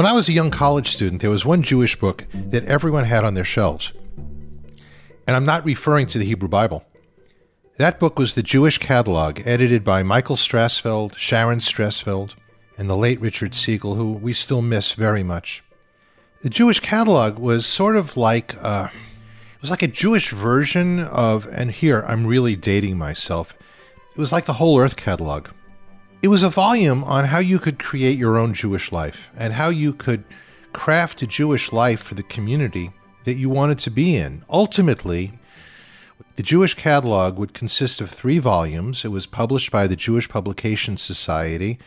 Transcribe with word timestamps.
When 0.00 0.06
I 0.06 0.12
was 0.12 0.30
a 0.30 0.32
young 0.32 0.50
college 0.50 0.88
student, 0.88 1.20
there 1.20 1.28
was 1.28 1.44
one 1.44 1.62
Jewish 1.62 1.94
book 1.94 2.24
that 2.32 2.64
everyone 2.64 3.04
had 3.04 3.22
on 3.22 3.34
their 3.34 3.44
shelves. 3.44 3.92
And 5.26 5.36
I'm 5.36 5.44
not 5.44 5.66
referring 5.66 6.06
to 6.06 6.18
the 6.18 6.24
Hebrew 6.24 6.48
Bible. 6.48 6.86
That 7.76 8.00
book 8.00 8.18
was 8.18 8.34
the 8.34 8.42
Jewish 8.42 8.78
Catalog, 8.78 9.42
edited 9.44 9.84
by 9.84 10.02
Michael 10.02 10.36
Strassfeld, 10.36 11.18
Sharon 11.18 11.58
Strassfeld, 11.58 12.34
and 12.78 12.88
the 12.88 12.96
late 12.96 13.20
Richard 13.20 13.52
Siegel, 13.52 13.94
who 13.94 14.12
we 14.12 14.32
still 14.32 14.62
miss 14.62 14.94
very 14.94 15.22
much. 15.22 15.62
The 16.40 16.48
Jewish 16.48 16.80
Catalog 16.80 17.38
was 17.38 17.66
sort 17.66 17.96
of 17.96 18.16
like 18.16 18.56
uh, 18.64 18.88
it 19.54 19.60
was 19.60 19.70
like 19.70 19.82
a 19.82 19.86
Jewish 19.86 20.30
version 20.30 21.00
of, 21.00 21.46
and 21.52 21.70
here 21.70 22.06
I'm 22.08 22.26
really 22.26 22.56
dating 22.56 22.96
myself. 22.96 23.52
It 24.12 24.18
was 24.18 24.32
like 24.32 24.46
the 24.46 24.54
Whole 24.54 24.80
Earth 24.80 24.96
Catalog. 24.96 25.48
It 26.22 26.28
was 26.28 26.42
a 26.42 26.50
volume 26.50 27.02
on 27.04 27.24
how 27.24 27.38
you 27.38 27.58
could 27.58 27.78
create 27.78 28.18
your 28.18 28.36
own 28.36 28.52
Jewish 28.52 28.92
life 28.92 29.30
and 29.38 29.54
how 29.54 29.70
you 29.70 29.94
could 29.94 30.22
craft 30.74 31.22
a 31.22 31.26
Jewish 31.26 31.72
life 31.72 32.02
for 32.02 32.14
the 32.14 32.22
community 32.22 32.92
that 33.24 33.36
you 33.36 33.48
wanted 33.48 33.78
to 33.80 33.90
be 33.90 34.16
in. 34.16 34.44
Ultimately, 34.50 35.32
the 36.36 36.42
Jewish 36.42 36.74
catalog 36.74 37.38
would 37.38 37.54
consist 37.54 38.02
of 38.02 38.10
three 38.10 38.38
volumes. 38.38 39.02
It 39.02 39.08
was 39.08 39.24
published 39.24 39.70
by 39.70 39.86
the 39.86 39.96
Jewish 39.96 40.28
Publication 40.28 40.98
Society. 40.98 41.78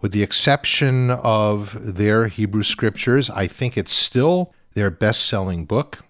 With 0.00 0.12
the 0.12 0.22
exception 0.22 1.10
of 1.10 1.96
their 1.96 2.28
Hebrew 2.28 2.62
scriptures, 2.62 3.30
I 3.30 3.48
think 3.48 3.76
it's 3.76 3.92
still 3.92 4.54
their 4.74 4.92
best 4.92 5.26
selling 5.26 5.64
book. 5.64 6.04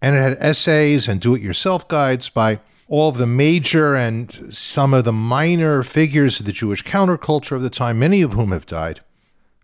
And 0.00 0.16
it 0.16 0.20
had 0.20 0.38
essays 0.40 1.08
and 1.08 1.20
do 1.20 1.34
it 1.34 1.42
yourself 1.42 1.86
guides 1.88 2.30
by 2.30 2.60
all 2.92 3.08
of 3.08 3.16
the 3.16 3.26
major 3.26 3.96
and 3.96 4.54
some 4.54 4.92
of 4.92 5.04
the 5.04 5.12
minor 5.12 5.82
figures 5.82 6.38
of 6.38 6.44
the 6.44 6.52
Jewish 6.52 6.84
counterculture 6.84 7.56
of 7.56 7.62
the 7.62 7.70
time, 7.70 7.98
many 7.98 8.20
of 8.20 8.34
whom 8.34 8.52
have 8.52 8.66
died, 8.66 9.00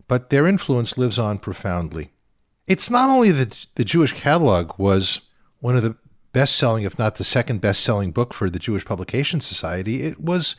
but 0.07 0.31
their 0.31 0.47
influence 0.47 0.97
lives 0.97 1.19
on 1.19 1.37
profoundly. 1.37 2.09
It's 2.65 2.89
not 2.89 3.07
only 3.07 3.29
that 3.29 3.67
the 3.75 3.85
Jewish 3.85 4.13
catalog 4.13 4.71
was 4.79 5.21
one 5.59 5.75
of 5.75 5.83
the 5.83 5.95
best 6.31 6.55
selling, 6.55 6.85
if 6.85 6.97
not 6.97 7.17
the 7.17 7.23
second 7.23 7.61
best 7.61 7.81
selling 7.81 8.09
book 8.09 8.33
for 8.33 8.49
the 8.49 8.57
Jewish 8.57 8.83
Publication 8.83 9.41
Society, 9.41 10.01
it 10.01 10.19
was 10.19 10.55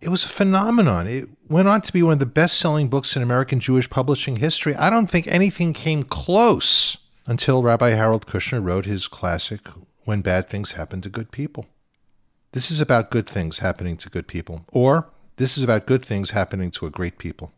it 0.00 0.08
was 0.08 0.24
a 0.24 0.28
phenomenon. 0.28 1.06
It 1.06 1.28
went 1.48 1.68
on 1.68 1.80
to 1.82 1.92
be 1.92 2.02
one 2.02 2.14
of 2.14 2.18
the 2.18 2.26
best 2.26 2.58
selling 2.58 2.88
books 2.88 3.14
in 3.14 3.22
American 3.22 3.60
Jewish 3.60 3.88
publishing 3.88 4.38
history. 4.38 4.74
I 4.74 4.90
don't 4.90 5.08
think 5.08 5.28
anything 5.28 5.72
came 5.72 6.02
close 6.02 6.96
until 7.24 7.62
Rabbi 7.62 7.90
Harold 7.90 8.26
Kushner 8.26 8.64
wrote 8.64 8.84
his 8.84 9.06
classic 9.06 9.68
When 10.02 10.22
Bad 10.22 10.48
Things 10.48 10.72
Happen 10.72 11.00
to 11.00 11.08
Good 11.08 11.30
People. 11.30 11.66
This 12.54 12.70
is 12.70 12.80
about 12.80 13.10
good 13.10 13.26
things 13.28 13.58
happening 13.58 13.96
to 13.96 14.08
good 14.08 14.28
people, 14.28 14.64
or 14.70 15.08
this 15.38 15.58
is 15.58 15.64
about 15.64 15.86
good 15.86 16.04
things 16.04 16.30
happening 16.30 16.70
to 16.70 16.86
a 16.86 16.90
great 16.90 17.18
people. 17.18 17.50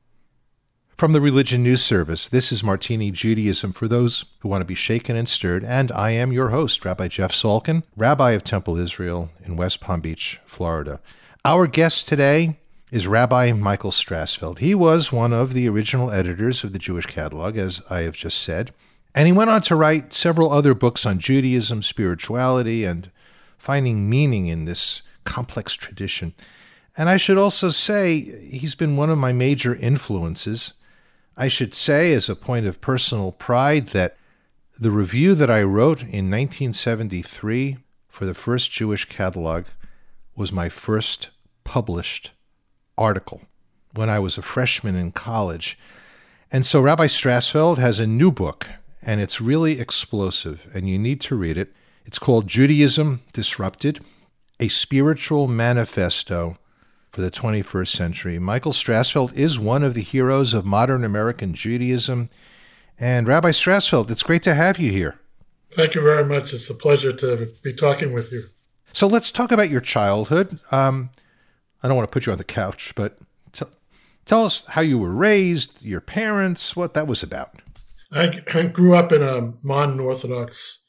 From 0.96 1.12
the 1.12 1.20
Religion 1.20 1.62
News 1.62 1.84
Service, 1.84 2.26
this 2.28 2.50
is 2.50 2.64
Martini 2.64 3.10
Judaism 3.10 3.74
for 3.74 3.88
those 3.88 4.24
who 4.38 4.48
want 4.48 4.62
to 4.62 4.66
be 4.66 4.74
shaken 4.74 5.14
and 5.14 5.28
stirred, 5.28 5.64
and 5.64 5.92
I 5.92 6.12
am 6.12 6.32
your 6.32 6.48
host, 6.48 6.82
Rabbi 6.82 7.08
Jeff 7.08 7.32
Salkin, 7.32 7.82
Rabbi 7.94 8.30
of 8.30 8.42
Temple 8.42 8.78
Israel 8.78 9.28
in 9.44 9.56
West 9.56 9.82
Palm 9.82 10.00
Beach, 10.00 10.40
Florida. 10.46 11.02
Our 11.44 11.66
guest 11.66 12.08
today 12.08 12.58
is 12.90 13.06
Rabbi 13.06 13.52
Michael 13.52 13.90
Strassfeld. 13.90 14.60
He 14.60 14.74
was 14.74 15.12
one 15.12 15.34
of 15.34 15.52
the 15.52 15.68
original 15.68 16.10
editors 16.10 16.64
of 16.64 16.72
the 16.72 16.78
Jewish 16.78 17.04
Catalog, 17.04 17.58
as 17.58 17.82
I 17.90 18.00
have 18.00 18.16
just 18.16 18.38
said, 18.38 18.72
and 19.14 19.26
he 19.26 19.32
went 19.32 19.50
on 19.50 19.60
to 19.60 19.76
write 19.76 20.14
several 20.14 20.50
other 20.50 20.72
books 20.72 21.04
on 21.04 21.18
Judaism, 21.18 21.82
spirituality, 21.82 22.86
and 22.86 23.10
finding 23.66 24.08
meaning 24.08 24.46
in 24.46 24.64
this 24.64 25.02
complex 25.24 25.74
tradition. 25.74 26.32
And 26.96 27.08
I 27.08 27.16
should 27.16 27.36
also 27.36 27.70
say, 27.70 28.20
he's 28.48 28.76
been 28.76 28.96
one 28.96 29.10
of 29.10 29.18
my 29.18 29.32
major 29.32 29.74
influences. 29.74 30.74
I 31.36 31.48
should 31.48 31.74
say, 31.74 32.12
as 32.12 32.28
a 32.28 32.36
point 32.36 32.66
of 32.66 32.80
personal 32.80 33.32
pride, 33.32 33.88
that 33.88 34.16
the 34.78 34.92
review 34.92 35.34
that 35.34 35.50
I 35.50 35.64
wrote 35.64 36.02
in 36.02 36.30
1973 36.30 37.78
for 38.08 38.24
the 38.24 38.34
first 38.34 38.70
Jewish 38.70 39.04
catalog 39.06 39.64
was 40.36 40.52
my 40.52 40.68
first 40.68 41.30
published 41.64 42.30
article 42.96 43.40
when 43.94 44.08
I 44.08 44.20
was 44.20 44.38
a 44.38 44.42
freshman 44.42 44.94
in 44.94 45.10
college. 45.10 45.76
And 46.52 46.64
so 46.64 46.80
Rabbi 46.80 47.06
Strassfeld 47.06 47.78
has 47.78 47.98
a 47.98 48.06
new 48.06 48.30
book, 48.30 48.68
and 49.02 49.20
it's 49.20 49.40
really 49.40 49.80
explosive, 49.80 50.70
and 50.72 50.88
you 50.88 51.00
need 51.00 51.20
to 51.22 51.34
read 51.34 51.56
it. 51.56 51.74
It's 52.06 52.20
called 52.20 52.46
Judaism 52.46 53.22
Disrupted 53.32 53.98
A 54.60 54.68
Spiritual 54.68 55.48
Manifesto 55.48 56.56
for 57.10 57.20
the 57.20 57.32
21st 57.32 57.88
Century. 57.88 58.38
Michael 58.38 58.70
Strassfeld 58.70 59.32
is 59.34 59.58
one 59.58 59.82
of 59.82 59.94
the 59.94 60.02
heroes 60.02 60.54
of 60.54 60.64
modern 60.64 61.04
American 61.04 61.52
Judaism. 61.52 62.30
And 62.96 63.26
Rabbi 63.26 63.50
Strassfeld, 63.50 64.08
it's 64.12 64.22
great 64.22 64.44
to 64.44 64.54
have 64.54 64.78
you 64.78 64.92
here. 64.92 65.18
Thank 65.70 65.96
you 65.96 66.00
very 66.00 66.24
much. 66.24 66.52
It's 66.52 66.70
a 66.70 66.74
pleasure 66.74 67.12
to 67.12 67.48
be 67.62 67.72
talking 67.72 68.14
with 68.14 68.30
you. 68.30 68.50
So 68.92 69.08
let's 69.08 69.32
talk 69.32 69.50
about 69.50 69.68
your 69.68 69.80
childhood. 69.80 70.60
Um, 70.70 71.10
I 71.82 71.88
don't 71.88 71.96
want 71.96 72.08
to 72.08 72.12
put 72.12 72.24
you 72.24 72.30
on 72.30 72.38
the 72.38 72.44
couch, 72.44 72.92
but 72.94 73.18
t- 73.50 73.66
tell 74.26 74.44
us 74.44 74.64
how 74.66 74.80
you 74.80 74.96
were 74.96 75.12
raised, 75.12 75.84
your 75.84 76.00
parents, 76.00 76.76
what 76.76 76.94
that 76.94 77.08
was 77.08 77.24
about. 77.24 77.62
I, 78.12 78.42
I 78.54 78.62
grew 78.68 78.94
up 78.94 79.10
in 79.10 79.24
a 79.24 79.54
modern 79.64 79.98
Orthodox 79.98 80.84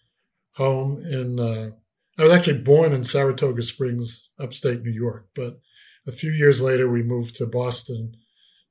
home 0.58 1.02
in. 1.10 1.40
Uh, 1.40 1.72
I 2.20 2.24
was 2.24 2.32
actually 2.32 2.60
born 2.60 2.94
in 2.94 3.04
Saratoga 3.04 3.62
Springs, 3.62 4.30
upstate 4.40 4.82
New 4.82 4.92
York, 4.92 5.28
but 5.36 5.60
a 6.08 6.12
few 6.12 6.32
years 6.32 6.62
later 6.62 6.90
we 6.90 7.04
moved 7.04 7.36
to 7.36 7.46
Boston, 7.46 8.14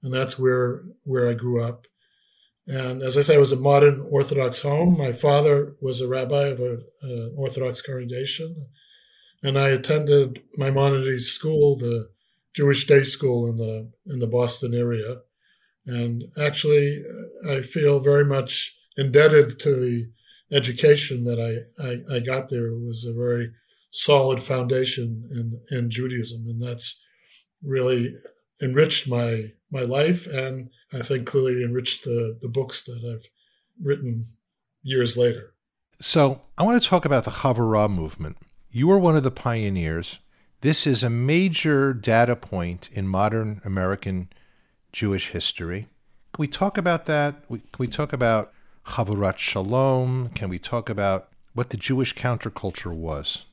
and 0.02 0.12
that's 0.12 0.38
where 0.38 0.82
where 1.04 1.28
I 1.28 1.34
grew 1.34 1.62
up. 1.62 1.86
And 2.66 3.02
as 3.02 3.16
I 3.16 3.20
say, 3.20 3.36
it 3.36 3.40
was 3.40 3.52
a 3.52 3.56
modern 3.56 4.04
Orthodox 4.10 4.60
home. 4.62 4.98
My 4.98 5.12
father 5.12 5.76
was 5.80 6.00
a 6.00 6.08
rabbi 6.08 6.48
of 6.48 6.60
an 6.60 7.34
Orthodox 7.36 7.80
congregation, 7.80 8.66
and 9.42 9.56
I 9.56 9.68
attended 9.68 10.42
Maimonides 10.56 11.28
School, 11.28 11.76
the 11.76 12.08
Jewish 12.54 12.86
day 12.86 13.04
school 13.04 13.48
in 13.48 13.58
the 13.58 13.92
in 14.12 14.18
the 14.18 14.26
Boston 14.26 14.74
area. 14.74 15.18
And 15.86 16.24
actually, 16.36 17.04
I 17.48 17.60
feel 17.60 18.00
very 18.00 18.24
much 18.24 18.76
indebted 18.96 19.60
to 19.60 19.70
the 19.70 20.10
education 20.52 21.24
that 21.24 21.40
I, 21.40 21.82
I, 21.82 22.16
I 22.16 22.20
got 22.20 22.48
there 22.48 22.72
was 22.74 23.04
a 23.04 23.12
very 23.12 23.50
solid 23.90 24.42
foundation 24.42 25.28
in, 25.30 25.60
in 25.76 25.90
Judaism. 25.90 26.44
And 26.46 26.62
that's 26.62 27.00
really 27.62 28.14
enriched 28.62 29.08
my, 29.08 29.52
my 29.70 29.82
life 29.82 30.26
and 30.26 30.70
I 30.92 31.00
think 31.00 31.26
clearly 31.26 31.64
enriched 31.64 32.04
the, 32.04 32.38
the 32.40 32.48
books 32.48 32.84
that 32.84 33.02
I've 33.04 33.26
written 33.82 34.22
years 34.82 35.16
later. 35.16 35.54
So 36.00 36.42
I 36.56 36.62
want 36.62 36.80
to 36.80 36.88
talk 36.88 37.04
about 37.04 37.24
the 37.24 37.30
Chavurah 37.30 37.90
movement. 37.90 38.36
You 38.70 38.86
were 38.88 38.98
one 38.98 39.16
of 39.16 39.22
the 39.22 39.30
pioneers. 39.30 40.18
This 40.60 40.86
is 40.86 41.02
a 41.02 41.10
major 41.10 41.94
data 41.94 42.36
point 42.36 42.90
in 42.92 43.08
modern 43.08 43.60
American 43.64 44.28
Jewish 44.92 45.30
history. 45.30 45.88
Can 46.32 46.42
we 46.42 46.48
talk 46.48 46.76
about 46.76 47.06
that? 47.06 47.48
Can 47.48 47.62
we 47.78 47.88
talk 47.88 48.12
about 48.12 48.52
Chavurat 48.86 49.38
Shalom? 49.38 50.30
Can 50.30 50.48
we 50.48 50.58
talk 50.58 50.88
about 50.88 51.28
what 51.52 51.70
the 51.70 51.76
Jewish 51.76 52.14
counterculture 52.14 52.94
was? 52.94 53.44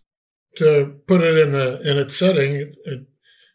To 0.57 1.01
put 1.07 1.21
it 1.21 1.37
in 1.37 1.51
the 1.51 1.81
in 1.89 1.97
its 1.97 2.17
setting, 2.17 2.55
it, 2.55 2.75
it, 2.85 3.07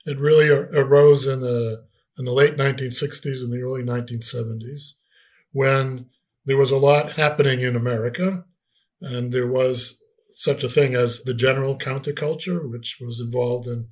it 0.04 0.18
really 0.18 0.48
arose 0.48 1.26
in 1.26 1.40
the 1.40 1.86
in 2.18 2.24
the 2.24 2.32
late 2.32 2.56
1960s 2.56 3.40
and 3.42 3.52
the 3.52 3.62
early 3.62 3.82
1970s, 3.82 4.94
when 5.52 6.06
there 6.44 6.56
was 6.56 6.72
a 6.72 6.76
lot 6.76 7.12
happening 7.12 7.60
in 7.60 7.76
America, 7.76 8.44
and 9.00 9.32
there 9.32 9.46
was 9.46 9.98
such 10.36 10.64
a 10.64 10.68
thing 10.68 10.94
as 10.94 11.22
the 11.22 11.34
general 11.34 11.78
counterculture, 11.78 12.68
which 12.68 12.98
was 13.00 13.20
involved 13.20 13.68
in 13.68 13.88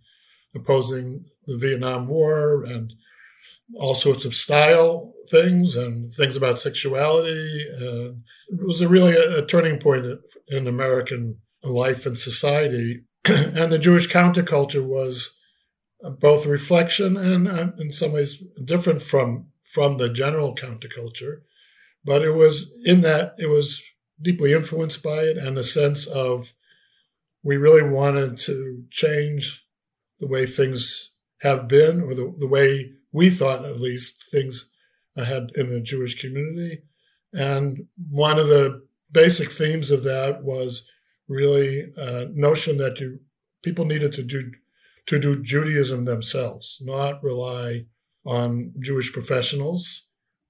opposing 0.55 1.27
the 1.47 1.57
Vietnam 1.57 2.09
War 2.09 2.65
and 2.65 2.93
all 3.75 3.95
sorts 3.95 4.25
of 4.25 4.35
style 4.35 5.13
things 5.31 5.77
and 5.77 6.11
things 6.11 6.37
about 6.37 6.59
sexuality. 6.59 7.67
And 7.79 8.23
it 8.49 8.67
was 8.67 8.81
a 8.81 8.89
really 8.89 9.15
a, 9.15 9.39
a, 9.39 9.47
turning 9.47 9.79
point 9.79 10.07
in 10.49 10.67
American 10.67 11.39
life 11.63 12.07
and 12.07 12.17
society. 12.17 13.05
and 13.29 13.73
the 13.73 13.79
Jewish 13.79 14.09
counterculture 14.09 14.87
was 14.87 15.39
both 16.21 16.47
reflection 16.47 17.17
and, 17.17 17.49
uh, 17.49 17.73
in 17.79 17.93
some 17.93 18.13
ways, 18.13 18.43
different 18.65 19.03
from 19.03 19.49
from 19.65 19.97
the 19.97 20.09
general 20.09 20.55
counterculture. 20.55 21.41
But 22.05 22.23
it 22.23 22.31
was 22.31 22.73
in 22.85 23.01
that 23.01 23.35
it 23.39 23.49
was 23.49 23.83
deeply 24.23 24.53
influenced 24.53 25.03
by 25.03 25.25
it 25.25 25.37
and 25.37 25.59
a 25.59 25.65
sense 25.65 26.07
of 26.07 26.53
we 27.43 27.57
really 27.57 27.83
wanted 27.83 28.39
to 28.39 28.85
change 28.91 29.65
the 30.19 30.27
way 30.27 30.47
things 30.47 31.13
have 31.43 31.69
been 31.69 32.01
or 32.01 32.15
the, 32.15 32.35
the 32.39 32.47
way 32.47 32.93
we 33.17 33.31
thought 33.31 33.65
at 33.65 33.81
least 33.81 34.25
things 34.31 34.71
had 35.17 35.49
in 35.55 35.71
the 35.71 35.81
Jewish 35.81 36.21
community. 36.21 36.83
And 37.33 37.87
one 38.11 38.39
of 38.39 38.49
the 38.49 38.87
basic 39.11 39.51
themes 39.51 39.91
of 39.91 40.05
that 40.05 40.45
was 40.45 40.87
really 41.27 41.91
a 41.97 42.27
notion 42.27 42.77
that 42.77 43.01
you, 43.01 43.21
people 43.63 43.87
needed 43.87 44.13
to 44.13 44.23
do 44.23 44.53
to 45.07 45.19
do 45.19 45.43
Judaism 45.43 46.05
themselves, 46.05 46.83
not 46.85 47.23
rely 47.23 47.87
on 48.27 48.75
Jewish 48.81 49.11
professionals, 49.13 50.09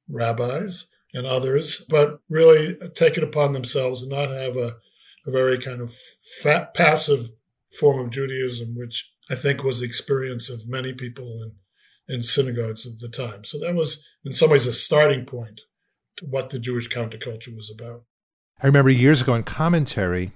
rabbis, 0.08 0.86
and 1.14 1.24
others, 1.24 1.86
but 1.88 2.20
really 2.28 2.74
take 2.94 3.16
it 3.16 3.22
upon 3.22 3.52
themselves 3.52 4.02
and 4.02 4.10
not 4.10 4.30
have 4.30 4.56
a, 4.56 4.76
a 5.26 5.30
very 5.30 5.58
kind 5.58 5.80
of 5.80 5.94
fat, 6.42 6.74
passive 6.74 7.30
form 7.78 8.00
of 8.00 8.10
Judaism, 8.10 8.74
which 8.74 9.12
I 9.30 9.36
think 9.36 9.62
was 9.62 9.80
the 9.80 9.86
experience 9.86 10.50
of 10.50 10.68
many 10.68 10.92
people 10.92 11.26
in, 11.42 11.52
in 12.08 12.22
synagogues 12.22 12.86
of 12.86 13.00
the 13.00 13.08
time. 13.08 13.44
So 13.44 13.58
that 13.58 13.74
was, 13.74 14.04
in 14.24 14.32
some 14.32 14.50
ways, 14.50 14.66
a 14.66 14.72
starting 14.72 15.24
point 15.24 15.62
to 16.16 16.24
what 16.26 16.50
the 16.50 16.58
Jewish 16.58 16.88
counterculture 16.88 17.54
was 17.54 17.70
about. 17.70 18.04
I 18.62 18.66
remember 18.66 18.90
years 18.90 19.20
ago 19.20 19.34
in 19.34 19.42
commentary, 19.42 20.32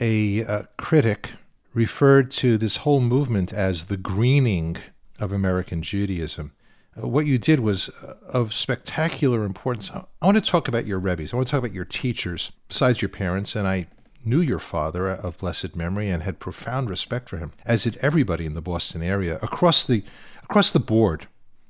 a 0.00 0.44
uh, 0.44 0.62
critic 0.76 1.32
referred 1.72 2.30
to 2.30 2.58
this 2.58 2.78
whole 2.78 3.00
movement 3.00 3.52
as 3.52 3.86
the 3.86 3.96
greening 3.96 4.76
of 5.20 5.32
American 5.32 5.82
Judaism. 5.82 6.52
Uh, 6.96 7.08
what 7.08 7.26
you 7.26 7.38
did 7.38 7.60
was 7.60 7.88
uh, 7.88 8.14
of 8.28 8.52
spectacular 8.52 9.44
importance. 9.44 9.90
I, 9.90 10.04
I 10.20 10.26
want 10.26 10.36
to 10.36 10.50
talk 10.50 10.68
about 10.68 10.86
your 10.86 10.98
rebbes. 10.98 11.32
I 11.32 11.36
want 11.36 11.48
to 11.48 11.50
talk 11.50 11.60
about 11.60 11.74
your 11.74 11.84
teachers, 11.84 12.52
besides 12.68 13.00
your 13.00 13.08
parents, 13.08 13.56
and 13.56 13.66
I 13.66 13.86
knew 14.24 14.40
your 14.40 14.58
father 14.58 15.08
of 15.08 15.38
blessed 15.38 15.76
memory 15.76 16.08
and 16.08 16.22
had 16.22 16.40
profound 16.40 16.88
respect 16.88 17.28
for 17.28 17.38
him, 17.38 17.52
as 17.64 17.84
did 17.84 17.98
everybody 17.98 18.46
in 18.46 18.54
the 18.54 18.62
Boston 18.62 19.02
area 19.02 19.38
across 19.42 19.84
the 19.84 20.02
across 20.44 20.70
the 20.70 20.80
board. 20.80 21.26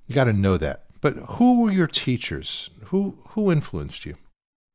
You 0.06 0.14
got 0.14 0.24
to 0.24 0.32
know 0.32 0.56
that. 0.58 0.84
But 1.00 1.14
who 1.14 1.60
were 1.60 1.72
your 1.72 1.86
teachers? 1.86 2.70
Who 2.86 3.18
who 3.30 3.50
influenced 3.50 4.04
you? 4.04 4.16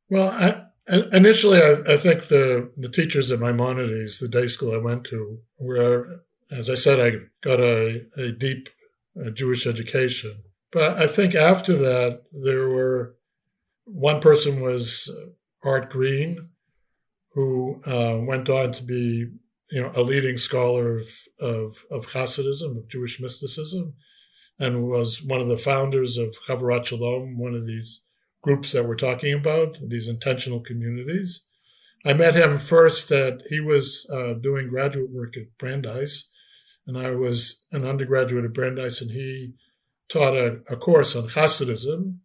Well, 0.10 0.30
I, 0.32 0.96
initially, 1.12 1.60
I, 1.60 1.94
I, 1.94 1.98
think 1.98 2.28
the 2.28 2.72
the 2.76 2.90
teachers 2.90 3.32
at 3.32 3.40
Maimonides, 3.40 4.20
the 4.20 4.28
day 4.28 4.48
school 4.48 4.74
I 4.74 4.78
went 4.78 5.06
to, 5.06 5.40
were, 5.60 6.24
as 6.52 6.70
I 6.70 6.76
said, 6.76 7.00
I 7.00 7.18
got 7.44 7.60
a, 7.60 8.04
a 8.18 8.32
deep 8.32 8.70
uh, 9.20 9.30
Jewish 9.30 9.68
education. 9.68 10.44
But 10.72 10.98
I 10.98 11.08
think 11.08 11.36
after 11.36 11.74
that, 11.74 12.22
there 12.44 12.70
were 12.70 13.16
one 13.86 14.22
person 14.22 14.62
was 14.62 15.10
Art 15.64 15.90
Green, 15.90 16.50
who 17.34 17.82
uh, 17.86 18.20
went 18.24 18.50
on 18.50 18.72
to 18.74 18.84
be 18.84 19.28
you 19.72 19.82
know 19.82 19.92
a 19.96 20.02
leading 20.02 20.38
scholar 20.38 20.98
of, 20.98 21.10
of, 21.40 21.84
of 21.92 22.08
Hasidism, 22.08 22.78
of 22.78 22.90
Jewish 22.90 23.20
mysticism, 23.20 23.94
and 24.58 24.88
was 24.88 25.22
one 25.22 25.42
of 25.42 25.48
the 25.48 25.58
founders 25.58 26.18
of 26.18 26.36
Chavurat 26.48 26.86
Shalom, 26.86 27.38
one 27.38 27.56
of 27.56 27.66
these 27.66 28.02
groups 28.42 28.72
that 28.72 28.86
we're 28.86 28.96
talking 28.96 29.34
about, 29.34 29.78
these 29.82 30.08
intentional 30.08 30.62
communities. 30.62 31.46
I 32.06 32.14
met 32.14 32.36
him 32.36 32.58
first 32.58 33.10
that 33.10 33.44
he 33.50 33.60
was 33.60 34.10
uh, 34.12 34.34
doing 34.34 34.70
graduate 34.70 35.12
work 35.12 35.36
at 35.36 35.58
Brandeis, 35.58 36.32
and 36.88 36.98
I 36.98 37.12
was 37.12 37.66
an 37.72 37.86
undergraduate 37.86 38.46
at 38.46 38.54
Brandeis, 38.54 39.02
and 39.02 39.12
he 39.12 39.54
taught 40.08 40.36
a, 40.36 40.62
a 40.70 40.78
course 40.78 41.16
on 41.16 41.30
Hasidism. 41.30 42.18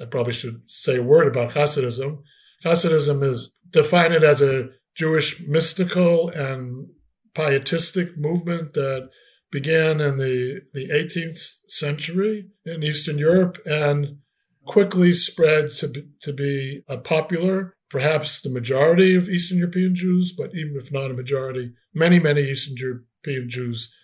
I 0.00 0.04
probably 0.04 0.34
should 0.34 0.62
say 0.66 0.96
a 0.96 1.02
word 1.02 1.26
about 1.26 1.52
Hasidism. 1.54 2.22
Hasidism 2.64 3.22
is 3.22 3.52
defined 3.70 4.14
as 4.14 4.42
a 4.42 4.68
Jewish 4.96 5.40
mystical 5.40 6.28
and 6.30 6.88
pietistic 7.34 8.16
movement 8.16 8.74
that 8.74 9.10
began 9.50 10.00
in 10.00 10.18
the, 10.18 10.62
the 10.72 10.88
18th 10.88 11.58
century 11.68 12.48
in 12.64 12.82
Eastern 12.82 13.18
Europe 13.18 13.58
and 13.66 14.18
quickly 14.64 15.12
spread 15.12 15.70
to 15.70 15.88
be, 15.88 16.04
to 16.22 16.32
be 16.32 16.82
a 16.88 16.98
popular, 16.98 17.74
perhaps 17.90 18.40
the 18.40 18.50
majority 18.50 19.14
of 19.14 19.28
Eastern 19.28 19.58
European 19.58 19.94
Jews, 19.94 20.32
but 20.36 20.54
even 20.54 20.76
if 20.76 20.92
not 20.92 21.10
a 21.10 21.14
majority, 21.14 21.72
many, 21.92 22.18
many 22.18 22.42
Eastern 22.42 22.76
European 22.76 23.48
Jews 23.48 23.94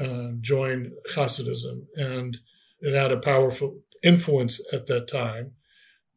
uh, 0.00 0.32
joined 0.40 0.92
Hasidism. 1.14 1.86
And 1.96 2.38
it 2.80 2.94
had 2.94 3.12
a 3.12 3.18
powerful 3.20 3.80
influence 4.02 4.60
at 4.72 4.86
that 4.86 5.08
time. 5.08 5.52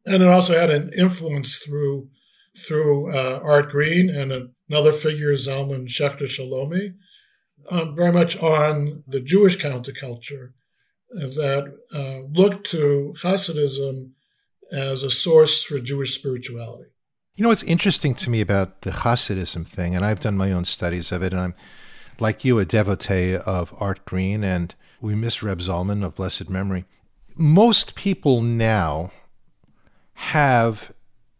And 0.04 0.22
it 0.22 0.28
also 0.28 0.54
had 0.54 0.70
an 0.70 0.90
influence 0.98 1.56
through 1.56 2.08
through 2.56 3.14
uh, 3.14 3.40
Art 3.42 3.70
Green 3.70 4.10
and 4.10 4.50
another 4.68 4.92
figure, 4.92 5.32
Zalman 5.32 5.86
Schachter 5.86 6.28
Shalomi, 6.28 6.94
um, 7.70 7.94
very 7.94 8.12
much 8.12 8.40
on 8.42 9.04
the 9.06 9.20
Jewish 9.20 9.58
counterculture 9.58 10.52
that 11.10 11.72
uh, 11.94 12.20
looked 12.32 12.66
to 12.70 13.14
Hasidism 13.22 14.12
as 14.72 15.02
a 15.02 15.10
source 15.10 15.62
for 15.62 15.78
Jewish 15.78 16.14
spirituality. 16.14 16.90
You 17.34 17.42
know 17.42 17.48
what's 17.50 17.62
interesting 17.62 18.14
to 18.16 18.30
me 18.30 18.40
about 18.40 18.82
the 18.82 18.90
Hasidism 18.90 19.66
thing, 19.66 19.94
and 19.94 20.04
I've 20.04 20.20
done 20.20 20.36
my 20.36 20.52
own 20.52 20.64
studies 20.64 21.12
of 21.12 21.22
it, 21.22 21.32
and 21.32 21.40
I'm 21.40 21.54
like 22.18 22.44
you, 22.44 22.58
a 22.58 22.64
devotee 22.64 23.36
of 23.36 23.74
Art 23.78 24.04
Green, 24.04 24.44
and 24.44 24.74
we 25.00 25.14
miss 25.14 25.42
Reb 25.42 25.60
Zalman 25.60 26.04
of 26.04 26.14
blessed 26.14 26.50
memory. 26.50 26.84
Most 27.34 27.94
people 27.94 28.42
now 28.42 29.12
have 30.14 30.92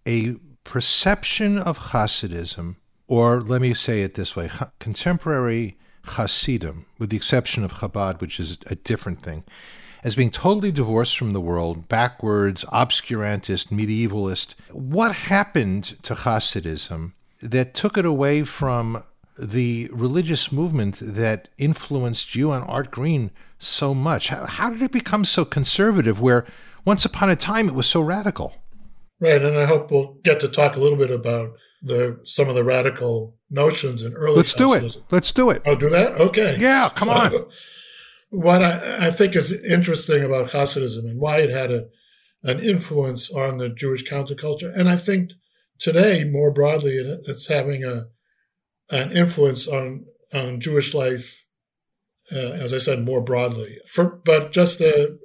a 0.06 0.36
perception 0.64 1.58
of 1.58 1.78
Hasidism, 1.78 2.76
or 3.08 3.40
let 3.40 3.60
me 3.60 3.74
say 3.74 4.02
it 4.02 4.14
this 4.14 4.36
way 4.36 4.50
contemporary 4.78 5.76
Hasidim, 6.04 6.86
with 6.98 7.10
the 7.10 7.16
exception 7.16 7.64
of 7.64 7.74
Chabad, 7.74 8.20
which 8.20 8.40
is 8.40 8.58
a 8.66 8.74
different 8.74 9.22
thing, 9.22 9.44
as 10.02 10.16
being 10.16 10.30
totally 10.30 10.72
divorced 10.72 11.16
from 11.16 11.32
the 11.32 11.40
world, 11.40 11.88
backwards, 11.88 12.64
obscurantist, 12.72 13.68
medievalist. 13.68 14.54
What 14.70 15.14
happened 15.14 15.96
to 16.02 16.14
Hasidism 16.14 17.12
that 17.40 17.74
took 17.74 17.96
it 17.96 18.04
away 18.06 18.44
from 18.44 19.04
the 19.38 19.88
religious 19.92 20.52
movement 20.52 20.98
that 21.00 21.48
influenced 21.56 22.34
you 22.34 22.52
and 22.52 22.64
Art 22.68 22.90
Green 22.90 23.30
so 23.58 23.94
much? 23.94 24.28
How, 24.28 24.46
how 24.46 24.70
did 24.70 24.82
it 24.82 24.92
become 24.92 25.24
so 25.24 25.44
conservative 25.44 26.20
where 26.20 26.46
once 26.84 27.04
upon 27.04 27.30
a 27.30 27.36
time 27.36 27.68
it 27.68 27.74
was 27.74 27.86
so 27.86 28.00
radical? 28.00 28.54
Right, 29.22 29.40
and 29.40 29.56
I 29.56 29.66
hope 29.66 29.92
we'll 29.92 30.14
get 30.24 30.40
to 30.40 30.48
talk 30.48 30.74
a 30.74 30.80
little 30.80 30.98
bit 30.98 31.12
about 31.12 31.52
the 31.80 32.20
some 32.24 32.48
of 32.48 32.56
the 32.56 32.64
radical 32.64 33.36
notions 33.50 34.02
in 34.02 34.14
early. 34.14 34.38
Let's 34.38 34.52
do 34.52 34.74
it. 34.74 34.96
Let's 35.12 35.30
do 35.30 35.48
it. 35.50 35.62
Oh, 35.64 35.76
do 35.76 35.88
that? 35.90 36.20
Okay. 36.20 36.56
Yeah, 36.58 36.88
come 36.92 37.06
so, 37.06 37.14
on. 37.14 37.46
What 38.30 38.64
I, 38.64 39.06
I, 39.06 39.10
think 39.12 39.36
is 39.36 39.52
interesting 39.52 40.24
about 40.24 40.50
Hasidism 40.50 41.04
and 41.04 41.20
why 41.20 41.38
it 41.38 41.50
had 41.50 41.70
a, 41.70 41.84
an 42.42 42.58
influence 42.58 43.30
on 43.30 43.58
the 43.58 43.68
Jewish 43.68 44.04
counterculture, 44.04 44.76
and 44.76 44.88
I 44.88 44.96
think 44.96 45.30
today 45.78 46.24
more 46.24 46.50
broadly 46.50 46.94
it's 46.96 47.46
having 47.46 47.84
a 47.84 48.06
an 48.90 49.12
influence 49.12 49.68
on 49.68 50.04
on 50.34 50.58
Jewish 50.58 50.94
life, 50.94 51.44
uh, 52.32 52.38
as 52.38 52.74
I 52.74 52.78
said, 52.78 53.04
more 53.04 53.22
broadly. 53.22 53.78
For, 53.86 54.20
but 54.24 54.50
just 54.50 54.78
to 54.78 55.16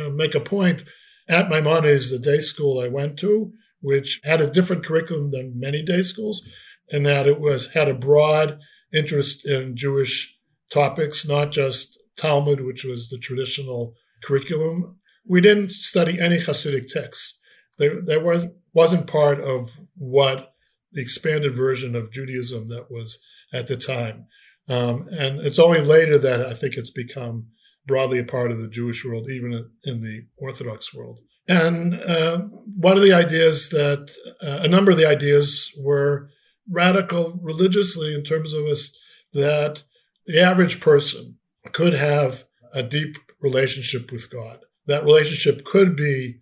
uh, 0.00 0.08
make 0.08 0.34
a 0.34 0.40
point, 0.40 0.84
at 1.28 1.48
Maimonides, 1.48 2.10
the 2.10 2.18
day 2.18 2.38
school 2.38 2.80
I 2.80 2.88
went 2.88 3.18
to, 3.18 3.52
which 3.80 4.20
had 4.24 4.40
a 4.40 4.50
different 4.50 4.84
curriculum 4.84 5.30
than 5.30 5.58
many 5.58 5.82
day 5.82 6.02
schools, 6.02 6.46
in 6.88 7.02
that 7.04 7.26
it 7.26 7.40
was 7.40 7.74
had 7.74 7.88
a 7.88 7.94
broad 7.94 8.58
interest 8.92 9.46
in 9.46 9.76
Jewish 9.76 10.36
topics, 10.72 11.26
not 11.26 11.52
just 11.52 11.98
Talmud, 12.16 12.64
which 12.64 12.84
was 12.84 13.08
the 13.08 13.18
traditional 13.18 13.94
curriculum. 14.24 14.96
We 15.26 15.40
didn't 15.40 15.70
study 15.70 16.20
any 16.20 16.38
Hasidic 16.38 16.88
texts. 16.88 17.38
There, 17.78 18.00
there 18.02 18.20
was, 18.20 18.46
wasn't 18.72 19.06
part 19.06 19.40
of 19.40 19.78
what 19.96 20.54
the 20.92 21.02
expanded 21.02 21.54
version 21.54 21.94
of 21.94 22.10
Judaism 22.10 22.68
that 22.68 22.90
was 22.90 23.18
at 23.52 23.68
the 23.68 23.76
time. 23.76 24.26
Um, 24.68 25.06
and 25.18 25.40
it's 25.40 25.58
only 25.58 25.80
later 25.80 26.18
that 26.18 26.44
I 26.44 26.54
think 26.54 26.76
it's 26.76 26.90
become 26.90 27.48
broadly 27.88 28.20
a 28.20 28.24
part 28.24 28.52
of 28.52 28.58
the 28.58 28.68
Jewish 28.68 29.04
world, 29.04 29.28
even 29.28 29.70
in 29.82 30.02
the 30.02 30.26
Orthodox 30.36 30.94
world. 30.94 31.18
And 31.48 31.94
uh, 31.94 32.42
one 32.76 32.96
of 32.96 33.02
the 33.02 33.14
ideas 33.14 33.70
that 33.70 34.10
uh, 34.40 34.60
a 34.62 34.68
number 34.68 34.92
of 34.92 34.98
the 34.98 35.08
ideas 35.08 35.72
were 35.82 36.28
radical 36.70 37.40
religiously 37.42 38.14
in 38.14 38.22
terms 38.22 38.52
of 38.52 38.66
us 38.66 38.96
that 39.32 39.82
the 40.26 40.40
average 40.40 40.80
person 40.80 41.38
could 41.72 41.94
have 41.94 42.44
a 42.74 42.82
deep 42.82 43.16
relationship 43.40 44.12
with 44.12 44.30
God. 44.30 44.58
That 44.86 45.04
relationship 45.04 45.64
could 45.64 45.96
be 45.96 46.40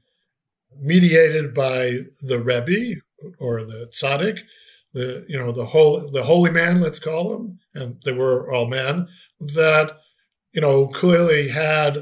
mediated 0.80 1.54
by 1.54 1.98
the 2.22 2.40
Rebbe 2.40 3.00
or 3.38 3.62
the 3.62 3.88
tzaddik, 3.92 4.40
the 4.92 5.24
you 5.28 5.38
know 5.38 5.52
the 5.52 5.66
whole 5.66 6.08
the 6.10 6.24
holy 6.24 6.50
man, 6.50 6.80
let's 6.80 6.98
call 6.98 7.34
him, 7.34 7.58
and 7.74 8.02
they 8.04 8.12
were 8.12 8.52
all 8.52 8.66
men 8.66 9.06
that 9.40 9.98
you 10.56 10.62
know, 10.62 10.86
clearly 10.86 11.48
had 11.48 11.98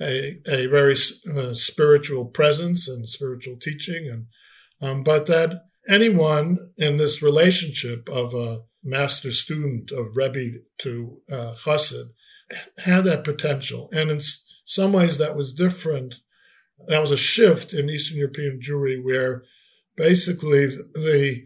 a, 0.00 0.38
a 0.48 0.66
very 0.68 0.94
uh, 1.36 1.52
spiritual 1.52 2.24
presence 2.24 2.86
and 2.86 3.08
spiritual 3.08 3.56
teaching, 3.56 4.08
and 4.08 4.26
um, 4.80 5.02
but 5.02 5.26
that 5.26 5.64
anyone 5.88 6.58
in 6.78 6.98
this 6.98 7.20
relationship 7.20 8.08
of 8.08 8.32
a 8.32 8.60
master 8.84 9.32
student 9.32 9.90
of 9.90 10.16
Rebbe 10.16 10.58
to 10.78 11.20
uh, 11.30 11.54
Chassid 11.64 12.10
had 12.78 13.02
that 13.04 13.24
potential, 13.24 13.88
and 13.92 14.08
in 14.08 14.20
some 14.64 14.92
ways 14.92 15.18
that 15.18 15.36
was 15.36 15.52
different. 15.52 16.14
That 16.86 17.00
was 17.00 17.10
a 17.10 17.16
shift 17.16 17.72
in 17.72 17.90
Eastern 17.90 18.18
European 18.18 18.60
Jewry 18.60 19.02
where 19.02 19.42
basically 19.96 20.66
the 20.66 21.44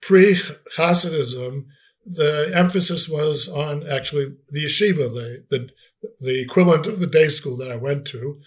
pre 0.00 0.40
Hasidism 0.78 1.66
the 2.14 2.52
emphasis 2.54 3.08
was 3.08 3.48
on 3.48 3.86
actually 3.88 4.34
the 4.48 4.64
yeshiva, 4.64 5.12
the, 5.12 5.44
the, 5.50 5.68
the 6.20 6.40
equivalent 6.40 6.86
of 6.86 7.00
the 7.00 7.06
day 7.06 7.28
school 7.28 7.56
that 7.56 7.70
I 7.70 7.76
went 7.76 8.06
to, 8.08 8.40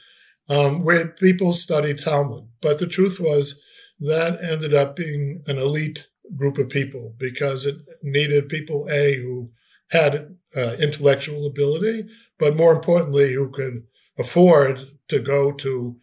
um, 0.49 0.83
where 0.83 1.07
people 1.07 1.53
studied 1.53 1.99
Talmud. 1.99 2.47
But 2.61 2.79
the 2.79 2.87
truth 2.87 3.19
was 3.19 3.61
that 3.99 4.41
ended 4.41 4.73
up 4.73 4.95
being 4.95 5.43
an 5.47 5.57
elite 5.57 6.07
group 6.35 6.57
of 6.57 6.69
people 6.69 7.13
because 7.17 7.65
it 7.65 7.75
needed 8.01 8.49
people, 8.49 8.87
A, 8.89 9.15
who 9.15 9.51
had 9.89 10.37
uh, 10.55 10.75
intellectual 10.79 11.45
ability, 11.45 12.07
but 12.37 12.55
more 12.55 12.73
importantly, 12.73 13.33
who 13.33 13.49
could 13.49 13.83
afford 14.17 14.89
to 15.09 15.19
go 15.19 15.51
to 15.51 15.97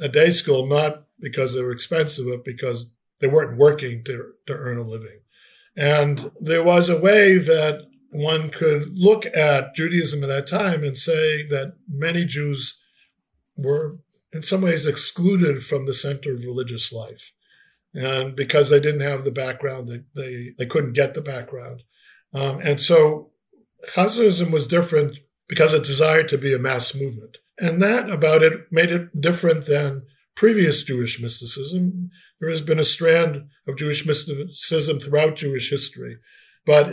a 0.00 0.08
day 0.08 0.30
school, 0.30 0.66
not 0.66 1.04
because 1.20 1.54
they 1.54 1.62
were 1.62 1.72
expensive, 1.72 2.26
but 2.28 2.44
because 2.44 2.92
they 3.20 3.26
weren't 3.26 3.58
working 3.58 4.04
to, 4.04 4.32
to 4.46 4.52
earn 4.52 4.78
a 4.78 4.82
living. 4.82 5.20
And 5.78 6.32
there 6.40 6.64
was 6.64 6.88
a 6.88 7.00
way 7.00 7.38
that 7.38 7.86
one 8.10 8.50
could 8.50 8.98
look 8.98 9.24
at 9.26 9.76
Judaism 9.76 10.24
at 10.24 10.28
that 10.28 10.48
time 10.48 10.82
and 10.82 10.98
say 10.98 11.46
that 11.46 11.74
many 11.88 12.24
Jews 12.24 12.82
were 13.56 13.98
in 14.32 14.42
some 14.42 14.62
ways 14.62 14.86
excluded 14.86 15.62
from 15.62 15.86
the 15.86 15.94
center 15.94 16.34
of 16.34 16.42
religious 16.42 16.92
life. 16.92 17.32
And 17.94 18.34
because 18.34 18.70
they 18.70 18.80
didn't 18.80 19.02
have 19.02 19.22
the 19.22 19.30
background, 19.30 19.86
they, 19.86 20.02
they, 20.14 20.50
they 20.58 20.66
couldn't 20.66 20.94
get 20.94 21.14
the 21.14 21.22
background. 21.22 21.84
Um, 22.34 22.60
and 22.60 22.80
so 22.80 23.30
Hasidism 23.94 24.50
was 24.50 24.66
different 24.66 25.20
because 25.48 25.74
it 25.74 25.84
desired 25.84 26.28
to 26.30 26.38
be 26.38 26.52
a 26.52 26.58
mass 26.58 26.92
movement. 26.92 27.38
And 27.60 27.80
that 27.82 28.10
about 28.10 28.42
it 28.42 28.72
made 28.72 28.90
it 28.90 29.20
different 29.20 29.66
than 29.66 30.02
previous 30.38 30.84
Jewish 30.84 31.20
mysticism. 31.20 32.10
There 32.40 32.48
has 32.48 32.62
been 32.62 32.78
a 32.78 32.84
strand 32.84 33.48
of 33.66 33.76
Jewish 33.76 34.06
mysticism 34.06 35.00
throughout 35.00 35.34
Jewish 35.34 35.68
history, 35.68 36.18
but 36.64 36.86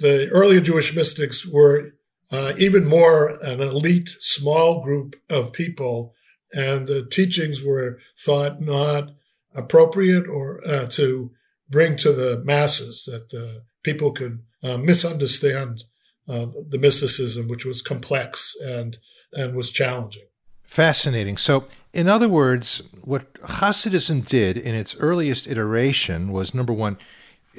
the 0.00 0.28
earlier 0.30 0.60
Jewish 0.60 0.94
mystics 0.94 1.46
were 1.46 1.92
uh, 2.30 2.52
even 2.58 2.86
more 2.86 3.42
an 3.42 3.62
elite, 3.62 4.10
small 4.20 4.82
group 4.84 5.16
of 5.30 5.54
people, 5.54 6.12
and 6.52 6.86
the 6.86 7.06
teachings 7.06 7.62
were 7.62 7.98
thought 8.18 8.60
not 8.60 9.12
appropriate 9.54 10.28
or 10.28 10.60
uh, 10.68 10.86
to 10.88 11.30
bring 11.70 11.96
to 11.96 12.12
the 12.12 12.42
masses 12.44 13.04
that 13.06 13.32
uh, 13.34 13.60
people 13.82 14.12
could 14.12 14.40
uh, 14.62 14.76
misunderstand 14.76 15.84
uh, 16.28 16.46
the 16.68 16.78
mysticism, 16.78 17.48
which 17.48 17.64
was 17.64 17.80
complex 17.80 18.54
and 18.62 18.98
and 19.32 19.56
was 19.56 19.70
challenging. 19.70 20.25
Fascinating. 20.66 21.36
So, 21.36 21.66
in 21.92 22.08
other 22.08 22.28
words, 22.28 22.82
what 23.02 23.32
Hasidism 23.34 24.26
did 24.26 24.58
in 24.58 24.74
its 24.74 24.96
earliest 24.96 25.46
iteration 25.46 26.32
was 26.32 26.54
number 26.54 26.72
one, 26.72 26.98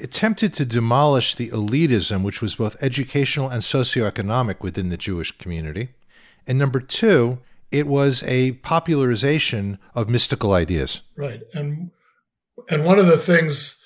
attempted 0.00 0.52
to 0.54 0.64
demolish 0.64 1.34
the 1.34 1.48
elitism, 1.48 2.22
which 2.22 2.40
was 2.40 2.54
both 2.54 2.80
educational 2.82 3.48
and 3.48 3.62
socioeconomic 3.62 4.60
within 4.60 4.90
the 4.90 4.96
Jewish 4.96 5.32
community. 5.32 5.88
And 6.46 6.58
number 6.58 6.80
two, 6.80 7.38
it 7.70 7.86
was 7.86 8.22
a 8.24 8.52
popularization 8.52 9.78
of 9.94 10.08
mystical 10.08 10.52
ideas. 10.52 11.02
Right. 11.16 11.42
And 11.52 11.90
and 12.70 12.84
one 12.84 12.98
of 12.98 13.06
the 13.06 13.16
things 13.16 13.78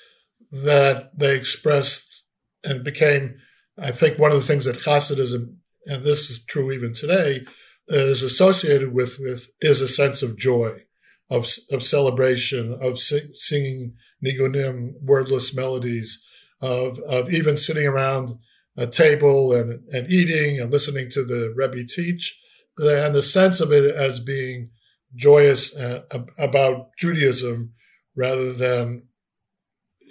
that 0.51 1.17
they 1.17 1.35
expressed 1.35 2.23
and 2.63 2.83
became, 2.83 3.35
I 3.77 3.91
think, 3.91 4.19
one 4.19 4.31
of 4.31 4.37
the 4.37 4.45
things 4.45 4.65
that 4.65 4.77
Hasidism, 4.77 5.55
and 5.85 6.03
this 6.03 6.29
is 6.29 6.43
true 6.43 6.71
even 6.71 6.93
today, 6.93 7.41
is 7.87 8.23
associated 8.23 8.93
with, 8.93 9.17
with 9.19 9.49
is 9.61 9.81
a 9.81 9.87
sense 9.87 10.21
of 10.21 10.37
joy, 10.37 10.83
of, 11.29 11.47
of 11.71 11.83
celebration, 11.83 12.77
of 12.81 12.99
singing 12.99 13.95
nigunim, 14.25 14.93
wordless 15.01 15.55
melodies, 15.55 16.25
of, 16.61 16.97
of 17.09 17.31
even 17.33 17.57
sitting 17.57 17.85
around 17.85 18.37
a 18.77 18.87
table 18.87 19.53
and, 19.53 19.83
and 19.91 20.09
eating 20.09 20.59
and 20.59 20.71
listening 20.71 21.09
to 21.11 21.23
the 21.23 21.53
Rebbe 21.55 21.83
teach, 21.87 22.39
and 22.77 23.13
the 23.13 23.21
sense 23.21 23.59
of 23.59 23.71
it 23.71 23.93
as 23.95 24.19
being 24.19 24.71
joyous 25.15 25.75
uh, 25.77 26.01
about 26.39 26.95
Judaism 26.97 27.73
rather 28.15 28.51
than, 28.53 29.07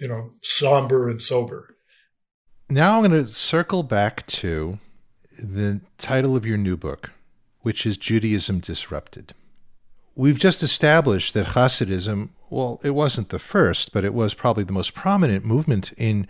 you 0.00 0.08
know, 0.08 0.30
somber 0.42 1.08
and 1.08 1.20
sober. 1.20 1.74
Now 2.70 2.96
I'm 2.98 3.10
going 3.10 3.26
to 3.26 3.32
circle 3.32 3.82
back 3.82 4.26
to 4.28 4.78
the 5.38 5.80
title 5.98 6.36
of 6.36 6.46
your 6.46 6.56
new 6.56 6.76
book, 6.76 7.10
which 7.62 7.86
is 7.86 7.96
Judaism 7.96 8.60
Disrupted. 8.60 9.34
We've 10.14 10.38
just 10.38 10.62
established 10.62 11.32
that 11.34 11.46
Hasidism 11.46 12.30
well, 12.52 12.80
it 12.84 12.90
wasn't 12.90 13.30
the 13.30 13.38
first, 13.38 13.94
but 13.94 14.04
it 14.04 14.12
was 14.12 14.34
probably 14.34 14.62
the 14.62 14.74
most 14.74 14.92
prominent 14.92 15.42
movement 15.42 15.92
in 15.96 16.26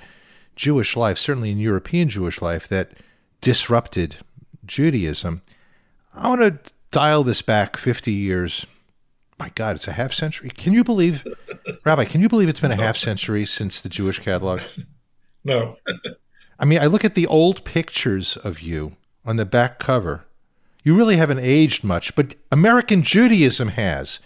Jewish 0.55 0.97
life, 0.97 1.19
certainly 1.19 1.51
in 1.51 1.59
European 1.59 2.09
Jewish 2.09 2.41
life, 2.41 2.69
that 2.69 2.93
disrupted 3.41 4.17
Judaism. 4.65 5.43
I 6.15 6.29
want 6.29 6.43
to 6.43 6.73
dial 6.93 7.25
this 7.25 7.43
back 7.43 7.77
50 7.77 8.13
years. 8.13 8.65
My 9.37 9.51
God, 9.57 9.75
it's 9.75 9.89
a 9.89 9.93
half 9.93 10.13
century. 10.13 10.51
Can 10.51 10.73
you 10.73 10.85
believe, 10.85 11.27
Rabbi, 11.85 12.05
can 12.05 12.21
you 12.21 12.29
believe 12.29 12.49
it's 12.49 12.61
been 12.61 12.71
a 12.71 12.77
half 12.77 12.97
century 12.97 13.45
since 13.45 13.83
the 13.83 13.89
Jewish 13.89 14.21
catalog? 14.21 14.61
No. 15.45 15.75
I 16.57 16.65
mean, 16.65 16.79
I 16.79 16.87
look 16.87 17.05
at 17.05 17.17
the 17.17 17.27
old 17.27 17.65
pictures 17.65 18.37
of 18.37 18.61
you 18.61 18.95
on 19.25 19.35
the 19.35 19.45
back 19.45 19.81
cover. 19.81 20.25
You 20.83 20.97
really 20.97 21.17
haven't 21.17 21.41
aged 21.41 21.85
much, 21.85 22.15
but 22.17 22.35
American 22.51 23.03
Judaism 23.03 23.69
has. 23.69 24.19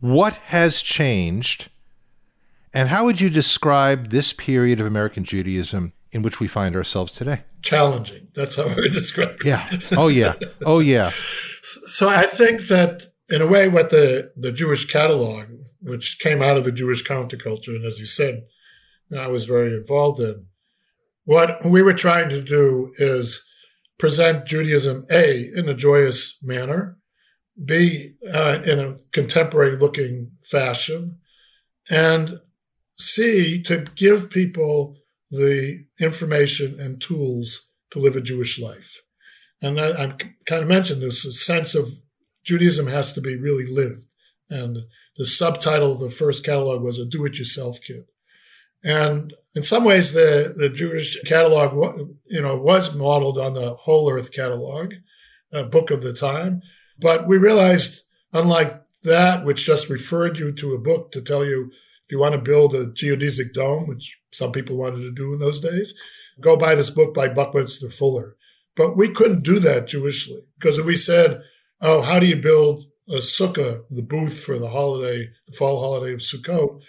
What 0.00 0.34
has 0.34 0.82
changed? 0.82 1.68
And 2.72 2.88
how 2.88 3.04
would 3.04 3.20
you 3.20 3.30
describe 3.30 4.10
this 4.10 4.32
period 4.32 4.80
of 4.80 4.86
American 4.86 5.24
Judaism 5.24 5.92
in 6.12 6.22
which 6.22 6.38
we 6.40 6.46
find 6.46 6.76
ourselves 6.76 7.12
today? 7.12 7.42
Challenging. 7.62 8.28
That's 8.34 8.56
how 8.56 8.64
I 8.64 8.74
would 8.74 8.92
describe 8.92 9.36
it. 9.40 9.46
Yeah. 9.46 9.68
Oh, 9.96 10.08
yeah. 10.08 10.34
Oh, 10.64 10.78
yeah. 10.78 11.10
so 11.62 12.08
I 12.08 12.24
think 12.24 12.68
that, 12.68 13.04
in 13.30 13.42
a 13.42 13.46
way, 13.46 13.66
what 13.66 13.90
the, 13.90 14.32
the 14.36 14.52
Jewish 14.52 14.84
catalog, 14.84 15.46
which 15.80 16.18
came 16.20 16.42
out 16.42 16.56
of 16.56 16.64
the 16.64 16.72
Jewish 16.72 17.02
counterculture, 17.02 17.74
and 17.74 17.84
as 17.84 17.98
you 17.98 18.06
said, 18.06 18.44
I 19.16 19.26
was 19.28 19.44
very 19.44 19.74
involved 19.74 20.20
in, 20.20 20.46
what 21.24 21.64
we 21.64 21.82
were 21.82 21.94
trying 21.94 22.28
to 22.28 22.42
do 22.42 22.92
is 22.98 23.45
present 23.98 24.46
Judaism, 24.46 25.04
A, 25.10 25.50
in 25.54 25.68
a 25.68 25.74
joyous 25.74 26.38
manner, 26.42 26.98
B, 27.62 28.14
uh, 28.32 28.62
in 28.64 28.78
a 28.78 28.96
contemporary 29.12 29.76
looking 29.76 30.32
fashion, 30.42 31.18
and 31.90 32.40
C, 32.98 33.62
to 33.62 33.84
give 33.94 34.30
people 34.30 34.96
the 35.30 35.84
information 36.00 36.78
and 36.78 37.00
tools 37.00 37.68
to 37.90 37.98
live 37.98 38.16
a 38.16 38.20
Jewish 38.20 38.58
life. 38.58 39.02
And 39.62 39.80
I, 39.80 40.04
I 40.04 40.06
kind 40.44 40.62
of 40.62 40.68
mentioned 40.68 41.00
this 41.00 41.44
sense 41.44 41.74
of 41.74 41.88
Judaism 42.44 42.86
has 42.86 43.12
to 43.14 43.20
be 43.20 43.36
really 43.36 43.66
lived. 43.66 44.06
And 44.48 44.78
the 45.16 45.26
subtitle 45.26 45.92
of 45.92 45.98
the 45.98 46.10
first 46.10 46.44
catalog 46.44 46.82
was 46.82 46.98
a 46.98 47.06
do 47.06 47.24
it 47.24 47.38
yourself 47.38 47.78
kit. 47.84 48.06
And 48.84 49.32
in 49.54 49.62
some 49.62 49.84
ways, 49.84 50.12
the, 50.12 50.54
the 50.56 50.68
Jewish 50.68 51.20
catalog, 51.22 52.10
you 52.26 52.40
know, 52.40 52.56
was 52.56 52.94
modeled 52.94 53.38
on 53.38 53.54
the 53.54 53.74
Whole 53.74 54.10
Earth 54.10 54.32
catalog, 54.32 54.94
a 55.52 55.64
book 55.64 55.90
of 55.90 56.02
the 56.02 56.12
time. 56.12 56.62
But 56.98 57.26
we 57.26 57.38
realized, 57.38 58.02
unlike 58.32 58.80
that, 59.02 59.44
which 59.44 59.64
just 59.64 59.88
referred 59.88 60.38
you 60.38 60.52
to 60.52 60.74
a 60.74 60.78
book 60.78 61.12
to 61.12 61.22
tell 61.22 61.44
you 61.44 61.70
if 62.04 62.12
you 62.12 62.18
want 62.18 62.34
to 62.34 62.40
build 62.40 62.74
a 62.74 62.86
geodesic 62.86 63.52
dome, 63.52 63.88
which 63.88 64.18
some 64.30 64.52
people 64.52 64.76
wanted 64.76 64.98
to 64.98 65.12
do 65.12 65.32
in 65.32 65.40
those 65.40 65.60
days, 65.60 65.94
go 66.40 66.56
buy 66.56 66.74
this 66.74 66.90
book 66.90 67.14
by 67.14 67.28
Buckminster 67.28 67.90
Fuller. 67.90 68.36
But 68.76 68.96
we 68.96 69.08
couldn't 69.08 69.42
do 69.42 69.58
that 69.60 69.86
Jewishly 69.86 70.42
because 70.58 70.78
if 70.78 70.86
we 70.86 70.96
said, 70.96 71.42
oh, 71.80 72.02
how 72.02 72.20
do 72.20 72.26
you 72.26 72.36
build 72.36 72.84
a 73.08 73.16
sukkah, 73.16 73.82
the 73.90 74.02
booth 74.02 74.40
for 74.40 74.58
the 74.58 74.68
holiday, 74.68 75.30
the 75.46 75.52
fall 75.52 75.80
holiday 75.80 76.12
of 76.12 76.20
Sukkot, 76.20 76.80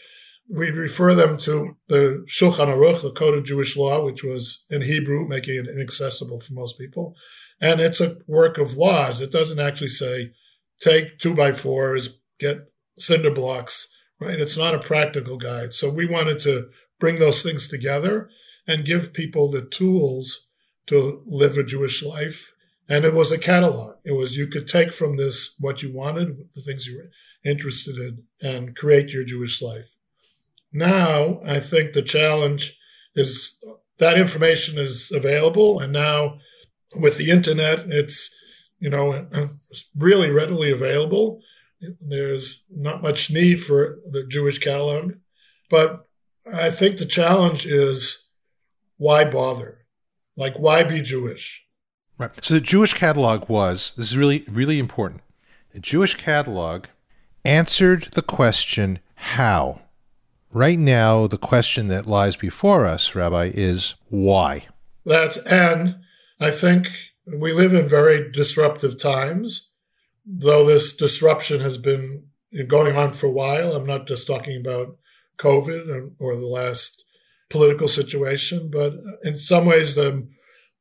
we'd 0.49 0.75
refer 0.75 1.13
them 1.13 1.37
to 1.37 1.77
the 1.87 2.25
Shulchan 2.27 2.67
Aruch, 2.67 3.01
the 3.01 3.11
Code 3.11 3.37
of 3.37 3.45
Jewish 3.45 3.75
Law, 3.75 4.03
which 4.03 4.23
was 4.23 4.63
in 4.69 4.81
Hebrew, 4.81 5.27
making 5.27 5.55
it 5.55 5.67
inaccessible 5.67 6.39
for 6.39 6.53
most 6.53 6.77
people. 6.77 7.15
And 7.59 7.79
it's 7.79 8.01
a 8.01 8.17
work 8.27 8.57
of 8.57 8.75
laws. 8.75 9.19
It 9.19 9.31
doesn't 9.31 9.59
actually 9.59 9.89
say, 9.89 10.31
take 10.79 11.19
two 11.19 11.33
by 11.33 11.51
fours, 11.51 12.19
get 12.39 12.71
cinder 12.97 13.31
blocks, 13.31 13.93
right? 14.19 14.39
It's 14.39 14.57
not 14.57 14.75
a 14.75 14.79
practical 14.79 15.37
guide. 15.37 15.73
So 15.73 15.89
we 15.89 16.05
wanted 16.05 16.39
to 16.41 16.69
bring 16.99 17.19
those 17.19 17.43
things 17.43 17.67
together 17.67 18.29
and 18.67 18.85
give 18.85 19.13
people 19.13 19.49
the 19.49 19.61
tools 19.61 20.47
to 20.87 21.23
live 21.25 21.57
a 21.57 21.63
Jewish 21.63 22.03
life. 22.03 22.53
And 22.89 23.03
it 23.03 23.13
was 23.13 23.31
a 23.31 23.37
catalog. 23.37 23.95
It 24.05 24.13
was, 24.13 24.37
you 24.37 24.47
could 24.47 24.67
take 24.67 24.93
from 24.93 25.17
this 25.17 25.55
what 25.59 25.83
you 25.83 25.93
wanted, 25.93 26.37
the 26.55 26.61
things 26.61 26.85
you 26.85 26.97
were 26.97 27.09
interested 27.49 27.97
in, 27.97 28.23
and 28.41 28.75
create 28.75 29.09
your 29.09 29.25
Jewish 29.25 29.61
life. 29.61 29.95
Now, 30.77 31.41
I 31.43 31.59
think 31.59 31.93
the 31.93 32.03
challenge 32.03 32.77
is 33.15 33.57
that 33.97 34.15
information 34.15 34.77
is 34.77 35.11
available. 35.11 35.79
And 35.79 35.91
now 35.91 36.37
with 36.99 37.17
the 37.17 37.31
internet, 37.31 37.79
it's, 37.87 38.29
you 38.77 38.91
know, 38.91 39.27
really 39.95 40.29
readily 40.29 40.71
available. 40.71 41.41
There's 42.07 42.63
not 42.69 43.01
much 43.01 43.31
need 43.31 43.59
for 43.59 43.97
the 44.11 44.23
Jewish 44.29 44.59
catalog. 44.59 45.13
But 45.71 46.05
I 46.53 46.69
think 46.69 46.99
the 46.99 47.05
challenge 47.05 47.65
is 47.65 48.29
why 48.97 49.25
bother? 49.25 49.85
Like, 50.35 50.57
why 50.57 50.83
be 50.83 51.01
Jewish? 51.01 51.65
Right. 52.19 52.29
So 52.43 52.53
the 52.53 52.61
Jewish 52.61 52.93
catalog 52.93 53.49
was, 53.49 53.95
this 53.97 54.11
is 54.11 54.17
really, 54.17 54.45
really 54.47 54.77
important. 54.77 55.21
the 55.71 55.79
Jewish 55.79 56.15
catalog 56.15 56.85
answered 57.43 58.09
the 58.13 58.21
question, 58.21 58.99
how? 59.15 59.81
Right 60.51 60.79
now, 60.79 61.27
the 61.27 61.37
question 61.37 61.87
that 61.89 62.07
lies 62.07 62.35
before 62.35 62.85
us, 62.85 63.13
Rabbi, 63.13 63.51
is 63.53 63.95
why? 64.09 64.67
That's, 65.05 65.37
and 65.37 65.97
I 66.39 66.51
think 66.51 66.87
we 67.25 67.51
live 67.51 67.73
in 67.73 67.87
very 67.87 68.31
disruptive 68.31 68.99
times, 68.99 69.71
though 70.25 70.65
this 70.65 70.95
disruption 70.95 71.59
has 71.59 71.77
been 71.77 72.27
going 72.67 72.95
on 72.95 73.11
for 73.11 73.27
a 73.27 73.31
while. 73.31 73.73
I'm 73.73 73.85
not 73.85 74.07
just 74.07 74.27
talking 74.27 74.59
about 74.59 74.97
COVID 75.37 76.13
or, 76.19 76.35
the 76.35 76.47
last 76.47 77.03
political 77.49 77.87
situation, 77.87 78.69
but 78.71 78.93
in 79.23 79.37
some 79.37 79.65
ways, 79.65 79.95
the 79.95 80.27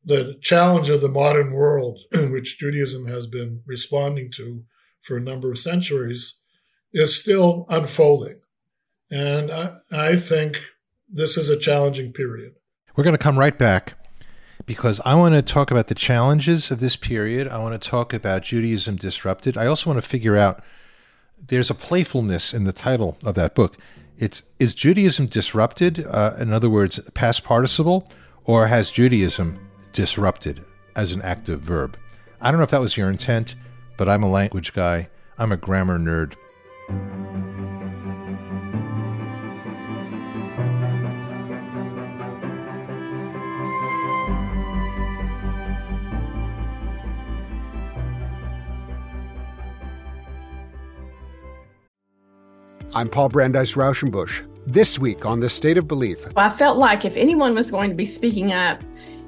the 0.05 0.39
challenge 0.41 0.89
of 0.89 1.01
the 1.01 1.09
modern 1.09 1.53
world, 1.53 1.99
which 2.13 2.61
Judaism 2.61 3.07
has 3.07 3.27
been 3.27 3.63
responding 3.67 4.31
to 4.37 4.65
for 5.03 5.17
a 5.17 5.23
number 5.23 5.51
of 5.51 5.59
centuries, 5.59 6.39
is 6.93 7.19
still 7.19 7.67
unfolding. 7.69 8.41
And 9.11 9.51
I, 9.51 9.79
I 9.91 10.17
think 10.17 10.59
this 11.09 11.37
is 11.37 11.49
a 11.49 11.59
challenging 11.59 12.13
period. 12.13 12.55
We're 12.97 13.05
going 13.05 13.15
to 13.15 13.23
come 13.23 13.39
right 13.39 13.57
back 13.57 13.95
because 14.65 15.01
I 15.05 15.15
want 15.15 15.35
to 15.35 15.43
talk 15.43 15.71
about 15.71 15.89
the 15.89 15.95
challenges 15.95 16.71
of 16.71 16.81
this 16.81 16.97
period. 16.97 17.47
I 17.47 17.59
want 17.59 17.81
to 17.81 17.89
talk 17.89 18.13
about 18.13 18.43
Judaism 18.43 18.97
disrupted. 18.97 19.57
I 19.57 19.67
also 19.67 19.91
want 19.91 20.03
to 20.03 20.09
figure 20.09 20.37
out 20.37 20.63
there's 21.49 21.71
a 21.71 21.75
playfulness 21.75 22.53
in 22.53 22.65
the 22.65 22.73
title 22.73 23.17
of 23.25 23.35
that 23.37 23.55
book. 23.55 23.77
It's 24.19 24.43
is 24.59 24.75
Judaism 24.75 25.27
disrupted? 25.27 26.05
Uh, 26.07 26.35
in 26.39 26.53
other 26.53 26.71
words, 26.71 26.99
past 27.11 27.45
participle, 27.45 28.09
or 28.45 28.67
has 28.67 28.91
Judaism 28.91 29.59
disrupted 29.93 30.65
as 30.97 31.13
an 31.13 31.23
active 31.23 31.61
verb? 31.61 31.99
I 32.41 32.51
don't 32.51 32.59
know 32.59 32.65
if 32.65 32.71
that 32.71 32.81
was 32.81 32.97
your 32.97 33.11
intent, 33.11 33.55
but 33.99 34.09
I'm 34.09 34.23
a 34.23 34.31
language 34.31 34.73
guy. 34.73 35.09
I'm 35.39 35.53
a 35.53 35.57
grammar 35.57 35.99
nerd. 35.99 36.35
I'm 52.97 53.11
Paul 53.11 53.29
Brandeis 53.29 53.75
Rauschenbusch. 53.75 54.43
This 54.67 54.99
week 54.99 55.27
on 55.27 55.41
The 55.41 55.51
State 55.51 55.77
of 55.77 55.87
Belief. 55.87 56.27
I 56.35 56.49
felt 56.49 56.79
like 56.79 57.05
if 57.05 57.15
anyone 57.19 57.53
was 57.53 57.71
going 57.71 57.91
to 57.91 57.95
be 57.95 58.07
speaking 58.07 58.53
up, 58.53 58.83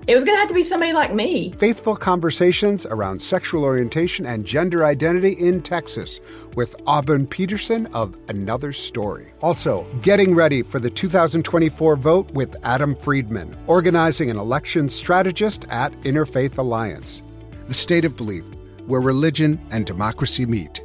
it 0.07 0.15
was 0.15 0.25
going 0.25 0.37
to 0.37 0.39
have 0.39 0.49
to 0.49 0.55
be 0.55 0.63
somebody 0.63 0.95
like 0.95 1.13
me. 1.13 1.53
Faithful 1.59 1.95
conversations 1.95 2.87
around 2.87 3.21
sexual 3.21 3.65
orientation 3.65 4.25
and 4.25 4.47
gender 4.47 4.87
identity 4.87 5.33
in 5.33 5.61
Texas 5.61 6.19
with 6.55 6.77
Auburn 6.87 7.27
Peterson 7.27 7.85
of 7.89 8.17
Another 8.31 8.73
Story. 8.73 9.35
Also, 9.43 9.87
getting 10.01 10.35
ready 10.35 10.63
for 10.63 10.79
the 10.79 10.89
2024 10.89 11.97
vote 11.97 12.31
with 12.31 12.57
Adam 12.63 12.97
Friedman, 12.97 13.55
organizing 13.67 14.31
an 14.31 14.39
election 14.39 14.89
strategist 14.89 15.67
at 15.69 15.93
Interfaith 16.05 16.57
Alliance. 16.57 17.23
The 17.67 17.75
State 17.75 18.07
of 18.07 18.17
Belief, 18.17 18.47
where 18.87 19.03
religion 19.03 19.61
and 19.71 19.85
democracy 19.85 20.47
meet 20.47 20.81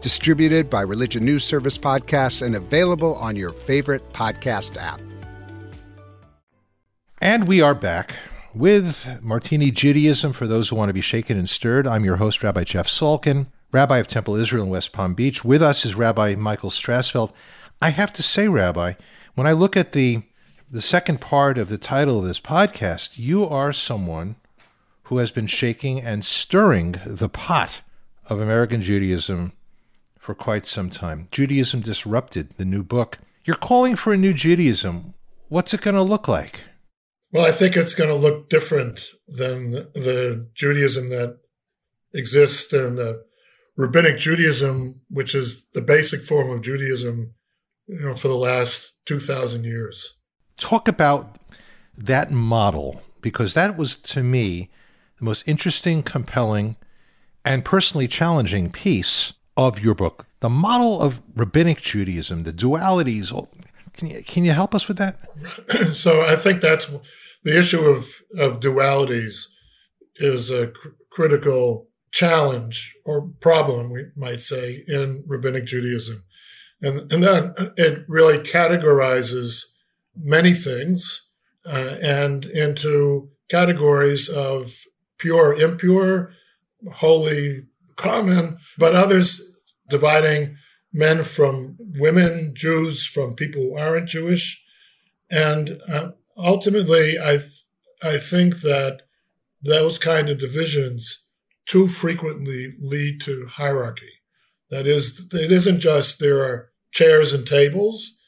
distributed 0.00 0.70
by 0.70 0.80
Religion 0.80 1.24
News 1.24 1.44
Service 1.44 1.76
Podcasts 1.76 2.42
and 2.42 2.54
available 2.54 3.14
on 3.16 3.36
your 3.36 3.52
favorite 3.52 4.12
podcast 4.12 4.76
app. 4.76 5.00
And 7.20 7.48
we 7.48 7.60
are 7.60 7.74
back 7.74 8.14
with 8.54 9.08
Martini 9.22 9.70
Judaism 9.70 10.32
for 10.32 10.46
those 10.46 10.68
who 10.68 10.76
want 10.76 10.88
to 10.88 10.94
be 10.94 11.00
shaken 11.00 11.36
and 11.36 11.48
stirred. 11.48 11.86
I'm 11.86 12.04
your 12.04 12.16
host, 12.16 12.42
Rabbi 12.42 12.64
Jeff 12.64 12.86
Salkin, 12.86 13.46
Rabbi 13.72 13.98
of 13.98 14.06
Temple 14.06 14.36
Israel 14.36 14.64
in 14.64 14.70
West 14.70 14.92
Palm 14.92 15.14
Beach. 15.14 15.44
With 15.44 15.62
us 15.62 15.84
is 15.84 15.94
Rabbi 15.94 16.34
Michael 16.36 16.70
Strassfeld. 16.70 17.32
I 17.82 17.90
have 17.90 18.12
to 18.14 18.22
say, 18.22 18.48
Rabbi, 18.48 18.94
when 19.34 19.46
I 19.46 19.52
look 19.52 19.76
at 19.76 19.92
the 19.92 20.22
the 20.70 20.82
second 20.82 21.20
part 21.20 21.56
of 21.56 21.70
the 21.70 21.78
title 21.78 22.18
of 22.18 22.26
this 22.26 22.40
podcast, 22.40 23.18
you 23.18 23.44
are 23.44 23.72
someone 23.72 24.36
who 25.04 25.18
has 25.18 25.30
been 25.30 25.46
shaking 25.46 26.00
and 26.00 26.24
stirring 26.24 26.96
the 27.06 27.28
pot 27.28 27.80
of 28.26 28.40
American 28.40 28.82
Judaism 28.82 29.52
for 30.18 30.34
quite 30.34 30.66
some 30.66 30.90
time. 30.90 31.28
Judaism 31.30 31.80
Disrupted, 31.80 32.56
the 32.56 32.64
new 32.64 32.82
book. 32.82 33.18
You're 33.44 33.56
calling 33.56 33.96
for 33.96 34.12
a 34.12 34.16
new 34.16 34.34
Judaism. 34.34 35.14
What's 35.48 35.72
it 35.72 35.80
going 35.80 35.96
to 35.96 36.02
look 36.02 36.28
like? 36.28 36.64
Well, 37.32 37.46
I 37.46 37.50
think 37.50 37.76
it's 37.76 37.94
going 37.94 38.10
to 38.10 38.16
look 38.16 38.48
different 38.48 39.00
than 39.26 39.72
the 39.72 40.48
Judaism 40.54 41.10
that 41.10 41.38
exists 42.12 42.72
in 42.72 42.96
the 42.96 43.24
rabbinic 43.76 44.18
Judaism, 44.18 45.00
which 45.08 45.34
is 45.34 45.62
the 45.72 45.80
basic 45.80 46.22
form 46.22 46.50
of 46.50 46.62
Judaism, 46.62 47.34
you 47.86 48.00
know, 48.00 48.14
for 48.14 48.28
the 48.28 48.34
last 48.34 48.92
2,000 49.06 49.64
years. 49.64 50.14
Talk 50.56 50.88
about 50.88 51.36
that 51.96 52.30
model, 52.30 53.02
because 53.20 53.54
that 53.54 53.76
was 53.76 53.96
to 53.96 54.22
me 54.22 54.70
the 55.18 55.24
most 55.24 55.46
interesting, 55.46 56.02
compelling, 56.02 56.76
and 57.44 57.64
personally 57.64 58.08
challenging 58.08 58.70
piece 58.70 59.34
of 59.58 59.80
your 59.80 59.94
book, 59.94 60.24
the 60.38 60.48
model 60.48 61.02
of 61.02 61.20
rabbinic 61.34 61.80
Judaism, 61.80 62.44
the 62.44 62.52
dualities. 62.52 63.32
Can 63.92 64.08
you 64.08 64.22
can 64.22 64.44
you 64.44 64.52
help 64.52 64.74
us 64.74 64.86
with 64.86 64.98
that? 64.98 65.18
so 65.92 66.22
I 66.22 66.36
think 66.36 66.60
that's 66.60 66.86
the 67.42 67.58
issue 67.58 67.80
of 67.80 68.06
of 68.38 68.60
dualities 68.60 69.48
is 70.16 70.50
a 70.50 70.68
cr- 70.68 70.88
critical 71.10 71.88
challenge 72.12 72.94
or 73.04 73.28
problem, 73.40 73.90
we 73.90 74.06
might 74.16 74.40
say, 74.40 74.84
in 74.86 75.24
rabbinic 75.26 75.66
Judaism, 75.66 76.22
and 76.80 77.12
and 77.12 77.22
then 77.22 77.52
it 77.76 78.04
really 78.06 78.38
categorizes 78.38 79.64
many 80.14 80.52
things 80.52 81.28
uh, 81.66 81.96
and 82.00 82.44
into 82.44 83.28
categories 83.50 84.28
of 84.28 84.72
pure, 85.18 85.52
impure, 85.52 86.32
holy, 86.94 87.66
common, 87.96 88.56
but 88.78 88.94
others 88.94 89.47
dividing 89.88 90.56
men 90.92 91.22
from 91.22 91.76
women, 91.78 92.52
Jews 92.54 93.04
from 93.04 93.34
people 93.34 93.62
who 93.62 93.76
aren't 93.76 94.08
Jewish. 94.08 94.62
And 95.30 95.78
uh, 95.92 96.10
ultimately, 96.36 97.18
I, 97.18 97.36
th- 97.36 97.66
I 98.02 98.18
think 98.18 98.60
that 98.60 99.02
those 99.62 99.98
kind 99.98 100.28
of 100.28 100.38
divisions 100.38 101.28
too 101.68 101.88
frequently 101.88 102.74
lead 102.80 103.20
to 103.22 103.46
hierarchy. 103.46 104.12
That 104.70 104.86
is, 104.86 105.28
it 105.32 105.52
isn't 105.52 105.80
just 105.80 106.18
there 106.18 106.42
are 106.42 106.70
chairs 106.92 107.32
and 107.32 107.46
tables, 107.46 108.18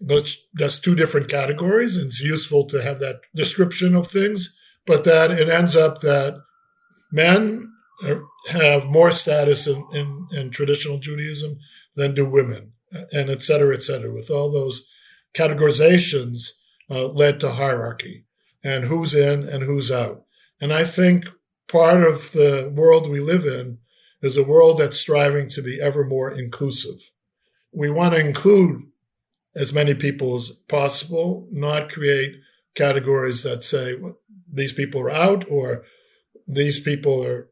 but 0.00 0.30
that's 0.54 0.78
two 0.78 0.94
different 0.94 1.28
categories, 1.28 1.96
and 1.96 2.06
it's 2.06 2.20
useful 2.20 2.66
to 2.68 2.82
have 2.82 3.00
that 3.00 3.20
description 3.34 3.94
of 3.94 4.06
things. 4.06 4.56
But 4.86 5.04
that 5.04 5.30
it 5.30 5.48
ends 5.48 5.76
up 5.76 6.00
that 6.02 6.42
men 7.10 7.72
have 8.48 8.86
more 8.86 9.10
status 9.10 9.66
in, 9.66 9.86
in, 9.92 10.26
in, 10.32 10.50
traditional 10.50 10.98
Judaism 10.98 11.58
than 11.94 12.14
do 12.14 12.26
women, 12.26 12.72
and 13.12 13.30
et 13.30 13.42
cetera, 13.42 13.74
et 13.74 13.82
cetera. 13.82 14.12
With 14.12 14.30
all 14.30 14.50
those 14.50 14.88
categorizations 15.34 16.50
uh, 16.90 17.08
led 17.08 17.40
to 17.40 17.52
hierarchy 17.52 18.24
and 18.62 18.84
who's 18.84 19.14
in 19.14 19.48
and 19.48 19.62
who's 19.62 19.90
out. 19.90 20.24
And 20.60 20.72
I 20.72 20.84
think 20.84 21.26
part 21.68 22.02
of 22.02 22.32
the 22.32 22.72
world 22.74 23.08
we 23.08 23.20
live 23.20 23.44
in 23.44 23.78
is 24.22 24.36
a 24.36 24.44
world 24.44 24.78
that's 24.78 24.98
striving 24.98 25.48
to 25.48 25.62
be 25.62 25.80
ever 25.80 26.04
more 26.04 26.30
inclusive. 26.30 27.10
We 27.72 27.90
want 27.90 28.14
to 28.14 28.20
include 28.20 28.82
as 29.54 29.72
many 29.72 29.94
people 29.94 30.34
as 30.34 30.50
possible, 30.68 31.46
not 31.50 31.90
create 31.90 32.36
categories 32.74 33.42
that 33.42 33.62
say 33.62 33.94
these 34.50 34.72
people 34.72 35.00
are 35.02 35.10
out 35.10 35.44
or 35.48 35.84
these 36.46 36.80
people 36.80 37.24
are 37.24 37.48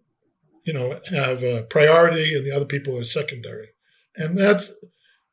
you 0.65 0.73
know, 0.73 1.01
have 1.11 1.43
a 1.43 1.63
priority 1.65 2.37
and 2.37 2.45
the 2.45 2.53
other 2.53 2.65
people 2.65 2.97
are 2.97 3.05
secondary. 3.05 3.69
And 4.17 4.37
that's 4.37 4.73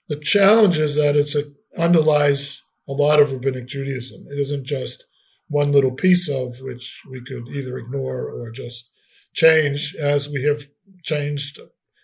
the 0.07 0.15
challenge 0.17 0.77
is 0.77 0.95
that 0.95 1.15
it's 1.15 1.35
a, 1.35 1.43
underlies 1.77 2.63
a 2.87 2.93
lot 2.93 3.19
of 3.19 3.31
rabbinic 3.31 3.67
Judaism. 3.67 4.25
It 4.31 4.39
isn't 4.39 4.65
just 4.65 5.05
one 5.47 5.71
little 5.71 5.91
piece 5.91 6.29
of 6.29 6.57
which 6.61 7.01
we 7.09 7.21
could 7.21 7.47
either 7.49 7.77
ignore 7.77 8.29
or 8.29 8.51
just 8.51 8.91
change 9.33 9.95
as 9.99 10.29
we 10.29 10.43
have 10.43 10.63
changed 11.03 11.59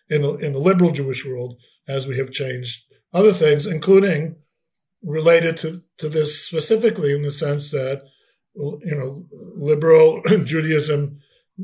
in 0.09 0.21
the, 0.21 0.35
in 0.35 0.53
the 0.53 0.59
liberal 0.59 0.91
Jewish 0.91 1.25
world, 1.25 1.57
as 1.87 2.07
we 2.07 2.17
have 2.17 2.31
changed 2.31 2.83
other 3.13 3.33
things, 3.33 3.65
including 3.65 4.35
related 5.03 5.57
to, 5.57 5.81
to 5.97 6.09
this 6.09 6.45
specifically 6.45 7.13
in 7.13 7.23
the 7.23 7.31
sense 7.31 7.71
that, 7.71 8.03
you 8.55 8.95
know, 8.95 9.25
liberal 9.55 10.21
Judaism 10.45 11.19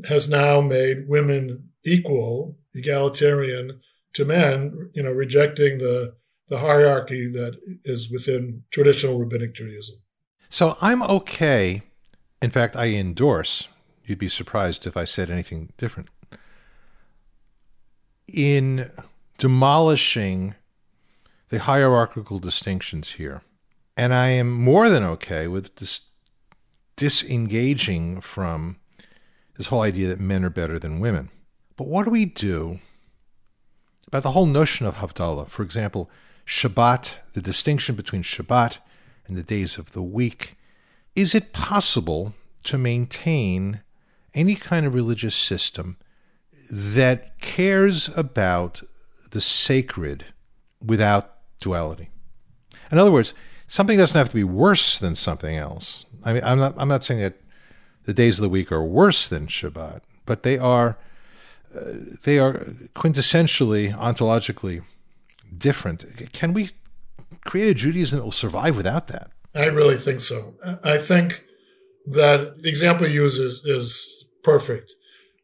has 0.08 0.28
now 0.28 0.60
made 0.60 1.08
women 1.08 1.68
equal, 1.84 2.56
egalitarian 2.74 3.80
to 4.14 4.24
men, 4.24 4.90
you 4.94 5.02
know, 5.02 5.10
rejecting 5.10 5.78
the, 5.78 6.14
the 6.48 6.58
hierarchy 6.58 7.28
that 7.32 7.58
is 7.84 8.10
within 8.10 8.62
traditional 8.70 9.18
rabbinic 9.18 9.54
Judaism. 9.54 9.96
So 10.48 10.76
I'm 10.80 11.02
okay. 11.02 11.82
In 12.40 12.50
fact, 12.50 12.76
I 12.76 12.88
endorse. 12.88 13.68
You'd 14.04 14.18
be 14.18 14.28
surprised 14.28 14.86
if 14.86 14.96
I 14.96 15.04
said 15.04 15.30
anything 15.30 15.72
different. 15.78 16.08
in 18.32 18.90
demolishing 19.38 20.54
the 21.48 21.60
hierarchical 21.60 22.38
distinctions 22.38 23.12
here. 23.12 23.42
And 23.96 24.14
I 24.14 24.28
am 24.28 24.50
more 24.50 24.88
than 24.88 25.04
okay 25.04 25.46
with 25.46 25.74
dis- 25.76 26.08
disengaging 26.96 28.20
from 28.20 28.78
this 29.56 29.66
whole 29.66 29.82
idea 29.82 30.08
that 30.08 30.20
men 30.20 30.44
are 30.44 30.50
better 30.50 30.78
than 30.78 31.00
women. 31.00 31.30
But 31.76 31.88
what 31.88 32.04
do 32.04 32.10
we 32.10 32.24
do 32.24 32.80
about 34.08 34.22
the 34.22 34.32
whole 34.32 34.46
notion 34.46 34.86
of 34.86 34.96
Havdalah? 34.96 35.48
For 35.48 35.62
example, 35.62 36.10
Shabbat, 36.46 37.16
the 37.32 37.42
distinction 37.42 37.94
between 37.94 38.22
Shabbat 38.22 38.78
and 39.26 39.36
the 39.36 39.42
days 39.42 39.78
of 39.78 39.92
the 39.92 40.02
week. 40.02 40.56
Is 41.14 41.34
it 41.34 41.52
possible 41.52 42.34
to 42.64 42.78
maintain 42.78 43.82
any 44.34 44.54
kind 44.54 44.86
of 44.86 44.94
religious 44.94 45.34
system 45.34 45.96
that 46.70 47.40
cares 47.40 48.08
about 48.16 48.82
the 49.30 49.40
sacred 49.40 50.24
without 50.84 51.36
duality? 51.60 52.10
In 52.90 52.98
other 52.98 53.12
words, 53.12 53.34
something 53.66 53.98
doesn't 53.98 54.18
have 54.18 54.28
to 54.28 54.34
be 54.34 54.44
worse 54.44 54.98
than 54.98 55.16
something 55.16 55.56
else. 55.56 56.04
I 56.24 56.32
mean, 56.32 56.44
I'm 56.44 56.58
not, 56.58 56.74
I'm 56.76 56.88
not 56.88 57.04
saying 57.04 57.20
that 57.20 57.36
the 58.04 58.14
days 58.14 58.38
of 58.38 58.42
the 58.42 58.48
week 58.48 58.72
are 58.72 58.84
worse 58.84 59.28
than 59.28 59.46
Shabbat, 59.46 60.00
but 60.26 60.42
they 60.42 60.58
are, 60.58 60.98
uh, 61.74 61.80
they 62.24 62.38
are 62.38 62.54
quintessentially, 62.94 63.94
ontologically 63.94 64.82
different. 65.56 66.04
Can 66.32 66.52
we 66.52 66.70
create 67.44 67.70
a 67.70 67.74
Judaism 67.74 68.18
that 68.18 68.24
will 68.24 68.32
survive 68.32 68.76
without 68.76 69.08
that? 69.08 69.30
I 69.54 69.66
really 69.66 69.96
think 69.96 70.20
so. 70.20 70.54
I 70.82 70.98
think 70.98 71.44
that 72.06 72.62
the 72.62 72.68
example 72.68 73.06
you 73.06 73.22
use 73.22 73.38
is, 73.38 73.64
is 73.64 74.26
perfect. 74.42 74.92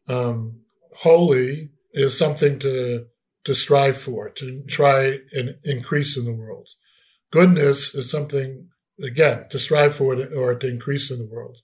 Um, 0.07 0.61
holy 0.97 1.69
is 1.93 2.17
something 2.17 2.59
to 2.59 3.05
to 3.45 3.53
strive 3.53 3.97
for, 3.97 4.29
to 4.29 4.63
try 4.67 5.17
and 5.33 5.55
increase 5.63 6.17
in 6.17 6.25
the 6.25 6.33
world. 6.33 6.67
Goodness 7.31 7.95
is 7.95 8.11
something 8.11 8.69
again 9.03 9.45
to 9.49 9.57
strive 9.57 9.95
for 9.95 10.15
or 10.35 10.55
to 10.55 10.67
increase 10.67 11.09
in 11.09 11.19
the 11.19 11.25
world. 11.25 11.57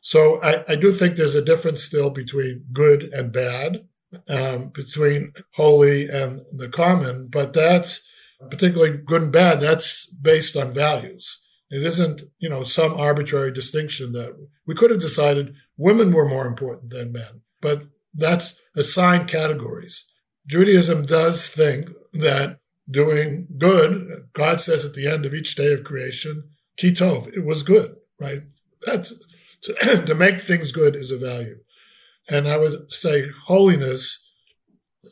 So 0.00 0.40
I, 0.42 0.64
I 0.68 0.76
do 0.76 0.92
think 0.92 1.16
there's 1.16 1.34
a 1.34 1.44
difference 1.44 1.82
still 1.82 2.10
between 2.10 2.64
good 2.72 3.04
and 3.12 3.32
bad, 3.32 3.86
um, 4.28 4.68
between 4.68 5.32
holy 5.54 6.08
and 6.08 6.40
the 6.52 6.68
common, 6.68 7.28
but 7.28 7.52
that's 7.52 8.06
particularly 8.50 8.96
good 8.96 9.22
and 9.22 9.32
bad. 9.32 9.60
That's 9.60 10.06
based 10.06 10.56
on 10.56 10.72
values. 10.72 11.42
It 11.70 11.82
isn't, 11.82 12.22
you 12.38 12.48
know, 12.48 12.64
some 12.64 12.94
arbitrary 12.94 13.52
distinction 13.52 14.12
that 14.12 14.36
we 14.66 14.74
could 14.74 14.90
have 14.90 15.00
decided 15.00 15.54
women 15.76 16.12
were 16.12 16.28
more 16.28 16.46
important 16.46 16.90
than 16.90 17.12
men, 17.12 17.42
but 17.60 17.86
that's 18.14 18.60
assigned 18.74 19.28
categories. 19.28 20.10
Judaism 20.46 21.06
does 21.06 21.48
think 21.48 21.90
that 22.12 22.58
doing 22.90 23.46
good, 23.56 24.28
God 24.32 24.60
says 24.60 24.84
at 24.84 24.94
the 24.94 25.06
end 25.06 25.24
of 25.24 25.34
each 25.34 25.54
day 25.54 25.72
of 25.72 25.84
creation, 25.84 26.42
kitov, 26.76 27.28
it 27.36 27.44
was 27.44 27.62
good, 27.62 27.94
right? 28.18 28.42
That's 28.84 29.12
to, 29.62 30.04
to 30.06 30.14
make 30.14 30.36
things 30.36 30.72
good 30.72 30.94
is 30.94 31.10
a 31.10 31.18
value. 31.18 31.58
And 32.28 32.48
I 32.48 32.56
would 32.56 32.92
say 32.92 33.28
holiness 33.46 34.30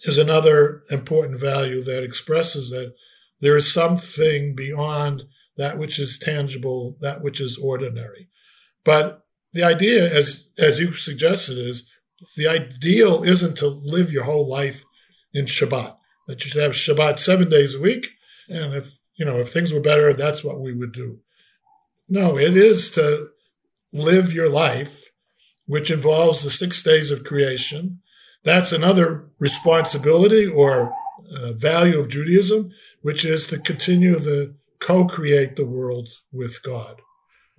is 0.02 0.18
another 0.18 0.82
important 0.90 1.40
value 1.40 1.82
that 1.82 2.04
expresses 2.04 2.70
that 2.70 2.94
there 3.40 3.56
is 3.56 3.72
something 3.72 4.54
beyond 4.54 5.24
that 5.56 5.78
which 5.78 5.98
is 5.98 6.18
tangible, 6.18 6.96
that 7.00 7.22
which 7.22 7.40
is 7.40 7.58
ordinary. 7.58 8.28
But 8.84 9.22
the 9.52 9.64
idea, 9.64 10.12
as 10.12 10.44
as 10.58 10.78
you 10.78 10.92
suggested, 10.92 11.58
is 11.58 11.86
the 12.36 12.48
ideal 12.48 13.22
isn't 13.22 13.56
to 13.58 13.68
live 13.68 14.12
your 14.12 14.24
whole 14.24 14.48
life 14.48 14.84
in 15.32 15.46
Shabbat. 15.46 15.96
That 16.26 16.44
you 16.44 16.50
should 16.50 16.62
have 16.62 16.72
Shabbat 16.72 17.18
seven 17.18 17.48
days 17.48 17.74
a 17.74 17.80
week, 17.80 18.06
and 18.48 18.74
if 18.74 18.98
you 19.16 19.24
know 19.24 19.38
if 19.38 19.48
things 19.48 19.72
were 19.72 19.80
better, 19.80 20.12
that's 20.12 20.44
what 20.44 20.60
we 20.60 20.72
would 20.72 20.92
do. 20.92 21.20
No, 22.08 22.38
it 22.38 22.56
is 22.56 22.90
to 22.92 23.30
live 23.92 24.32
your 24.32 24.48
life, 24.48 25.10
which 25.66 25.90
involves 25.90 26.42
the 26.42 26.50
six 26.50 26.82
days 26.82 27.10
of 27.10 27.24
creation. 27.24 28.00
That's 28.44 28.72
another 28.72 29.28
responsibility 29.38 30.46
or 30.46 30.94
uh, 31.36 31.52
value 31.52 31.98
of 31.98 32.08
Judaism, 32.08 32.70
which 33.02 33.24
is 33.24 33.46
to 33.48 33.58
continue 33.58 34.18
to 34.18 34.54
co-create 34.80 35.56
the 35.56 35.66
world 35.66 36.08
with 36.32 36.62
God. 36.62 37.00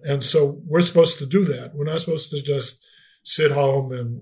And 0.04 0.24
so 0.24 0.62
we're 0.66 0.82
supposed 0.82 1.18
to 1.20 1.26
do 1.26 1.44
that. 1.46 1.74
We're 1.76 1.86
not 1.86 2.00
supposed 2.00 2.32
to 2.32 2.42
just 2.42 2.84
sit 3.24 3.52
home 3.52 3.92
and, 3.92 4.22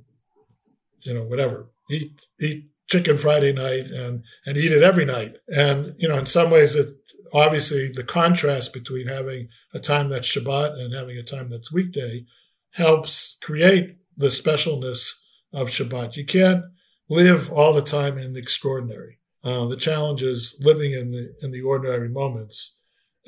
you 1.02 1.14
know, 1.14 1.24
whatever, 1.24 1.70
eat, 1.90 2.26
eat 2.40 2.66
chicken 2.88 3.18
Friday 3.18 3.54
night 3.54 3.88
and, 3.88 4.24
and 4.46 4.58
eat 4.58 4.72
it 4.72 4.84
every 4.84 5.06
night. 5.06 5.38
And, 5.48 5.94
you 5.98 6.08
know, 6.08 6.18
in 6.18 6.26
some 6.26 6.50
ways 6.50 6.76
it, 6.76 6.96
obviously 7.34 7.90
the 7.90 8.04
contrast 8.04 8.74
between 8.74 9.08
having 9.08 9.50
a 9.74 9.80
time 9.80 10.10
that's 10.10 10.28
Shabbat 10.28 10.80
and 10.80 10.94
having 10.94 11.18
a 11.18 11.24
time 11.24 11.50
that's 11.50 11.72
weekday 11.72 12.26
helps 12.72 13.38
create 13.42 13.98
the 14.16 14.28
specialness 14.28 15.20
of 15.54 15.70
Shabbat. 15.70 16.16
You 16.16 16.26
can't 16.26 16.64
live 17.10 17.52
all 17.52 17.74
the 17.74 17.82
time 17.82 18.18
in 18.18 18.34
the 18.34 18.40
extraordinary. 18.40 19.20
Uh, 19.44 19.66
the 19.66 19.78
challenge 19.78 20.24
is 20.24 20.60
living 20.64 20.94
in 20.94 21.12
the 21.12 21.34
in 21.42 21.52
the 21.52 21.62
ordinary 21.62 22.10
moments. 22.10 22.80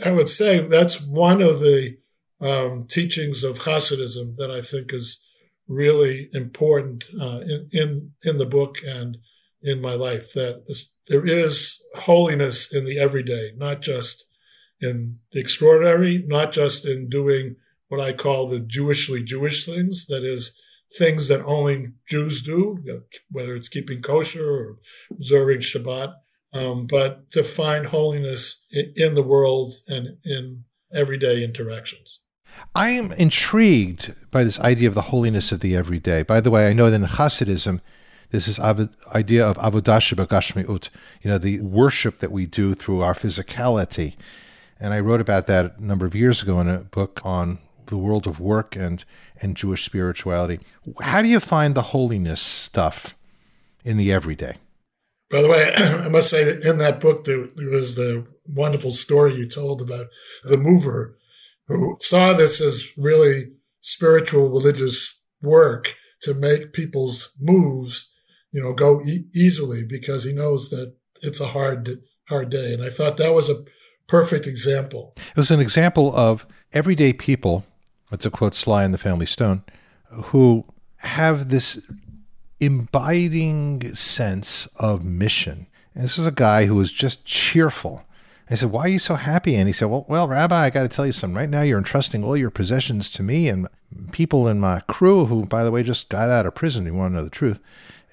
I 0.03 0.11
would 0.11 0.29
say 0.29 0.59
that's 0.59 1.01
one 1.01 1.41
of 1.41 1.59
the 1.59 1.97
um, 2.41 2.85
teachings 2.87 3.43
of 3.43 3.59
Hasidism 3.59 4.35
that 4.37 4.51
I 4.51 4.61
think 4.61 4.93
is 4.93 5.25
really 5.67 6.29
important 6.33 7.05
uh, 7.19 7.39
in, 7.41 7.69
in 7.71 8.11
in 8.23 8.37
the 8.37 8.45
book 8.45 8.77
and 8.85 9.17
in 9.61 9.81
my 9.81 9.93
life. 9.93 10.33
That 10.33 10.65
this, 10.67 10.93
there 11.07 11.25
is 11.25 11.81
holiness 11.95 12.73
in 12.73 12.85
the 12.85 12.99
everyday, 12.99 13.51
not 13.55 13.81
just 13.81 14.25
in 14.81 15.19
the 15.31 15.39
extraordinary, 15.39 16.23
not 16.27 16.51
just 16.51 16.85
in 16.85 17.09
doing 17.09 17.55
what 17.89 17.99
I 17.99 18.13
call 18.13 18.47
the 18.47 18.59
Jewishly 18.59 19.23
Jewish 19.23 19.65
things. 19.65 20.05
That 20.07 20.23
is 20.23 20.59
things 20.97 21.27
that 21.27 21.43
only 21.45 21.89
Jews 22.07 22.41
do, 22.41 22.83
whether 23.31 23.55
it's 23.55 23.69
keeping 23.69 24.01
kosher 24.01 24.49
or 24.49 24.77
observing 25.11 25.59
Shabbat, 25.59 26.15
um, 26.53 26.87
but 26.87 27.29
to 27.31 27.43
find 27.43 27.85
holiness 27.85 28.65
in 28.95 29.13
the 29.13 29.23
world 29.23 29.73
and 29.87 30.17
in 30.25 30.63
everyday 30.93 31.43
interactions. 31.43 32.21
I 32.75 32.89
am 32.89 33.11
intrigued 33.13 34.13
by 34.31 34.43
this 34.43 34.59
idea 34.59 34.89
of 34.89 34.95
the 34.95 35.03
holiness 35.03 35.51
of 35.51 35.59
the 35.59 35.75
everyday. 35.75 36.23
By 36.23 36.41
the 36.41 36.51
way, 36.51 36.67
I 36.67 36.73
know 36.73 36.89
that 36.89 36.95
in 36.95 37.07
Hasidism, 37.07 37.81
this 38.31 38.47
is 38.47 38.59
idea 38.59 39.45
of 39.45 39.57
avodah 39.57 40.15
b'gashmiut, 40.15 40.89
you 41.21 41.29
know, 41.29 41.37
the 41.37 41.61
worship 41.61 42.19
that 42.19 42.31
we 42.31 42.45
do 42.45 42.75
through 42.75 43.01
our 43.01 43.13
physicality. 43.13 44.15
And 44.79 44.93
I 44.93 44.99
wrote 44.99 45.21
about 45.21 45.47
that 45.47 45.79
a 45.79 45.83
number 45.83 46.05
of 46.05 46.15
years 46.15 46.41
ago 46.41 46.59
in 46.59 46.69
a 46.69 46.79
book 46.79 47.21
on 47.23 47.59
the 47.87 47.97
world 47.97 48.27
of 48.27 48.39
work 48.39 48.75
and 48.75 49.03
and 49.41 49.55
Jewish 49.55 49.83
spirituality. 49.83 50.59
How 51.01 51.21
do 51.21 51.29
you 51.29 51.39
find 51.39 51.73
the 51.73 51.81
holiness 51.81 52.41
stuff 52.41 53.15
in 53.83 53.97
the 53.97 54.11
everyday? 54.11 54.55
By 55.29 55.41
the 55.41 55.47
way, 55.47 55.71
I 55.77 56.07
must 56.07 56.29
say 56.29 56.43
that 56.43 56.63
in 56.63 56.77
that 56.79 56.99
book, 56.99 57.25
there, 57.25 57.47
there 57.55 57.69
was 57.69 57.95
the 57.95 58.25
wonderful 58.47 58.91
story 58.91 59.35
you 59.35 59.47
told 59.47 59.81
about 59.81 60.07
the 60.43 60.57
mover 60.57 61.17
who 61.67 61.97
saw 62.01 62.33
this 62.33 62.59
as 62.61 62.89
really 62.97 63.51
spiritual 63.79 64.49
religious 64.49 65.19
work 65.41 65.95
to 66.21 66.33
make 66.33 66.73
people's 66.73 67.33
moves, 67.39 68.08
you 68.51 68.62
know, 68.62 68.73
go 68.73 69.01
e- 69.01 69.25
easily 69.33 69.83
because 69.83 70.23
he 70.23 70.33
knows 70.33 70.69
that 70.69 70.95
it's 71.21 71.39
a 71.39 71.47
hard, 71.47 71.99
hard 72.27 72.49
day. 72.49 72.73
And 72.73 72.83
I 72.83 72.89
thought 72.89 73.17
that 73.17 73.33
was 73.33 73.49
a 73.49 73.63
perfect 74.07 74.47
example. 74.47 75.13
It 75.17 75.38
was 75.38 75.51
an 75.51 75.59
example 75.59 76.15
of 76.15 76.47
everyday 76.73 77.13
people 77.13 77.65
that's 78.09 78.25
a 78.25 78.31
quote 78.31 78.55
Sly 78.55 78.83
and 78.83 78.93
the 78.93 78.97
Family 78.97 79.25
Stone, 79.25 79.63
who 80.09 80.65
have 80.97 81.49
this 81.49 81.88
imbibing 82.59 83.93
sense 83.93 84.65
of 84.77 85.03
mission. 85.03 85.67
And 85.93 86.03
this 86.03 86.17
was 86.17 86.27
a 86.27 86.31
guy 86.31 86.65
who 86.65 86.75
was 86.75 86.91
just 86.91 87.25
cheerful. 87.25 88.03
I 88.49 88.55
said, 88.55 88.71
Why 88.71 88.85
are 88.85 88.89
you 88.89 88.99
so 88.99 89.15
happy? 89.15 89.55
And 89.55 89.67
he 89.67 89.73
said, 89.73 89.85
Well, 89.85 90.05
well, 90.09 90.27
Rabbi, 90.27 90.55
I 90.55 90.69
got 90.69 90.83
to 90.83 90.89
tell 90.89 91.05
you 91.05 91.12
something. 91.12 91.38
Right 91.38 91.49
now, 91.49 91.62
you're 91.62 91.77
entrusting 91.77 92.23
all 92.23 92.35
your 92.35 92.49
possessions 92.49 93.09
to 93.12 93.23
me 93.23 93.47
and 93.47 93.67
people 94.12 94.47
in 94.47 94.59
my 94.59 94.79
crew 94.81 95.25
who, 95.25 95.45
by 95.45 95.63
the 95.63 95.71
way, 95.71 95.83
just 95.83 96.09
got 96.09 96.29
out 96.29 96.45
of 96.45 96.55
prison. 96.55 96.85
You 96.85 96.95
want 96.95 97.12
to 97.12 97.17
know 97.17 97.23
the 97.23 97.29
truth. 97.29 97.59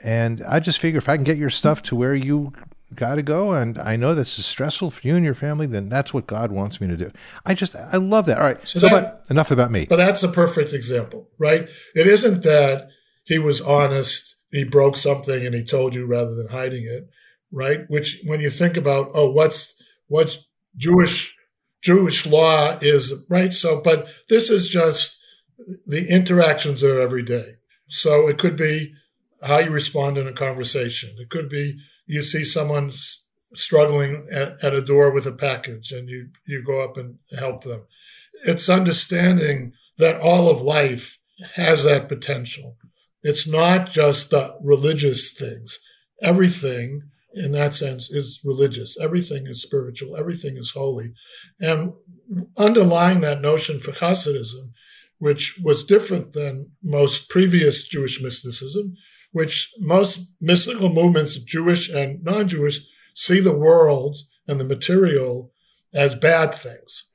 And 0.03 0.43
I 0.43 0.61
just 0.61 0.79
figure 0.79 0.99
if 0.99 1.09
I 1.09 1.17
can 1.17 1.25
get 1.25 1.39
your 1.39 1.51
stuff 1.51 1.83
to 1.83 1.97
where 1.97 2.15
you 2.15 2.53
got 2.95 3.17
to 3.17 3.23
go 3.23 3.53
and 3.53 3.79
i 3.79 3.97
know 3.97 4.15
this 4.15 4.39
is 4.39 4.47
stressful 4.47 4.91
for 4.91 5.07
you 5.07 5.17
and 5.17 5.25
your 5.25 5.35
family 5.35 5.67
then 5.67 5.89
that's 5.89 6.15
what 6.15 6.27
god 6.27 6.53
wants 6.53 6.81
me 6.81 6.87
to 6.87 6.97
do. 6.97 7.11
I 7.45 7.55
just 7.55 7.75
i 7.75 7.97
love 7.97 8.27
that. 8.27 8.39
All 8.39 8.45
right 8.45 8.61
so, 8.67 8.79
so 8.79 8.89
that, 8.89 8.93
but 8.93 9.27
enough 9.31 9.51
about 9.51 9.71
me. 9.71 9.87
But 9.89 9.97
that's 9.97 10.23
a 10.23 10.29
perfect 10.29 10.73
example 10.73 11.29
right? 11.39 11.69
It 11.95 12.07
isn't 12.07 12.43
that 12.45 12.89
he 13.25 13.39
was 13.39 13.61
honest 13.61 14.37
he 14.53 14.65
broke 14.65 14.97
something 14.97 15.45
and 15.45 15.55
he 15.55 15.65
told 15.65 15.95
you 15.95 16.07
rather 16.07 16.35
than 16.35 16.49
hiding 16.49 16.85
it 16.85 17.09
right? 17.51 17.81
Which 17.89 18.21
when 18.25 18.41
you 18.41 18.51
think 18.51 18.77
about 18.77 19.11
oh 19.15 19.31
what's 19.31 19.75
what's 20.07 20.47
jewish 20.77 21.37
jewish 21.83 22.25
law 22.25 22.79
is 22.81 23.13
right? 23.29 23.53
So 23.53 23.81
but 23.81 24.09
this 24.29 24.49
is 24.49 24.69
just 24.69 25.19
the 25.87 26.07
interactions 26.09 26.85
are 26.85 27.01
every 27.01 27.23
day. 27.23 27.57
So 27.89 28.29
it 28.29 28.39
could 28.39 28.57
be 28.57 28.95
how 29.45 29.59
you 29.59 29.71
respond 29.71 30.19
in 30.19 30.27
a 30.27 30.33
conversation. 30.33 31.17
It 31.19 31.31
could 31.31 31.49
be 31.49 31.79
you 32.07 32.23
see 32.23 32.45
someone 32.45 32.93
struggling 33.55 34.29
at, 34.33 34.63
at 34.63 34.75
a 34.75 34.83
door 34.83 35.11
with 35.11 35.27
a 35.27 35.33
package 35.33 35.93
and 35.93 36.09
you, 36.09 36.29
you 36.47 36.63
go 36.63 36.81
up 36.81 36.97
and 36.97 37.19
help 37.39 37.63
them. 37.63 37.87
It's 38.45 38.69
understanding 38.69 39.73
that 39.99 40.21
all 40.21 40.49
of 40.51 40.61
life 40.61 41.19
has 41.55 41.85
that 41.85 42.09
potential. 42.09 42.77
It's 43.23 43.47
not 43.47 43.91
just 43.91 44.31
the 44.31 44.57
religious 44.63 45.33
things. 45.33 45.79
Everything 46.23 47.03
in 47.35 47.53
that 47.53 47.75
sense 47.75 48.11
is 48.11 48.41
religious. 48.45 48.99
Everything 49.01 49.47
is 49.47 49.63
spiritual. 49.63 50.17
Everything 50.17 50.57
is 50.57 50.73
holy. 50.73 51.13
And 51.61 51.93
underlying 52.57 53.21
that 53.21 53.41
notion 53.41 53.79
for 53.79 53.93
Hasidism, 53.93 54.73
which 55.19 55.59
was 55.63 55.85
different 55.85 56.33
than 56.33 56.73
most 56.83 57.29
previous 57.29 57.87
Jewish 57.87 58.23
mysticism, 58.23 58.95
which 59.37 59.75
most 59.79 60.33
mystical 60.41 60.89
movements, 60.89 61.37
Jewish 61.37 61.91
and 61.91 62.25
non-Jewish, 62.25 62.79
see 63.15 63.39
the 63.39 63.55
world 63.55 64.17
and 64.49 64.59
the 64.59 64.65
material 64.65 65.53
as 65.95 66.15
bad 66.15 66.55
things. 66.55 67.11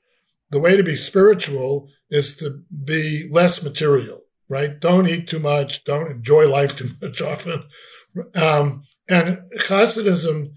The 0.51 0.59
way 0.59 0.77
to 0.77 0.83
be 0.83 0.95
spiritual 0.95 1.89
is 2.11 2.37
to 2.37 2.61
be 2.85 3.27
less 3.31 3.63
material, 3.63 4.19
right? 4.47 4.79
Don't 4.79 5.07
eat 5.07 5.29
too 5.29 5.39
much. 5.39 5.83
Don't 5.83 6.11
enjoy 6.11 6.47
life 6.47 6.77
too 6.77 6.89
much 7.01 7.21
often. 7.33 7.63
Um, 8.35 8.83
and 9.09 9.39
Hasidism 9.61 10.51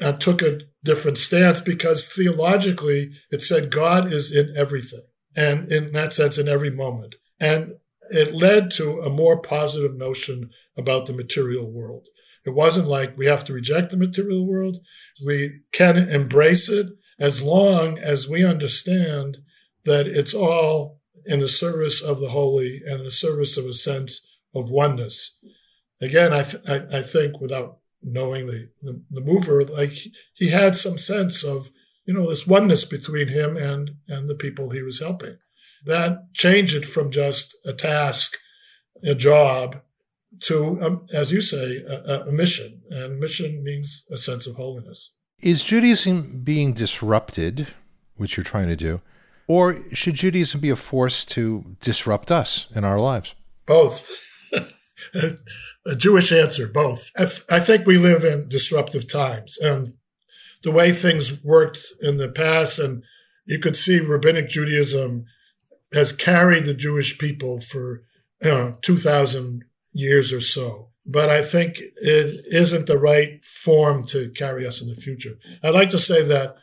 uh, 0.00 0.14
took 0.14 0.42
a 0.42 0.62
different 0.82 1.18
stance 1.18 1.60
because 1.60 2.08
theologically 2.08 3.12
it 3.30 3.40
said 3.40 3.70
God 3.70 4.12
is 4.12 4.34
in 4.34 4.52
everything 4.56 5.06
and 5.36 5.70
in 5.70 5.92
that 5.92 6.12
sense 6.12 6.38
in 6.38 6.48
every 6.48 6.70
moment. 6.70 7.14
And 7.38 7.74
it 8.10 8.34
led 8.34 8.70
to 8.72 9.00
a 9.00 9.10
more 9.10 9.40
positive 9.40 9.96
notion 9.96 10.50
about 10.76 11.06
the 11.06 11.12
material 11.12 11.70
world. 11.70 12.08
It 12.44 12.54
wasn't 12.54 12.88
like 12.88 13.18
we 13.18 13.26
have 13.26 13.44
to 13.44 13.52
reject 13.52 13.90
the 13.90 13.96
material 13.96 14.46
world. 14.46 14.78
We 15.24 15.60
can 15.72 15.98
embrace 15.98 16.68
it 16.68 16.86
as 17.18 17.42
long 17.42 17.98
as 17.98 18.28
we 18.28 18.44
understand 18.44 19.38
that 19.84 20.06
it's 20.06 20.34
all 20.34 21.00
in 21.26 21.40
the 21.40 21.48
service 21.48 22.00
of 22.00 22.20
the 22.20 22.30
holy 22.30 22.80
and 22.86 23.04
the 23.04 23.10
service 23.10 23.56
of 23.56 23.66
a 23.66 23.72
sense 23.72 24.26
of 24.54 24.70
oneness. 24.70 25.40
Again, 26.00 26.32
I, 26.32 26.42
th- 26.42 26.62
I, 26.68 27.02
think 27.02 27.40
without 27.40 27.78
knowing 28.02 28.46
the, 28.46 28.70
the, 28.82 29.02
the 29.10 29.20
mover, 29.20 29.64
like 29.64 29.92
he 30.34 30.48
had 30.48 30.76
some 30.76 30.96
sense 30.96 31.44
of, 31.44 31.70
you 32.06 32.14
know, 32.14 32.28
this 32.28 32.46
oneness 32.46 32.84
between 32.84 33.28
him 33.28 33.56
and, 33.56 33.96
and 34.06 34.28
the 34.28 34.36
people 34.36 34.70
he 34.70 34.82
was 34.82 35.00
helping. 35.00 35.38
That 35.86 36.32
change 36.34 36.74
it 36.74 36.84
from 36.84 37.10
just 37.10 37.56
a 37.64 37.72
task, 37.72 38.36
a 39.02 39.14
job, 39.14 39.80
to, 40.44 40.80
um, 40.82 41.06
as 41.12 41.32
you 41.32 41.40
say, 41.40 41.82
a, 41.88 42.26
a 42.28 42.32
mission. 42.32 42.82
And 42.90 43.18
mission 43.18 43.62
means 43.62 44.06
a 44.10 44.16
sense 44.16 44.46
of 44.46 44.56
holiness. 44.56 45.12
Is 45.40 45.62
Judaism 45.62 46.42
being 46.42 46.72
disrupted, 46.72 47.68
which 48.16 48.36
you're 48.36 48.44
trying 48.44 48.68
to 48.68 48.76
do, 48.76 49.00
or 49.46 49.76
should 49.94 50.14
Judaism 50.14 50.60
be 50.60 50.70
a 50.70 50.76
force 50.76 51.24
to 51.26 51.76
disrupt 51.80 52.30
us 52.30 52.66
in 52.74 52.84
our 52.84 52.98
lives? 52.98 53.34
Both. 53.66 54.10
a 55.86 55.94
Jewish 55.96 56.32
answer, 56.32 56.66
both. 56.66 57.10
I, 57.16 57.24
th- 57.24 57.44
I, 57.50 57.60
think 57.60 57.86
we 57.86 57.98
live 57.98 58.24
in 58.24 58.48
disruptive 58.48 59.10
times. 59.10 59.58
And 59.58 59.94
the 60.62 60.72
way 60.72 60.92
things 60.92 61.42
worked 61.42 61.78
in 62.00 62.18
the 62.18 62.28
past, 62.28 62.78
and 62.78 63.02
you 63.46 63.58
could 63.58 63.76
see 63.76 64.00
rabbinic 64.00 64.48
Judaism 64.50 65.24
has 65.92 66.12
carried 66.12 66.64
the 66.64 66.74
Jewish 66.74 67.18
people 67.18 67.60
for 67.60 68.02
you 68.42 68.50
know, 68.50 68.74
2,000 68.82 69.64
years 69.92 70.32
or 70.32 70.40
so. 70.40 70.90
But 71.06 71.30
I 71.30 71.42
think 71.42 71.78
it 71.78 72.44
isn't 72.50 72.86
the 72.86 72.98
right 72.98 73.42
form 73.42 74.04
to 74.08 74.30
carry 74.30 74.66
us 74.66 74.82
in 74.82 74.88
the 74.88 74.94
future. 74.94 75.38
I'd 75.62 75.74
like 75.74 75.90
to 75.90 75.98
say 75.98 76.22
that 76.24 76.56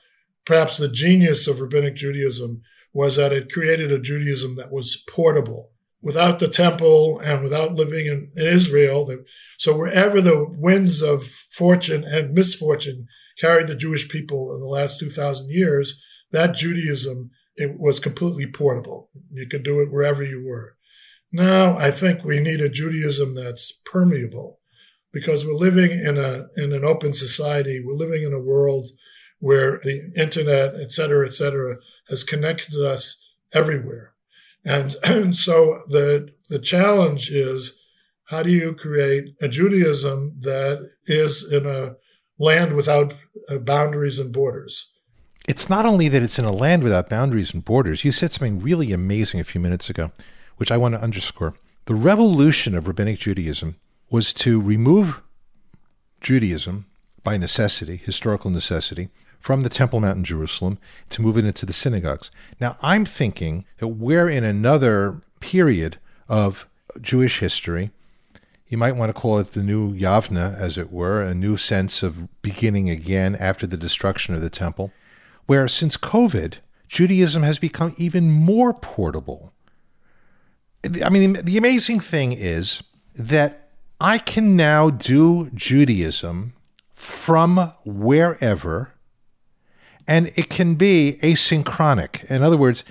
perhaps 0.46 0.78
the 0.78 0.88
genius 0.88 1.48
of 1.48 1.60
rabbinic 1.60 1.96
Judaism 1.96 2.62
was 2.94 3.16
that 3.16 3.34
it 3.34 3.52
created 3.52 3.92
a 3.92 4.00
Judaism 4.00 4.56
that 4.56 4.72
was 4.72 5.04
portable 5.10 5.72
without 6.02 6.38
the 6.38 6.48
temple 6.48 7.20
and 7.20 7.44
without 7.44 7.74
living 7.74 8.06
in, 8.06 8.32
in 8.36 8.48
Israel. 8.48 9.10
So 9.58 9.76
wherever 9.76 10.22
the 10.22 10.46
winds 10.48 11.02
of 11.02 11.24
fortune 11.24 12.04
and 12.04 12.34
misfortune 12.34 13.08
carried 13.42 13.68
the 13.68 13.76
Jewish 13.76 14.08
people 14.08 14.54
in 14.54 14.62
the 14.62 14.68
last 14.68 15.00
2,000 15.00 15.50
years, 15.50 16.00
that 16.32 16.56
Judaism 16.56 17.32
it 17.58 17.80
was 17.80 18.00
completely 18.00 18.48
portable. 18.48 19.10
You 19.32 19.48
could 19.48 19.64
do 19.64 19.80
it 19.80 19.92
wherever 19.92 20.24
you 20.24 20.46
were. 20.46 20.76
Now 21.32 21.78
I 21.78 21.92
think 21.92 22.24
we 22.24 22.40
need 22.40 22.62
a 22.62 22.70
Judaism 22.70 23.36
that's 23.36 23.72
permeable 23.86 24.60
because 25.12 25.46
we're 25.46 25.54
living 25.54 25.92
in 25.92 26.18
a 26.18 26.48
in 26.58 26.74
an 26.74 26.84
open 26.84 27.14
society. 27.14 27.82
We're 27.84 27.94
living 27.94 28.24
in 28.24 28.34
a 28.34 28.40
world 28.40 28.88
where 29.40 29.80
the 29.84 30.12
internet, 30.18 30.76
et 30.76 30.92
cetera, 30.92 31.26
et 31.26 31.34
cetera, 31.34 31.78
has 32.10 32.24
connected 32.24 32.84
us 32.84 33.22
everywhere. 33.54 34.14
And, 34.66 34.96
and 35.04 35.36
so 35.36 35.82
the 35.90 36.30
the 36.50 36.60
challenge 36.60 37.30
is 37.30 37.82
how 38.26 38.42
do 38.44 38.52
you 38.52 38.74
create 38.74 39.36
a 39.42 39.48
Judaism 39.48 40.38
that 40.42 40.90
is 41.06 41.52
in 41.52 41.66
a 41.66 41.96
land 42.40 42.74
without 42.74 43.14
uh, 43.50 43.60
boundaries 43.60 44.20
and 44.20 44.34
borders? 44.34 44.92
It's 45.48 45.70
not 45.70 45.86
only 45.86 46.08
that 46.08 46.24
it's 46.24 46.40
in 46.40 46.46
a 46.46 46.52
land 46.52 46.84
without 46.84 47.10
boundaries 47.10 47.54
and 47.54 47.64
borders. 47.64 48.04
You 48.04 48.12
said 48.12 48.34
something 48.34 48.62
really 48.62 48.92
amazing 48.92 49.40
a 49.40 49.46
few 49.46 49.62
minutes 49.62 49.90
ago 49.90 50.12
which 50.58 50.72
I 50.72 50.78
want 50.78 50.96
to 50.96 51.02
underscore. 51.02 51.56
The 51.86 51.96
revolution 51.96 52.76
of 52.76 52.88
rabbinic 52.88 53.20
Judaism 53.20 53.76
was 54.10 54.34
to 54.34 54.62
remove 54.62 55.22
Judaism 56.22 56.86
by 57.24 57.38
necessity, 57.38 57.98
historical 57.98 58.50
necessity, 58.50 59.10
from 59.40 59.62
the 59.62 59.70
Temple 59.70 60.00
Mount 60.00 60.18
in 60.18 60.24
Jerusalem 60.24 60.80
to 61.10 61.22
move 61.22 61.38
it 61.38 61.46
into 61.46 61.66
the 61.66 61.74
synagogues. 61.74 62.32
Now, 62.60 62.78
I'm 62.82 63.06
thinking 63.06 63.66
that 63.78 63.90
we're 63.90 64.30
in 64.30 64.44
another 64.44 65.22
period 65.40 65.98
of 66.28 66.68
Jewish 67.00 67.40
history. 67.40 67.92
You 68.68 68.80
might 68.80 68.96
want 68.96 69.10
to 69.10 69.20
call 69.22 69.38
it 69.38 69.50
the 69.50 69.62
new 69.62 69.94
Yavna, 69.94 70.58
as 70.58 70.80
it 70.80 70.92
were, 70.92 71.22
a 71.22 71.36
new 71.36 71.58
sense 71.58 72.02
of 72.02 72.42
beginning 72.42 72.90
again 72.90 73.36
after 73.36 73.68
the 73.68 73.78
destruction 73.78 74.34
of 74.34 74.42
the 74.42 74.50
temple, 74.50 74.92
where 75.46 75.68
since 75.68 75.98
COVID, 75.98 76.56
Judaism 76.88 77.44
has 77.44 77.60
become 77.60 77.94
even 77.98 78.32
more 78.32 78.74
portable 78.74 79.54
I 81.04 81.10
mean, 81.10 81.34
the 81.34 81.58
amazing 81.58 82.00
thing 82.00 82.34
is 82.34 82.84
that 83.16 83.70
I 84.00 84.18
can 84.18 84.56
now 84.56 84.90
do 84.90 85.50
Judaism 85.54 86.54
from 86.94 87.72
wherever, 87.86 88.94
and 90.08 90.32
it 90.36 90.50
can 90.50 90.76
be 90.76 91.18
asynchronic. 91.22 92.30
In 92.30 92.44
other 92.44 92.58
words, 92.58 92.84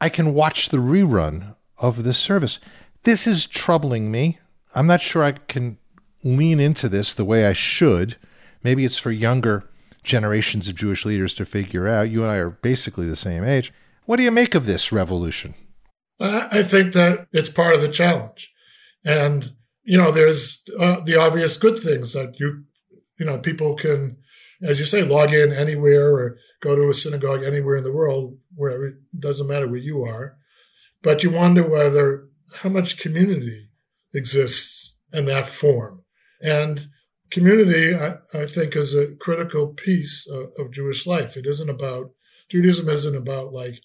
I 0.00 0.08
can 0.08 0.34
watch 0.34 0.68
the 0.68 0.78
rerun 0.78 1.54
of 1.78 2.02
the 2.02 2.12
service. 2.12 2.58
This 3.04 3.26
is 3.26 3.46
troubling 3.46 4.10
me. 4.10 4.38
I'm 4.74 4.86
not 4.86 5.00
sure 5.00 5.22
I 5.22 5.32
can 5.32 5.78
lean 6.24 6.60
into 6.60 6.88
this 6.88 7.14
the 7.14 7.24
way 7.24 7.46
I 7.46 7.52
should. 7.52 8.16
Maybe 8.62 8.84
it's 8.84 8.98
for 8.98 9.10
younger 9.10 9.64
generations 10.04 10.68
of 10.68 10.76
Jewish 10.76 11.04
leaders 11.04 11.34
to 11.34 11.44
figure 11.44 11.88
out. 11.88 12.10
You 12.10 12.22
and 12.22 12.30
I 12.30 12.36
are 12.36 12.50
basically 12.50 13.08
the 13.08 13.16
same 13.16 13.42
age. 13.42 13.72
What 14.06 14.16
do 14.16 14.22
you 14.22 14.30
make 14.30 14.54
of 14.54 14.66
this 14.66 14.92
revolution? 14.92 15.54
I 16.20 16.62
think 16.62 16.92
that 16.92 17.26
it's 17.32 17.48
part 17.48 17.74
of 17.74 17.80
the 17.80 17.88
challenge. 17.88 18.52
And, 19.04 19.54
you 19.82 19.98
know, 19.98 20.10
there's 20.10 20.62
uh, 20.78 21.00
the 21.00 21.16
obvious 21.16 21.56
good 21.56 21.78
things 21.78 22.12
that 22.12 22.38
you, 22.38 22.64
you 23.18 23.26
know, 23.26 23.38
people 23.38 23.74
can, 23.74 24.18
as 24.62 24.78
you 24.78 24.84
say, 24.84 25.02
log 25.02 25.32
in 25.32 25.52
anywhere 25.52 26.14
or 26.14 26.38
go 26.60 26.76
to 26.76 26.88
a 26.88 26.94
synagogue 26.94 27.42
anywhere 27.42 27.76
in 27.76 27.84
the 27.84 27.92
world, 27.92 28.38
wherever, 28.54 28.86
it 28.86 28.94
doesn't 29.18 29.48
matter 29.48 29.66
where 29.66 29.80
you 29.80 30.04
are. 30.04 30.36
But 31.02 31.22
you 31.22 31.30
wonder 31.30 31.62
whether, 31.68 32.28
how 32.56 32.68
much 32.68 32.98
community 32.98 33.70
exists 34.14 34.94
in 35.12 35.24
that 35.26 35.46
form. 35.46 36.04
And 36.40 36.88
community, 37.30 37.94
I, 37.94 38.16
I 38.34 38.46
think, 38.46 38.76
is 38.76 38.94
a 38.94 39.14
critical 39.16 39.68
piece 39.68 40.26
of, 40.28 40.52
of 40.58 40.72
Jewish 40.72 41.06
life. 41.06 41.36
It 41.36 41.46
isn't 41.46 41.70
about, 41.70 42.10
Judaism 42.48 42.88
isn't 42.88 43.16
about 43.16 43.52
like, 43.52 43.80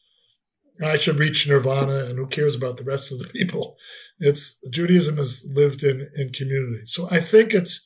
I 0.82 0.98
should 0.98 1.18
reach 1.18 1.48
nirvana 1.48 2.06
and 2.06 2.18
who 2.18 2.28
cares 2.28 2.56
about 2.56 2.78
the 2.78 2.84
rest 2.84 3.12
of 3.12 3.20
the 3.20 3.28
people. 3.28 3.76
It's 4.20 4.60
Judaism 4.70 5.20
is 5.20 5.46
lived 5.46 5.84
in, 5.84 6.10
in 6.16 6.32
community. 6.32 6.86
So 6.86 7.08
I 7.12 7.20
think 7.20 7.54
it's, 7.54 7.86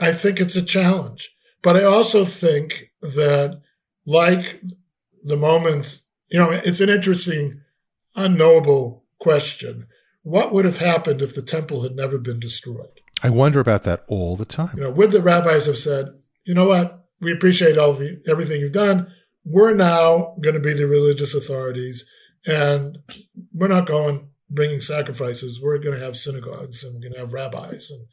I 0.00 0.12
think 0.12 0.40
it's 0.40 0.56
a 0.56 0.64
challenge, 0.64 1.30
but 1.62 1.76
I 1.76 1.84
also 1.84 2.24
think 2.24 2.92
that 3.02 3.60
like 4.06 4.62
the 5.22 5.36
moment, 5.36 6.00
you 6.30 6.38
know, 6.38 6.50
it's 6.50 6.80
an 6.80 6.88
interesting, 6.88 7.60
unknowable 8.16 9.04
question. 9.18 9.86
What 10.22 10.52
would 10.52 10.64
have 10.64 10.78
happened 10.78 11.20
if 11.20 11.34
the 11.34 11.42
temple 11.42 11.82
had 11.82 11.92
never 11.92 12.18
been 12.18 12.40
destroyed? 12.40 13.00
I 13.22 13.30
wonder 13.30 13.60
about 13.60 13.82
that 13.84 14.04
all 14.08 14.36
the 14.36 14.44
time. 14.44 14.76
You 14.76 14.84
know, 14.84 14.90
would 14.90 15.10
the 15.10 15.22
rabbis 15.22 15.66
have 15.66 15.78
said, 15.78 16.06
you 16.44 16.54
know 16.54 16.68
what? 16.68 17.04
We 17.20 17.32
appreciate 17.32 17.76
all 17.76 17.92
the 17.92 18.22
everything 18.28 18.60
you've 18.60 18.72
done 18.72 19.12
we're 19.48 19.74
now 19.74 20.34
going 20.42 20.54
to 20.54 20.60
be 20.60 20.74
the 20.74 20.86
religious 20.86 21.34
authorities 21.34 22.08
and 22.46 22.98
we're 23.52 23.68
not 23.68 23.86
going 23.86 24.30
bringing 24.50 24.80
sacrifices, 24.80 25.60
we're 25.62 25.78
going 25.78 25.98
to 25.98 26.04
have 26.04 26.16
synagogues 26.16 26.84
and 26.84 26.94
we're 26.94 27.00
going 27.00 27.12
to 27.12 27.20
have 27.20 27.32
rabbis, 27.32 27.90
and 27.90 28.06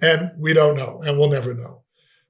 and 0.00 0.30
we 0.42 0.52
don't 0.52 0.76
know, 0.76 1.02
and 1.02 1.18
we'll 1.18 1.30
never 1.30 1.54
know. 1.54 1.82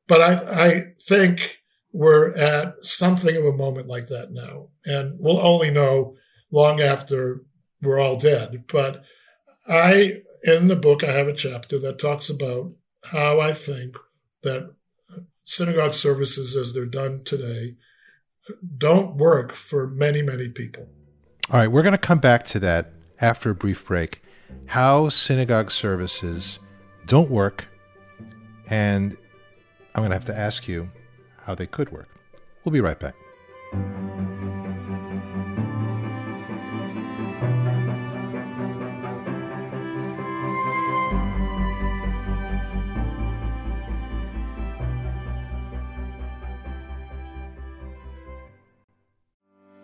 But 0.08 0.20
I 0.20 0.64
I 0.64 0.82
think 1.00 1.58
we're 1.92 2.34
at 2.34 2.74
something 2.84 3.37
of 3.37 3.44
a 3.44 3.52
moment 3.52 3.87
like 3.87 4.08
that 4.08 4.32
now, 4.32 4.68
and 4.84 5.16
we'll 5.20 5.38
only 5.40 5.70
know 5.70 6.16
long 6.50 6.80
after 6.80 7.42
we're 7.80 8.00
all 8.00 8.16
dead. 8.16 8.64
But 8.72 9.04
I 9.68 10.22
in 10.44 10.68
the 10.68 10.76
book 10.76 11.02
I 11.02 11.12
have 11.12 11.26
a 11.26 11.33
chapter 11.33 11.78
that 11.80 11.98
talks 11.98 12.28
about 12.28 12.72
how 13.04 13.40
I 13.40 13.52
think 13.52 13.96
that 14.42 14.74
synagogue 15.44 15.94
services 15.94 16.54
as 16.54 16.72
they're 16.72 16.87
done 16.87 17.24
today 17.24 17.76
don't 18.76 19.16
work 19.16 19.52
for 19.52 19.88
many, 19.88 20.20
many 20.20 20.48
people. 20.48 20.87
All 21.50 21.61
right, 21.61 21.68
we're 21.68 21.83
going 21.83 21.92
to 21.92 21.98
come 21.98 22.18
back 22.18 22.44
to 22.46 22.61
that 22.61 22.92
after 23.20 23.50
a 23.50 23.54
brief 23.54 23.87
break. 23.87 24.22
How 24.66 25.09
synagogue 25.09 25.70
services 25.70 26.59
don't 27.07 27.30
work, 27.30 27.68
and 28.68 29.16
I'm 29.94 30.02
going 30.02 30.11
to 30.11 30.16
have 30.16 30.26
to 30.26 30.37
ask 30.37 30.68
you 30.68 30.90
how 31.42 31.54
they 31.54 31.66
could 31.66 31.90
work. 31.90 32.09
We'll 32.64 32.72
be 32.72 32.80
right 32.80 32.98
back. 32.98 33.14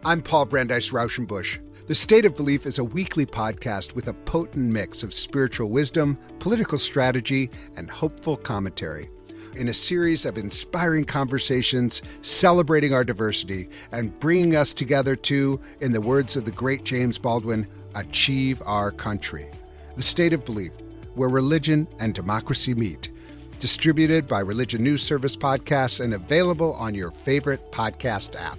I'm 0.02 0.22
Paul 0.22 0.46
Brandeis 0.46 0.92
Raushenbush. 0.92 1.58
The 1.86 1.94
State 1.94 2.24
of 2.24 2.34
Belief 2.34 2.64
is 2.64 2.78
a 2.78 2.84
weekly 2.84 3.26
podcast 3.26 3.94
with 3.94 4.08
a 4.08 4.14
potent 4.14 4.72
mix 4.72 5.02
of 5.02 5.12
spiritual 5.12 5.68
wisdom, 5.68 6.16
political 6.38 6.78
strategy, 6.78 7.50
and 7.76 7.90
hopeful 7.90 8.38
commentary. 8.38 9.10
In 9.56 9.68
a 9.68 9.74
series 9.74 10.24
of 10.24 10.38
inspiring 10.38 11.04
conversations 11.04 12.00
celebrating 12.22 12.94
our 12.94 13.04
diversity 13.04 13.68
and 13.92 14.18
bringing 14.20 14.56
us 14.56 14.72
together 14.72 15.14
to, 15.16 15.60
in 15.82 15.92
the 15.92 16.00
words 16.00 16.34
of 16.34 16.46
the 16.46 16.50
great 16.50 16.84
James 16.84 17.18
Baldwin, 17.18 17.66
achieve 17.94 18.62
our 18.64 18.90
country. 18.90 19.50
The 19.96 20.02
State 20.02 20.32
of 20.32 20.46
Belief, 20.46 20.72
where 21.14 21.28
religion 21.28 21.86
and 21.98 22.14
democracy 22.14 22.72
meet. 22.72 23.10
Distributed 23.58 24.26
by 24.26 24.40
Religion 24.40 24.82
News 24.82 25.02
Service 25.02 25.36
Podcasts 25.36 26.02
and 26.02 26.14
available 26.14 26.72
on 26.72 26.94
your 26.94 27.10
favorite 27.10 27.70
podcast 27.70 28.40
app. 28.40 28.58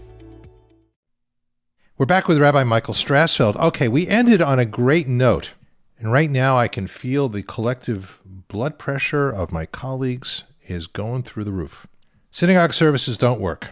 We're 2.02 2.08
back 2.08 2.28
with 2.28 2.40
Rabbi 2.40 2.64
Michael 2.64 2.96
Strassfeld. 2.96 3.56
Okay, 3.58 3.88
we 3.88 4.08
ended 4.08 4.42
on 4.42 4.58
a 4.58 4.66
great 4.66 5.08
note. 5.08 5.54
And 6.00 6.12
right 6.12 6.32
now 6.32 6.58
I 6.58 6.68
can 6.68 6.88
feel 6.88 7.30
the 7.30 7.44
collective 7.44 8.20
blood 8.26 8.80
pressure 8.80 9.30
of 9.30 9.52
my 9.52 9.68
colleagues 9.68 10.44
is 10.68 10.88
going 10.88 11.22
through 11.22 11.44
the 11.44 11.52
roof. 11.52 11.86
Synagogue 12.32 12.74
services 12.74 13.20
don't 13.20 13.40
work. 13.40 13.68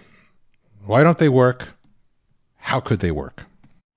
Why 0.85 1.01
don't 1.01 1.17
they 1.17 1.27
work? 1.27 1.69
How 2.57 2.79
could 2.79 2.99
they 2.99 3.09
work? 3.09 3.45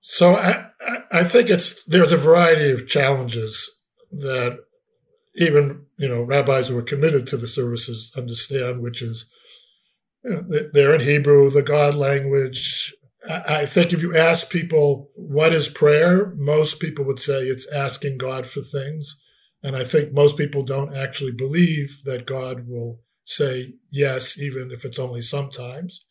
So 0.01 0.33
I, 0.33 0.65
I 1.11 1.23
think 1.23 1.51
it's 1.51 1.83
there's 1.83 2.11
a 2.11 2.17
variety 2.17 2.71
of 2.71 2.87
challenges 2.87 3.69
that 4.11 4.57
even 5.35 5.85
you 5.99 6.09
know 6.09 6.23
rabbis 6.23 6.69
who 6.69 6.77
are 6.79 6.81
committed 6.81 7.27
to 7.27 7.37
the 7.37 7.45
services 7.45 8.11
understand, 8.17 8.81
which 8.81 8.99
is 9.03 9.29
you 10.23 10.31
know, 10.31 10.41
they're 10.73 10.95
in 10.95 11.01
Hebrew, 11.01 11.51
the 11.51 11.61
God 11.61 11.93
language, 11.93 12.95
I 13.29 13.65
think 13.65 13.93
if 13.93 14.01
you 14.01 14.15
ask 14.17 14.49
people 14.49 15.09
what 15.15 15.53
is 15.53 15.69
prayer, 15.69 16.33
most 16.35 16.79
people 16.79 17.05
would 17.05 17.19
say 17.19 17.43
it's 17.43 17.71
asking 17.71 18.17
God 18.17 18.45
for 18.45 18.61
things. 18.61 19.21
And 19.61 19.77
I 19.77 19.85
think 19.85 20.11
most 20.11 20.37
people 20.37 20.63
don't 20.63 20.95
actually 20.95 21.31
believe 21.31 22.01
that 22.03 22.25
God 22.25 22.67
will 22.67 22.99
say 23.23 23.73
yes, 23.89 24.37
even 24.37 24.71
if 24.71 24.83
it's 24.83 24.99
only 24.99 25.21
sometimes, 25.21 26.05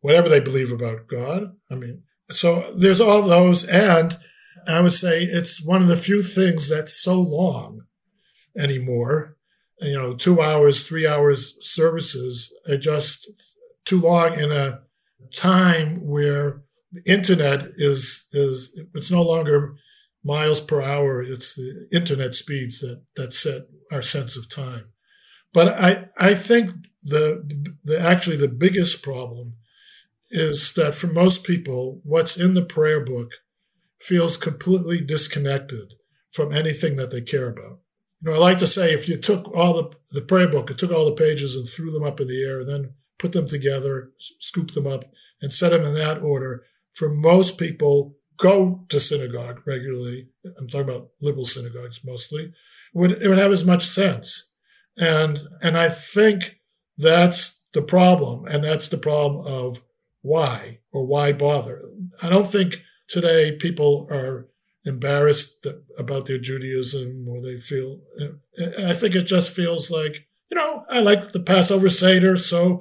whatever 0.00 0.28
they 0.28 0.40
believe 0.40 0.72
about 0.72 1.06
God. 1.06 1.52
I 1.70 1.76
mean, 1.76 2.02
so 2.30 2.74
there's 2.76 3.00
all 3.00 3.22
those. 3.22 3.64
And 3.64 4.18
I 4.66 4.80
would 4.80 4.94
say 4.94 5.22
it's 5.22 5.64
one 5.64 5.82
of 5.82 5.88
the 5.88 5.96
few 5.96 6.20
things 6.20 6.68
that's 6.68 7.00
so 7.00 7.20
long 7.20 7.82
anymore. 8.58 9.36
You 9.80 9.96
know, 9.96 10.14
two 10.14 10.40
hours, 10.40 10.84
three 10.86 11.06
hours 11.06 11.56
services 11.60 12.52
are 12.68 12.78
just 12.78 13.30
too 13.84 14.00
long 14.00 14.34
in 14.34 14.50
a 14.50 14.80
time 15.34 16.06
where 16.06 16.62
the 16.92 17.02
internet 17.10 17.72
is 17.76 18.26
is 18.32 18.78
it's 18.94 19.10
no 19.10 19.22
longer 19.22 19.76
miles 20.24 20.60
per 20.60 20.82
hour. 20.82 21.22
It's 21.22 21.54
the 21.54 21.88
internet 21.92 22.34
speeds 22.34 22.80
that 22.80 23.02
that 23.16 23.32
set 23.32 23.62
our 23.92 24.02
sense 24.02 24.36
of 24.36 24.48
time. 24.48 24.86
But 25.52 25.68
i 25.68 26.08
i 26.18 26.34
think 26.34 26.70
the, 27.02 27.76
the 27.84 28.00
actually 28.00 28.36
the 28.36 28.48
biggest 28.48 29.02
problem 29.02 29.54
is 30.30 30.72
that 30.74 30.94
for 30.94 31.06
most 31.06 31.44
people 31.44 32.00
what's 32.02 32.36
in 32.36 32.54
the 32.54 32.64
prayer 32.64 33.02
book 33.04 33.30
feels 34.00 34.36
completely 34.36 35.00
disconnected 35.00 35.94
from 36.32 36.52
anything 36.52 36.96
that 36.96 37.12
they 37.12 37.20
care 37.20 37.48
about. 37.48 37.78
You 38.20 38.30
know 38.30 38.34
i 38.34 38.38
like 38.38 38.58
to 38.58 38.66
say 38.66 38.92
if 38.92 39.08
you 39.08 39.16
took 39.16 39.54
all 39.54 39.74
the 39.74 39.92
the 40.10 40.22
prayer 40.22 40.48
book 40.48 40.68
and 40.70 40.78
took 40.78 40.92
all 40.92 41.06
the 41.06 41.22
pages 41.24 41.54
and 41.54 41.68
threw 41.68 41.90
them 41.90 42.02
up 42.02 42.20
in 42.20 42.26
the 42.26 42.42
air 42.42 42.60
and 42.60 42.68
then 42.68 42.94
put 43.18 43.32
them 43.32 43.46
together 43.46 44.12
scoop 44.18 44.72
them 44.72 44.86
up 44.86 45.04
and 45.40 45.52
set 45.52 45.70
them 45.70 45.84
in 45.84 45.94
that 45.94 46.22
order. 46.22 46.64
For 46.92 47.08
most 47.08 47.58
people, 47.58 48.16
go 48.36 48.84
to 48.88 49.00
synagogue 49.00 49.62
regularly. 49.66 50.28
I'm 50.58 50.68
talking 50.68 50.88
about 50.88 51.10
liberal 51.20 51.44
synagogues 51.44 52.00
mostly. 52.04 52.52
Would, 52.94 53.12
it 53.12 53.28
would 53.28 53.38
have 53.38 53.52
as 53.52 53.64
much 53.64 53.84
sense. 53.84 54.52
And, 54.98 55.40
and 55.62 55.76
I 55.76 55.88
think 55.88 56.60
that's 56.96 57.66
the 57.74 57.82
problem. 57.82 58.46
And 58.46 58.64
that's 58.64 58.88
the 58.88 58.98
problem 58.98 59.46
of 59.46 59.82
why 60.22 60.78
or 60.92 61.06
why 61.06 61.32
bother. 61.32 61.82
I 62.22 62.28
don't 62.28 62.46
think 62.46 62.82
today 63.08 63.56
people 63.56 64.08
are 64.10 64.48
embarrassed 64.84 65.66
about 65.98 66.26
their 66.26 66.38
Judaism 66.38 67.26
or 67.28 67.42
they 67.42 67.58
feel, 67.58 68.00
eh, 68.20 68.28
eh, 68.58 68.90
I 68.90 68.94
think 68.94 69.14
it 69.14 69.24
just 69.24 69.54
feels 69.54 69.90
like, 69.90 70.26
you 70.50 70.56
know, 70.56 70.84
I 70.88 71.00
like 71.00 71.32
the 71.32 71.40
Passover 71.40 71.88
Seder, 71.88 72.36
so 72.36 72.80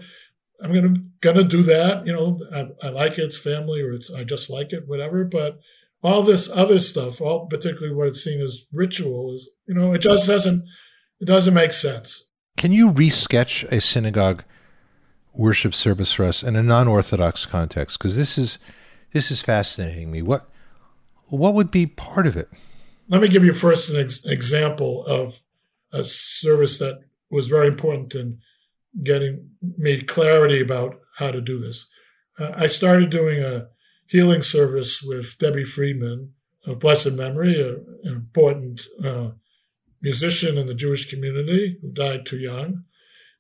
I'm 0.63 0.73
gonna 0.73 0.95
gonna 1.21 1.43
do 1.43 1.63
that. 1.63 2.05
You 2.05 2.13
know, 2.13 2.39
I, 2.53 2.87
I 2.87 2.89
like 2.91 3.13
it, 3.13 3.23
it's 3.23 3.37
family, 3.37 3.81
or 3.81 3.93
it's 3.93 4.11
I 4.11 4.23
just 4.23 4.49
like 4.49 4.73
it, 4.73 4.87
whatever. 4.87 5.23
But 5.23 5.59
all 6.03 6.21
this 6.21 6.49
other 6.49 6.79
stuff, 6.79 7.21
all 7.21 7.47
particularly 7.47 7.93
what 7.93 8.07
it's 8.07 8.23
seen 8.23 8.41
as 8.41 8.65
ritual, 8.71 9.33
is 9.33 9.49
you 9.67 9.73
know, 9.73 9.93
it 9.93 9.99
just 9.99 10.27
doesn't 10.27 10.63
it 11.19 11.25
doesn't 11.25 11.53
make 11.53 11.73
sense. 11.73 12.29
Can 12.57 12.71
you 12.71 12.91
resketch 12.91 13.69
a 13.71 13.81
synagogue 13.81 14.43
worship 15.33 15.73
service 15.73 16.13
for 16.13 16.23
us 16.23 16.43
in 16.43 16.55
a 16.55 16.63
non-orthodox 16.63 17.45
context? 17.45 17.99
Because 17.99 18.15
this 18.15 18.37
is 18.37 18.59
this 19.11 19.31
is 19.31 19.41
fascinating 19.41 20.11
me. 20.11 20.21
What 20.21 20.49
what 21.27 21.53
would 21.53 21.71
be 21.71 21.85
part 21.85 22.27
of 22.27 22.37
it? 22.37 22.49
Let 23.07 23.21
me 23.21 23.27
give 23.27 23.43
you 23.43 23.53
first 23.53 23.89
an 23.89 23.97
ex- 23.97 24.25
example 24.25 25.05
of 25.05 25.41
a 25.91 26.03
service 26.03 26.77
that 26.79 26.99
was 27.29 27.47
very 27.47 27.67
important 27.67 28.13
in 28.15 28.39
getting 29.03 29.49
me 29.77 30.01
clarity 30.01 30.61
about 30.61 30.95
how 31.17 31.31
to 31.31 31.41
do 31.41 31.57
this. 31.57 31.87
Uh, 32.39 32.51
I 32.55 32.67
started 32.67 33.09
doing 33.09 33.43
a 33.43 33.67
healing 34.07 34.41
service 34.41 35.01
with 35.01 35.37
Debbie 35.37 35.63
Friedman 35.63 36.33
of 36.65 36.79
blessed 36.79 37.13
memory, 37.13 37.59
a, 37.59 37.75
an 38.07 38.15
important 38.15 38.81
uh, 39.03 39.31
musician 40.01 40.57
in 40.57 40.67
the 40.67 40.73
Jewish 40.73 41.09
community 41.09 41.77
who 41.81 41.91
died 41.91 42.25
too 42.25 42.37
young. 42.37 42.83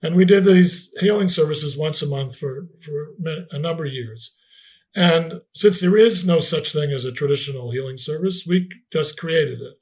And 0.01 0.15
we 0.15 0.25
did 0.25 0.45
these 0.45 0.91
healing 0.99 1.29
services 1.29 1.77
once 1.77 2.01
a 2.01 2.07
month 2.07 2.37
for, 2.37 2.67
for 2.83 3.13
a 3.51 3.59
number 3.59 3.85
of 3.85 3.93
years. 3.93 4.35
And 4.95 5.41
since 5.53 5.81
there 5.81 5.97
is 5.97 6.25
no 6.25 6.39
such 6.39 6.71
thing 6.71 6.91
as 6.91 7.05
a 7.05 7.11
traditional 7.11 7.71
healing 7.71 7.97
service, 7.97 8.45
we 8.47 8.69
just 8.93 9.19
created 9.19 9.59
it. 9.61 9.73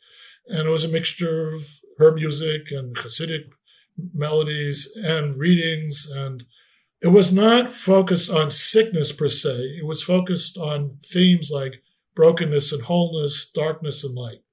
And 0.47 0.67
it 0.67 0.71
was 0.71 0.83
a 0.83 0.89
mixture 0.89 1.53
of 1.53 1.61
her 1.99 2.11
music 2.11 2.71
and 2.71 2.95
Hasidic 2.95 3.51
melodies 4.13 4.91
and 4.95 5.37
readings. 5.37 6.09
And 6.09 6.43
it 7.01 7.09
was 7.09 7.31
not 7.31 7.69
focused 7.69 8.29
on 8.29 8.51
sickness 8.51 9.11
per 9.11 9.27
se, 9.27 9.77
it 9.79 9.85
was 9.85 10.03
focused 10.03 10.57
on 10.57 10.97
themes 11.03 11.51
like 11.51 11.81
brokenness 12.15 12.71
and 12.71 12.83
wholeness, 12.83 13.49
darkness 13.49 14.03
and 14.03 14.15
light. 14.15 14.43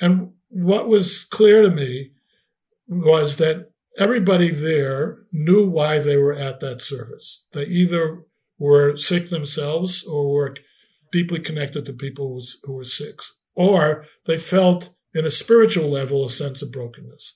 And 0.00 0.32
what 0.48 0.88
was 0.88 1.24
clear 1.24 1.62
to 1.62 1.70
me 1.70 2.12
was 2.88 3.36
that 3.36 3.70
everybody 3.98 4.48
there 4.48 5.18
knew 5.32 5.66
why 5.66 5.98
they 5.98 6.16
were 6.16 6.34
at 6.34 6.60
that 6.60 6.80
service. 6.80 7.46
They 7.52 7.64
either 7.64 8.24
were 8.58 8.96
sick 8.96 9.30
themselves 9.30 10.04
or 10.04 10.32
were 10.32 10.56
deeply 11.12 11.40
connected 11.40 11.86
to 11.86 11.92
people 11.92 12.42
who 12.64 12.74
were 12.74 12.84
sick, 12.84 13.20
or 13.54 14.06
they 14.26 14.38
felt 14.38 14.90
in 15.12 15.26
a 15.26 15.30
spiritual 15.30 15.88
level 15.88 16.24
a 16.24 16.30
sense 16.30 16.62
of 16.62 16.70
brokenness. 16.70 17.34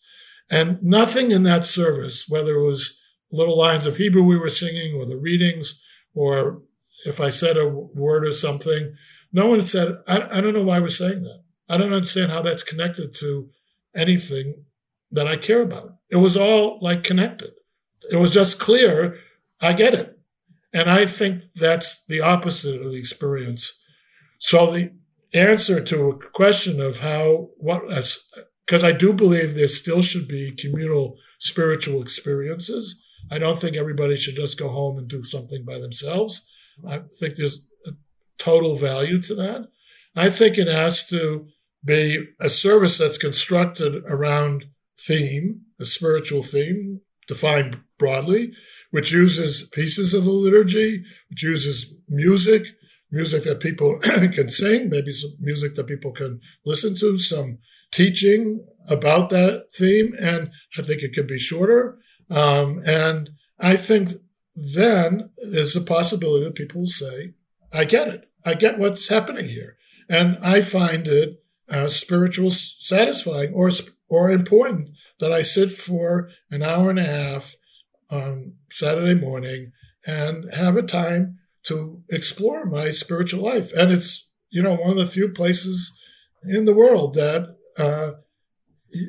And 0.50 0.82
nothing 0.82 1.30
in 1.30 1.42
that 1.44 1.66
service, 1.66 2.26
whether 2.28 2.56
it 2.56 2.64
was 2.64 3.00
little 3.32 3.58
lines 3.58 3.86
of 3.86 3.96
Hebrew 3.96 4.22
we 4.22 4.38
were 4.38 4.50
singing 4.50 4.94
or 4.94 5.06
the 5.06 5.16
readings, 5.16 5.80
or 6.14 6.62
if 7.06 7.20
I 7.20 7.30
said 7.30 7.56
a 7.56 7.68
word 7.68 8.26
or 8.26 8.32
something, 8.32 8.94
no 9.32 9.46
one 9.46 9.64
said, 9.66 9.96
I, 10.06 10.22
I 10.30 10.40
don't 10.40 10.54
know 10.54 10.62
why 10.62 10.78
we're 10.78 10.88
saying 10.88 11.22
that. 11.22 11.42
I 11.68 11.76
don't 11.76 11.92
understand 11.92 12.30
how 12.30 12.42
that's 12.42 12.62
connected 12.62 13.14
to 13.16 13.50
anything 13.96 14.64
that 15.10 15.26
I 15.26 15.36
care 15.36 15.62
about. 15.62 15.94
It 16.10 16.16
was 16.16 16.36
all 16.36 16.78
like 16.80 17.04
connected. 17.04 17.52
It 18.10 18.16
was 18.16 18.30
just 18.30 18.60
clear. 18.60 19.18
I 19.60 19.72
get 19.72 19.94
it. 19.94 20.18
And 20.72 20.90
I 20.90 21.06
think 21.06 21.44
that's 21.54 22.04
the 22.06 22.20
opposite 22.20 22.80
of 22.82 22.90
the 22.90 22.98
experience. 22.98 23.80
So 24.38 24.70
the 24.70 24.92
answer 25.32 25.80
to 25.80 26.10
a 26.10 26.18
question 26.18 26.80
of 26.80 27.00
how, 27.00 27.50
what, 27.56 27.82
because 28.66 28.84
I 28.84 28.92
do 28.92 29.12
believe 29.12 29.54
there 29.54 29.68
still 29.68 30.02
should 30.02 30.28
be 30.28 30.52
communal 30.52 31.16
spiritual 31.38 32.00
experiences. 32.00 33.02
I 33.30 33.38
don't 33.38 33.58
think 33.58 33.76
everybody 33.76 34.16
should 34.16 34.36
just 34.36 34.58
go 34.58 34.68
home 34.68 34.98
and 34.98 35.08
do 35.08 35.22
something 35.22 35.64
by 35.64 35.78
themselves. 35.78 36.46
I 36.88 37.02
think 37.18 37.36
there's 37.36 37.66
a 37.86 37.92
total 38.38 38.76
value 38.76 39.20
to 39.22 39.34
that. 39.36 39.68
I 40.16 40.30
think 40.30 40.56
it 40.56 40.68
has 40.68 41.06
to 41.08 41.46
be 41.84 42.26
a 42.40 42.48
service 42.48 42.98
that's 42.98 43.18
constructed 43.18 44.02
around 44.06 44.66
theme, 44.98 45.62
a 45.80 45.84
spiritual 45.84 46.42
theme 46.42 47.00
defined 47.26 47.80
broadly, 47.98 48.52
which 48.90 49.12
uses 49.12 49.68
pieces 49.70 50.14
of 50.14 50.24
the 50.24 50.30
liturgy, 50.30 51.02
which 51.30 51.42
uses 51.42 52.00
music, 52.08 52.66
music 53.10 53.44
that 53.44 53.60
people 53.60 53.98
can 54.02 54.48
sing, 54.48 54.88
maybe 54.88 55.12
some 55.12 55.34
music 55.40 55.74
that 55.74 55.86
people 55.86 56.12
can 56.12 56.40
listen 56.64 56.96
to, 56.96 57.18
some 57.18 57.58
teaching 57.94 58.66
about 58.88 59.30
that 59.30 59.66
theme. 59.72 60.14
And 60.20 60.50
I 60.76 60.82
think 60.82 61.02
it 61.02 61.14
could 61.14 61.28
be 61.28 61.38
shorter. 61.38 61.98
Um, 62.28 62.82
and 62.86 63.30
I 63.60 63.76
think 63.76 64.10
then 64.54 65.30
there's 65.36 65.76
a 65.76 65.80
possibility 65.80 66.44
that 66.44 66.54
people 66.54 66.80
will 66.80 66.88
say, 66.88 67.34
I 67.72 67.84
get 67.84 68.08
it. 68.08 68.28
I 68.44 68.54
get 68.54 68.78
what's 68.78 69.08
happening 69.08 69.48
here. 69.48 69.76
And 70.08 70.36
I 70.42 70.60
find 70.60 71.06
it 71.06 71.42
uh, 71.70 71.88
spiritual 71.88 72.50
satisfying 72.50 73.54
or, 73.54 73.70
or 74.08 74.30
important 74.30 74.90
that 75.20 75.32
I 75.32 75.42
sit 75.42 75.70
for 75.70 76.28
an 76.50 76.62
hour 76.62 76.90
and 76.90 76.98
a 76.98 77.04
half 77.04 77.54
on 78.10 78.54
Saturday 78.70 79.18
morning 79.18 79.72
and 80.06 80.52
have 80.54 80.76
a 80.76 80.82
time 80.82 81.38
to 81.64 82.02
explore 82.10 82.66
my 82.66 82.90
spiritual 82.90 83.42
life. 83.42 83.72
And 83.72 83.90
it's, 83.90 84.28
you 84.50 84.62
know, 84.62 84.74
one 84.74 84.90
of 84.90 84.96
the 84.96 85.06
few 85.06 85.28
places 85.28 85.98
in 86.42 86.66
the 86.66 86.74
world 86.74 87.14
that 87.14 87.53
uh, 87.78 88.12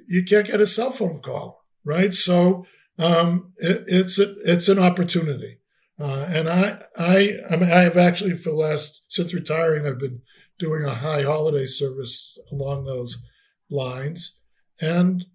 you 0.08 0.24
can't 0.24 0.48
get 0.48 0.62
a 0.62 0.68
cell 0.68 0.92
phone 0.92 1.22
call, 1.22 1.64
right? 1.84 2.14
So 2.14 2.66
um, 2.98 3.54
it, 3.58 3.84
it's 3.88 4.20
a, 4.20 4.36
it's 4.44 4.70
an 4.70 4.80
opportunity, 4.80 5.60
uh, 6.00 6.28
and 6.30 6.50
I 6.50 6.82
I 6.98 7.38
I 7.50 7.56
mean 7.56 7.72
I've 7.72 7.98
actually 7.98 8.36
for 8.36 8.50
the 8.50 8.56
last 8.56 9.04
since 9.08 9.34
retiring 9.34 9.86
I've 9.86 10.00
been 10.00 10.22
doing 10.58 10.84
a 10.84 10.94
high 10.94 11.24
holiday 11.24 11.66
service 11.66 12.38
along 12.52 12.86
those 12.86 13.24
lines, 13.70 14.40
and 14.82 15.26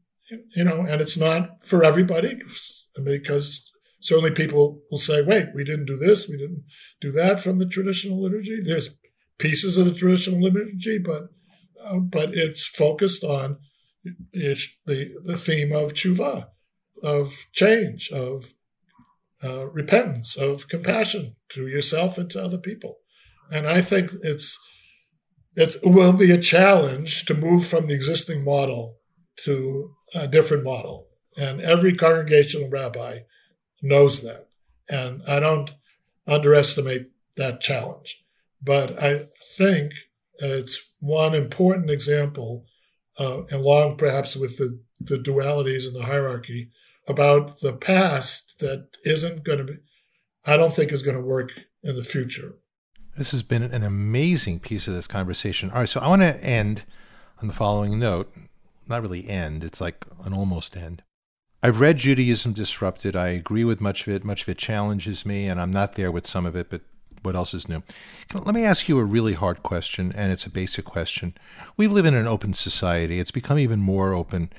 you 0.57 0.65
know, 0.65 0.81
and 0.81 1.01
it's 1.01 1.17
not 1.17 1.63
for 1.63 1.85
everybody 1.85 2.39
because 3.05 3.71
certainly 4.01 4.31
people 4.31 4.83
will 4.91 4.99
say, 4.99 5.23
wait, 5.23 5.49
we 5.55 5.65
didn't 5.65 5.87
do 5.87 5.97
this, 5.97 6.29
we 6.29 6.37
didn't 6.37 6.65
do 7.01 7.13
that 7.13 7.41
from 7.41 7.59
the 7.59 7.67
traditional 7.67 8.21
liturgy. 8.21 8.61
There's 8.63 8.97
pieces 9.39 9.79
of 9.79 9.87
the 9.87 9.95
traditional 9.95 10.41
liturgy, 10.41 10.99
but 10.99 11.29
uh, 11.85 11.99
but 11.99 12.35
it's 12.35 12.65
focused 12.65 13.25
on 13.25 13.59
the 14.35 14.57
the 15.25 15.37
theme 15.37 15.73
of 15.73 15.93
tshuva, 15.93 16.49
of 17.03 17.47
change, 17.53 18.11
of 18.11 18.53
uh, 19.43 19.67
repentance, 19.71 20.37
of 20.37 20.69
compassion 20.69 21.37
to 21.51 21.67
yourself 21.67 22.19
and 22.19 22.31
to 22.31 22.43
other 22.43 22.59
people. 22.59 22.99
And 23.53 23.67
I 23.67 23.81
think 23.81 24.11
it's 24.23 24.59
it 25.57 25.77
will 25.83 26.13
be 26.13 26.31
a 26.31 26.39
challenge 26.39 27.25
to 27.27 27.35
move 27.35 27.67
from 27.67 27.87
the 27.87 27.95
existing 27.95 28.45
model 28.45 28.99
to 29.45 29.91
a 30.15 30.29
different 30.29 30.65
model. 30.65 31.07
And 31.37 31.61
every 31.61 31.95
congregational 31.97 32.69
rabbi 32.69 33.21
knows 33.83 34.23
that. 34.23 34.49
And 34.89 35.23
I 35.29 35.41
don't 35.41 35.71
underestimate 36.27 37.11
that 37.37 37.61
challenge. 37.61 38.23
But 38.63 39.03
I 39.03 39.21
think 39.57 39.93
it's 40.41 40.93
one 41.01 41.35
important 41.35 41.91
example, 41.91 42.67
uh, 43.19 43.43
along 43.53 43.97
perhaps 43.97 44.37
with 44.37 44.59
the, 44.59 44.81
the 45.01 45.19
dualities 45.19 45.87
and 45.87 45.95
the 45.95 46.07
hierarchy, 46.07 46.71
about 47.09 47.61
the 47.61 47.73
past 47.73 48.59
that 48.61 48.89
isn't 49.05 49.45
going 49.45 49.59
to 49.59 49.65
be, 49.65 49.75
I 50.47 50.57
don't 50.57 50.73
think 50.73 50.93
is 50.93 51.03
going 51.03 51.17
to 51.17 51.23
work 51.23 51.51
in 51.83 51.97
the 51.97 52.05
future. 52.05 52.55
This 53.17 53.33
has 53.33 53.43
been 53.43 53.63
an 53.63 53.83
amazing 53.83 54.61
piece 54.61 54.87
of 54.87 54.95
this 54.95 55.07
conversation. 55.07 55.71
All 55.71 55.81
right, 55.81 55.89
so 55.89 56.01
I 56.01 56.09
want 56.09 56.23
to 56.23 56.43
end 56.43 56.85
on 57.43 57.49
the 57.49 57.55
following 57.55 57.99
note. 57.99 58.33
Not 58.87 59.03
really 59.03 59.29
end, 59.29 59.65
it's 59.65 59.81
like 59.81 60.05
an 60.25 60.33
almost 60.33 60.77
end. 60.77 61.03
I've 61.63 61.81
read 61.81 61.99
Judaism 61.99 62.55
Disrupted. 62.55 63.15
I 63.15 63.29
agree 63.29 63.65
with 63.65 63.81
much 63.81 64.07
of 64.07 64.15
it. 64.15 64.25
Much 64.25 64.43
of 64.43 64.49
it 64.49 64.59
challenges 64.59 65.27
me, 65.27 65.47
and 65.47 65.61
I'm 65.61 65.73
not 65.73 65.93
there 65.93 66.11
with 66.11 66.27
some 66.27 66.47
of 66.47 66.57
it, 66.57 66.71
but 66.71 66.81
what 67.23 67.35
else 67.35 67.55
is 67.55 67.69
new? 67.69 67.83
Let 68.35 68.55
me 68.55 68.65
ask 68.65 68.89
you 68.89 68.99
a 68.99 69.05
really 69.05 69.35
hard 69.35 69.63
question, 69.63 70.13
and 70.15 70.33
it's 70.33 70.47
a 70.47 70.51
basic 70.51 70.85
question. 70.85 71.35
We 71.77 71.87
live 71.87 72.07
in 72.07 72.15
an 72.15 72.27
open 72.27 72.55
society, 72.55 73.19
it's 73.19 73.31
become 73.31 73.59
even 73.59 73.81
more 73.81 74.15
open. 74.15 74.51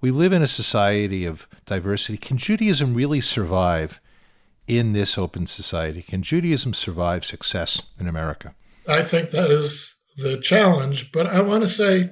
We 0.00 0.10
live 0.10 0.32
in 0.32 0.42
a 0.42 0.48
society 0.48 1.26
of 1.26 1.46
diversity. 1.66 2.16
Can 2.16 2.38
Judaism 2.38 2.94
really 2.94 3.20
survive 3.20 4.00
in 4.66 4.92
this 4.92 5.18
open 5.18 5.46
society? 5.46 6.02
Can 6.02 6.22
Judaism 6.22 6.72
survive 6.72 7.24
success 7.24 7.82
in 7.98 8.08
America? 8.08 8.54
I 8.88 9.02
think 9.02 9.30
that 9.30 9.50
is 9.50 9.96
the 10.16 10.38
challenge, 10.38 11.12
but 11.12 11.26
I 11.26 11.40
want 11.40 11.62
to 11.62 11.68
say 11.68 12.10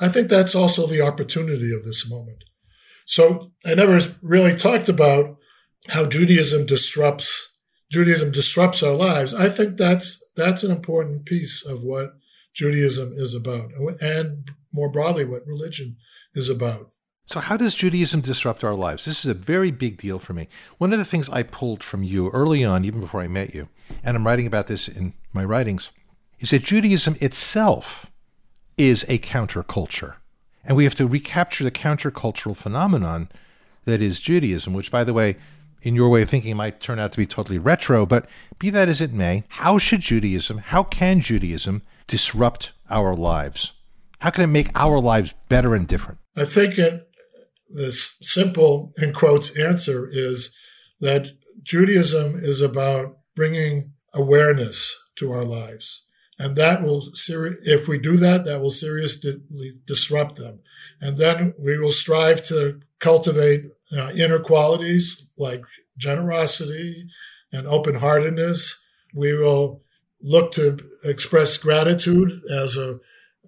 I 0.00 0.08
think 0.08 0.28
that's 0.28 0.54
also 0.54 0.86
the 0.86 1.00
opportunity 1.00 1.72
of 1.72 1.84
this 1.84 2.08
moment. 2.10 2.44
So 3.06 3.52
I 3.64 3.74
never 3.74 4.00
really 4.22 4.56
talked 4.56 4.88
about 4.88 5.36
how 5.88 6.06
Judaism 6.06 6.66
disrupts 6.66 7.53
Judaism 7.94 8.32
disrupts 8.32 8.82
our 8.82 8.92
lives. 8.92 9.32
I 9.32 9.48
think 9.48 9.76
that's 9.76 10.20
that's 10.34 10.64
an 10.64 10.72
important 10.72 11.26
piece 11.26 11.64
of 11.64 11.84
what 11.84 12.14
Judaism 12.52 13.12
is 13.14 13.34
about, 13.34 13.70
and 14.00 14.50
more 14.72 14.90
broadly, 14.90 15.24
what 15.24 15.46
religion 15.46 15.96
is 16.34 16.48
about. 16.48 16.90
So, 17.26 17.38
how 17.38 17.56
does 17.56 17.72
Judaism 17.72 18.20
disrupt 18.20 18.64
our 18.64 18.74
lives? 18.74 19.04
This 19.04 19.24
is 19.24 19.30
a 19.30 19.34
very 19.34 19.70
big 19.70 19.96
deal 19.96 20.18
for 20.18 20.32
me. 20.32 20.48
One 20.78 20.92
of 20.92 20.98
the 20.98 21.04
things 21.04 21.28
I 21.28 21.44
pulled 21.44 21.84
from 21.84 22.02
you 22.02 22.30
early 22.30 22.64
on, 22.64 22.84
even 22.84 23.00
before 23.00 23.20
I 23.20 23.28
met 23.28 23.54
you, 23.54 23.68
and 24.02 24.16
I'm 24.16 24.26
writing 24.26 24.48
about 24.48 24.66
this 24.66 24.88
in 24.88 25.14
my 25.32 25.44
writings, 25.44 25.90
is 26.40 26.50
that 26.50 26.64
Judaism 26.64 27.16
itself 27.20 28.10
is 28.76 29.04
a 29.04 29.18
counterculture. 29.18 30.16
And 30.64 30.76
we 30.76 30.82
have 30.82 30.96
to 30.96 31.06
recapture 31.06 31.62
the 31.62 31.70
countercultural 31.70 32.56
phenomenon 32.56 33.28
that 33.84 34.02
is 34.02 34.18
Judaism, 34.18 34.74
which, 34.74 34.90
by 34.90 35.04
the 35.04 35.14
way, 35.14 35.36
in 35.84 35.94
your 35.94 36.08
way 36.08 36.22
of 36.22 36.30
thinking, 36.30 36.56
might 36.56 36.80
turn 36.80 36.98
out 36.98 37.12
to 37.12 37.18
be 37.18 37.26
totally 37.26 37.58
retro. 37.58 38.06
But 38.06 38.26
be 38.58 38.70
that 38.70 38.88
as 38.88 39.00
it 39.00 39.12
may, 39.12 39.44
how 39.48 39.78
should 39.78 40.00
Judaism, 40.00 40.58
how 40.58 40.82
can 40.82 41.20
Judaism 41.20 41.82
disrupt 42.06 42.72
our 42.90 43.14
lives? 43.14 43.72
How 44.20 44.30
can 44.30 44.44
it 44.44 44.48
make 44.48 44.70
our 44.74 44.98
lives 44.98 45.34
better 45.48 45.74
and 45.74 45.86
different? 45.86 46.18
I 46.36 46.46
think 46.46 46.78
it, 46.78 47.06
this 47.76 48.16
simple, 48.22 48.92
in 48.96 49.12
quotes, 49.12 49.56
answer 49.58 50.08
is 50.10 50.56
that 51.00 51.26
Judaism 51.62 52.34
is 52.36 52.62
about 52.62 53.18
bringing 53.36 53.92
awareness 54.14 54.96
to 55.16 55.30
our 55.30 55.44
lives. 55.44 56.06
And 56.38 56.56
that 56.56 56.82
will, 56.82 57.02
if 57.64 57.86
we 57.86 57.98
do 57.98 58.16
that, 58.16 58.44
that 58.44 58.60
will 58.60 58.70
seriously 58.70 59.40
disrupt 59.86 60.36
them. 60.36 60.60
And 61.00 61.18
then 61.18 61.54
we 61.58 61.78
will 61.78 61.92
strive 61.92 62.44
to 62.46 62.80
cultivate 63.04 63.66
uh, 63.94 64.10
inner 64.16 64.38
qualities 64.38 65.28
like 65.36 65.62
generosity 65.98 67.06
and 67.52 67.66
open 67.66 67.96
heartedness. 67.96 68.82
We 69.14 69.34
will 69.34 69.82
look 70.22 70.52
to 70.52 70.78
express 71.04 71.58
gratitude 71.58 72.40
as 72.50 72.78
a 72.78 72.98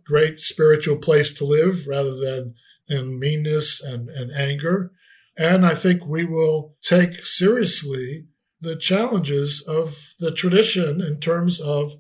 great 0.05 0.39
spiritual 0.39 0.99
place 0.99 1.33
to 1.39 1.47
live 1.47 1.87
rather 1.89 2.15
than 2.15 2.55
in 2.87 3.19
meanness 3.19 3.83
and, 3.83 4.11
and 4.11 4.31
anger. 4.31 4.93
And 5.39 5.65
I 5.65 5.75
think 5.75 6.05
we 6.05 6.25
will 6.25 6.77
take 6.83 7.25
seriously 7.25 8.27
the 8.61 8.77
challenges 8.77 9.65
of 9.67 10.15
the 10.21 10.33
tradition 10.33 11.01
in 11.01 11.19
terms 11.19 11.61
of 11.61 11.93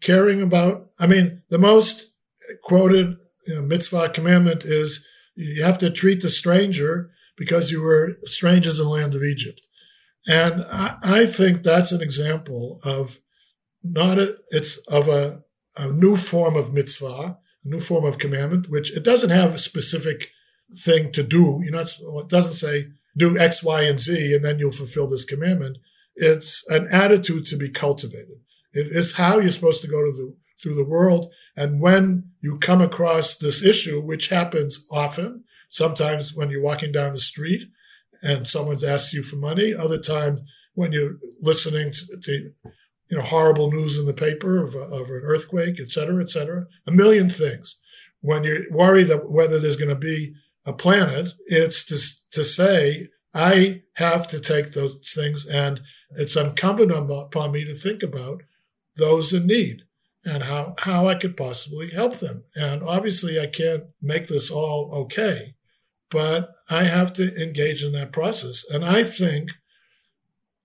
caring 0.00 0.42
about, 0.42 0.82
I 0.98 1.06
mean, 1.06 1.42
the 1.48 1.58
most 1.58 2.06
quoted 2.64 3.16
you 3.46 3.54
know, 3.54 3.62
mitzvah 3.62 4.10
commandment 4.10 4.64
is 4.64 5.06
you 5.34 5.62
have 5.62 5.78
to 5.78 5.90
treat 5.90 6.22
the 6.22 6.30
stranger 6.30 7.10
because 7.36 7.70
you 7.70 7.82
were 7.82 8.16
strangers 8.24 8.78
in 8.78 8.86
the 8.86 8.90
land 8.90 9.14
of 9.14 9.22
Egypt. 9.22 9.66
And 10.26 10.64
I, 10.70 10.96
I 11.02 11.26
think 11.26 11.62
that's 11.62 11.92
an 11.92 12.00
example 12.00 12.80
of 12.84 13.18
not 13.82 14.18
a, 14.18 14.36
it's 14.50 14.78
of 14.88 15.08
a, 15.08 15.42
a 15.76 15.92
new 15.92 16.16
form 16.16 16.56
of 16.56 16.72
mitzvah, 16.72 17.38
a 17.64 17.68
new 17.68 17.80
form 17.80 18.04
of 18.04 18.18
commandment, 18.18 18.70
which 18.70 18.96
it 18.96 19.04
doesn't 19.04 19.30
have 19.30 19.54
a 19.54 19.58
specific 19.58 20.30
thing 20.84 21.12
to 21.12 21.22
do. 21.22 21.60
You 21.62 21.70
know, 21.72 21.80
it 21.80 22.28
doesn't 22.28 22.52
say 22.52 22.88
do 23.16 23.38
X, 23.38 23.62
Y, 23.62 23.82
and 23.82 24.00
Z, 24.00 24.34
and 24.34 24.44
then 24.44 24.58
you'll 24.58 24.72
fulfill 24.72 25.08
this 25.08 25.24
commandment. 25.24 25.78
It's 26.16 26.64
an 26.70 26.88
attitude 26.90 27.46
to 27.46 27.56
be 27.56 27.68
cultivated. 27.68 28.40
It 28.72 28.88
is 28.88 29.16
how 29.16 29.38
you're 29.38 29.50
supposed 29.50 29.82
to 29.82 29.88
go 29.88 30.04
to 30.04 30.12
the 30.12 30.36
through 30.60 30.74
the 30.74 30.84
world. 30.84 31.32
And 31.56 31.80
when 31.80 32.30
you 32.40 32.58
come 32.58 32.80
across 32.80 33.36
this 33.36 33.62
issue, 33.62 34.00
which 34.00 34.28
happens 34.28 34.86
often, 34.90 35.44
sometimes 35.68 36.34
when 36.34 36.50
you're 36.50 36.62
walking 36.62 36.92
down 36.92 37.12
the 37.12 37.18
street 37.18 37.64
and 38.22 38.46
someone's 38.46 38.84
asking 38.84 39.18
you 39.18 39.22
for 39.22 39.36
money, 39.36 39.74
other 39.74 39.98
times 39.98 40.40
when 40.74 40.92
you're 40.92 41.18
listening 41.40 41.92
to, 41.92 42.50
you 43.10 43.18
know 43.18 43.22
horrible 43.22 43.70
news 43.70 43.98
in 43.98 44.06
the 44.06 44.14
paper 44.14 44.62
of, 44.62 44.74
of 44.74 45.08
an 45.08 45.22
earthquake, 45.22 45.78
et 45.80 45.88
cetera, 45.88 46.22
et 46.22 46.30
cetera, 46.30 46.66
a 46.86 46.90
million 46.90 47.28
things. 47.28 47.80
When 48.20 48.44
you're 48.44 48.70
worried 48.70 49.08
that 49.08 49.30
whether 49.30 49.58
there's 49.58 49.76
going 49.76 49.90
to 49.90 49.94
be 49.94 50.34
a 50.64 50.72
planet, 50.72 51.32
it's 51.46 51.84
to, 51.86 51.98
to 52.32 52.44
say, 52.44 53.08
I 53.34 53.82
have 53.94 54.26
to 54.28 54.40
take 54.40 54.72
those 54.72 55.12
things 55.14 55.46
and 55.46 55.80
it's 56.16 56.36
incumbent 56.36 56.92
upon 56.92 57.52
me 57.52 57.64
to 57.64 57.74
think 57.74 58.02
about 58.02 58.42
those 58.96 59.32
in 59.32 59.46
need 59.46 59.83
and 60.24 60.44
how, 60.44 60.74
how 60.78 61.06
I 61.06 61.14
could 61.14 61.36
possibly 61.36 61.90
help 61.90 62.16
them. 62.16 62.44
And 62.56 62.82
obviously, 62.82 63.38
I 63.38 63.46
can't 63.46 63.84
make 64.00 64.28
this 64.28 64.50
all 64.50 64.90
okay, 64.92 65.54
but 66.10 66.50
I 66.70 66.84
have 66.84 67.12
to 67.14 67.34
engage 67.42 67.82
in 67.82 67.92
that 67.92 68.12
process. 68.12 68.64
And 68.70 68.84
I 68.84 69.04
think 69.04 69.50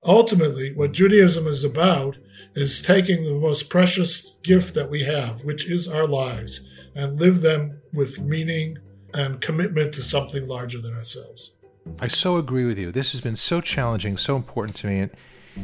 ultimately 0.04 0.74
what 0.74 0.94
Judaism 0.94 1.46
is 1.48 1.64
about 1.64 2.18
is 2.56 2.82
taking 2.82 3.24
the 3.24 3.34
most 3.34 3.70
precious 3.70 4.38
gift 4.44 4.74
that 4.76 4.90
we 4.90 5.04
have, 5.04 5.44
which 5.44 5.70
is 5.70 5.88
our 5.88 6.08
lives, 6.08 6.68
and 6.96 7.20
live 7.20 7.42
them 7.42 7.82
with 7.94 8.22
meaning 8.22 8.78
and 9.14 9.42
commitment 9.42 9.94
to 9.94 10.02
something 10.02 10.48
larger 10.48 10.80
than 10.80 10.94
ourselves. 10.94 11.56
I 12.00 12.08
so 12.08 12.38
agree 12.38 12.66
with 12.66 12.78
you. 12.78 12.92
This 12.92 13.12
has 13.14 13.22
been 13.22 13.36
so 13.36 13.62
challenging, 13.62 14.18
so 14.18 14.36
important 14.36 14.76
to 14.78 14.88
me. 14.88 15.00
And, 15.00 15.12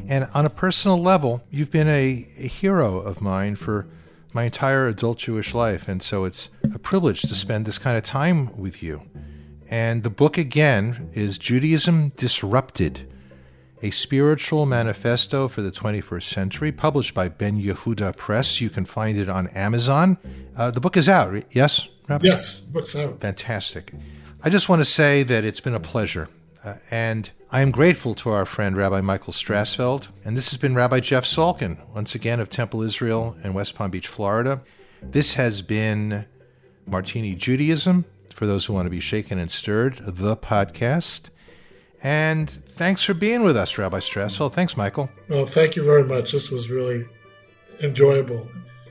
and 0.07 0.27
on 0.33 0.45
a 0.45 0.49
personal 0.49 1.01
level, 1.01 1.43
you've 1.49 1.71
been 1.71 1.87
a, 1.87 2.27
a 2.37 2.47
hero 2.47 2.99
of 2.99 3.21
mine 3.21 3.55
for 3.55 3.87
my 4.33 4.43
entire 4.43 4.87
adult 4.87 5.17
Jewish 5.17 5.53
life. 5.53 5.87
And 5.87 6.03
so 6.03 6.25
it's 6.25 6.49
a 6.73 6.77
privilege 6.77 7.21
to 7.21 7.33
spend 7.35 7.65
this 7.65 7.77
kind 7.77 7.97
of 7.97 8.03
time 8.03 8.55
with 8.57 8.83
you. 8.83 9.01
And 9.69 10.03
the 10.03 10.09
book, 10.09 10.37
again, 10.37 11.09
is 11.13 11.37
Judaism 11.37 12.09
Disrupted 12.17 13.11
A 13.81 13.91
Spiritual 13.91 14.65
Manifesto 14.65 15.47
for 15.47 15.61
the 15.61 15.71
21st 15.71 16.23
Century, 16.23 16.71
published 16.71 17.13
by 17.13 17.29
Ben 17.29 17.59
Yehuda 17.59 18.15
Press. 18.17 18.61
You 18.61 18.69
can 18.69 18.85
find 18.85 19.17
it 19.17 19.29
on 19.29 19.47
Amazon. 19.47 20.17
Uh, 20.55 20.69
the 20.69 20.81
book 20.81 20.97
is 20.97 21.09
out, 21.09 21.43
yes, 21.51 21.87
Rabbi? 22.07 22.27
Yes, 22.27 22.59
book's 22.59 22.95
out. 22.95 23.19
Fantastic. 23.21 23.93
I 24.43 24.49
just 24.49 24.69
want 24.69 24.81
to 24.81 24.85
say 24.85 25.23
that 25.23 25.43
it's 25.43 25.61
been 25.61 25.73
a 25.73 25.79
pleasure. 25.79 26.29
Uh, 26.63 26.75
and 26.91 27.31
I 27.51 27.61
am 27.61 27.69
grateful 27.71 28.15
to 28.15 28.31
our 28.31 28.45
friend 28.45 28.75
Rabbi 28.75 29.01
Michael 29.01 29.31
Strassfeld. 29.31 30.07
And 30.23 30.35
this 30.35 30.49
has 30.49 30.57
been 30.57 30.73
Rabbi 30.73 30.99
Jeff 30.99 31.25
Salkin, 31.25 31.77
once 31.93 32.15
again 32.15 32.39
of 32.39 32.49
Temple 32.49 32.81
Israel 32.81 33.37
in 33.43 33.53
West 33.53 33.75
Palm 33.75 33.91
Beach, 33.91 34.07
Florida. 34.07 34.63
This 35.01 35.35
has 35.35 35.61
been 35.61 36.25
Martini 36.87 37.35
Judaism, 37.35 38.05
for 38.33 38.47
those 38.47 38.65
who 38.65 38.73
want 38.73 38.87
to 38.87 38.89
be 38.89 38.99
shaken 38.99 39.37
and 39.37 39.51
stirred, 39.51 40.01
the 40.03 40.35
podcast. 40.35 41.29
And 42.01 42.49
thanks 42.49 43.03
for 43.03 43.13
being 43.13 43.43
with 43.43 43.55
us, 43.55 43.77
Rabbi 43.77 43.99
Strassfeld. 43.99 44.53
Thanks, 44.53 44.75
Michael. 44.75 45.09
Well, 45.29 45.45
thank 45.45 45.75
you 45.75 45.83
very 45.83 46.03
much. 46.03 46.31
This 46.31 46.49
was 46.49 46.69
really 46.69 47.05
enjoyable. 47.81 48.47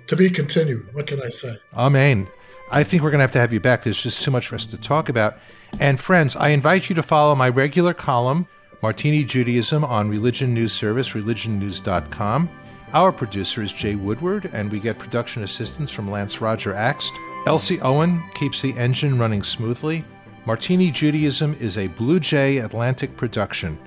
To 0.07 0.17
be 0.17 0.31
continued. 0.31 0.95
What 0.95 1.07
can 1.07 1.21
I 1.23 1.29
say? 1.29 1.57
Amen. 1.75 2.29
I 2.71 2.85
think 2.85 3.03
we're 3.03 3.11
going 3.11 3.19
to 3.19 3.25
have 3.25 3.33
to 3.33 3.41
have 3.41 3.53
you 3.53 3.61
back. 3.61 3.83
There's 3.83 4.03
just 4.03 4.23
too 4.23 4.31
much 4.31 4.47
for 4.49 4.55
us 4.55 4.67
to 4.67 4.77
talk 4.77 5.09
about. 5.09 5.39
And 5.81 6.01
friends, 6.01 6.37
I 6.37 6.49
invite 6.49 6.89
you 6.89 6.95
to 6.95 7.03
follow 7.03 7.35
my 7.35 7.49
regular 7.49 7.95
column, 7.95 8.47
Martini 8.83 9.25
Judaism, 9.25 9.85
on 9.85 10.09
Religion 10.09 10.55
News 10.55 10.73
Service, 10.73 11.11
religionnews.com. 11.11 12.51
Our 12.93 13.13
producer 13.13 13.63
is 13.63 13.73
Jay 13.73 13.97
Woodward, 13.97 14.51
and 14.53 14.71
we 14.71 14.79
get 14.79 14.99
production 14.99 15.43
assistance 15.43 15.91
from 15.91 16.11
Lance 16.11 16.41
Roger 16.41 16.73
Axt. 16.75 17.11
Elsie 17.47 17.81
Owen 17.81 18.23
keeps 18.35 18.63
the 18.63 18.73
engine 18.75 19.19
running 19.19 19.43
smoothly. 19.43 20.05
Martini 20.47 20.91
Judaism 20.91 21.57
is 21.59 21.77
a 21.77 21.89
Blue 21.89 22.21
Jay 22.21 22.59
Atlantic 22.59 23.17
production 23.17 23.79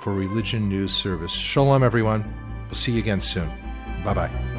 for 0.00 0.12
Religion 0.12 0.68
News 0.68 0.94
Service. 0.94 1.32
Shalom, 1.32 1.82
everyone. 1.82 2.24
We'll 2.66 2.74
see 2.74 2.92
you 2.92 2.98
again 2.98 3.20
soon. 3.20 3.50
Bye 4.04 4.14
bye. 4.14 4.55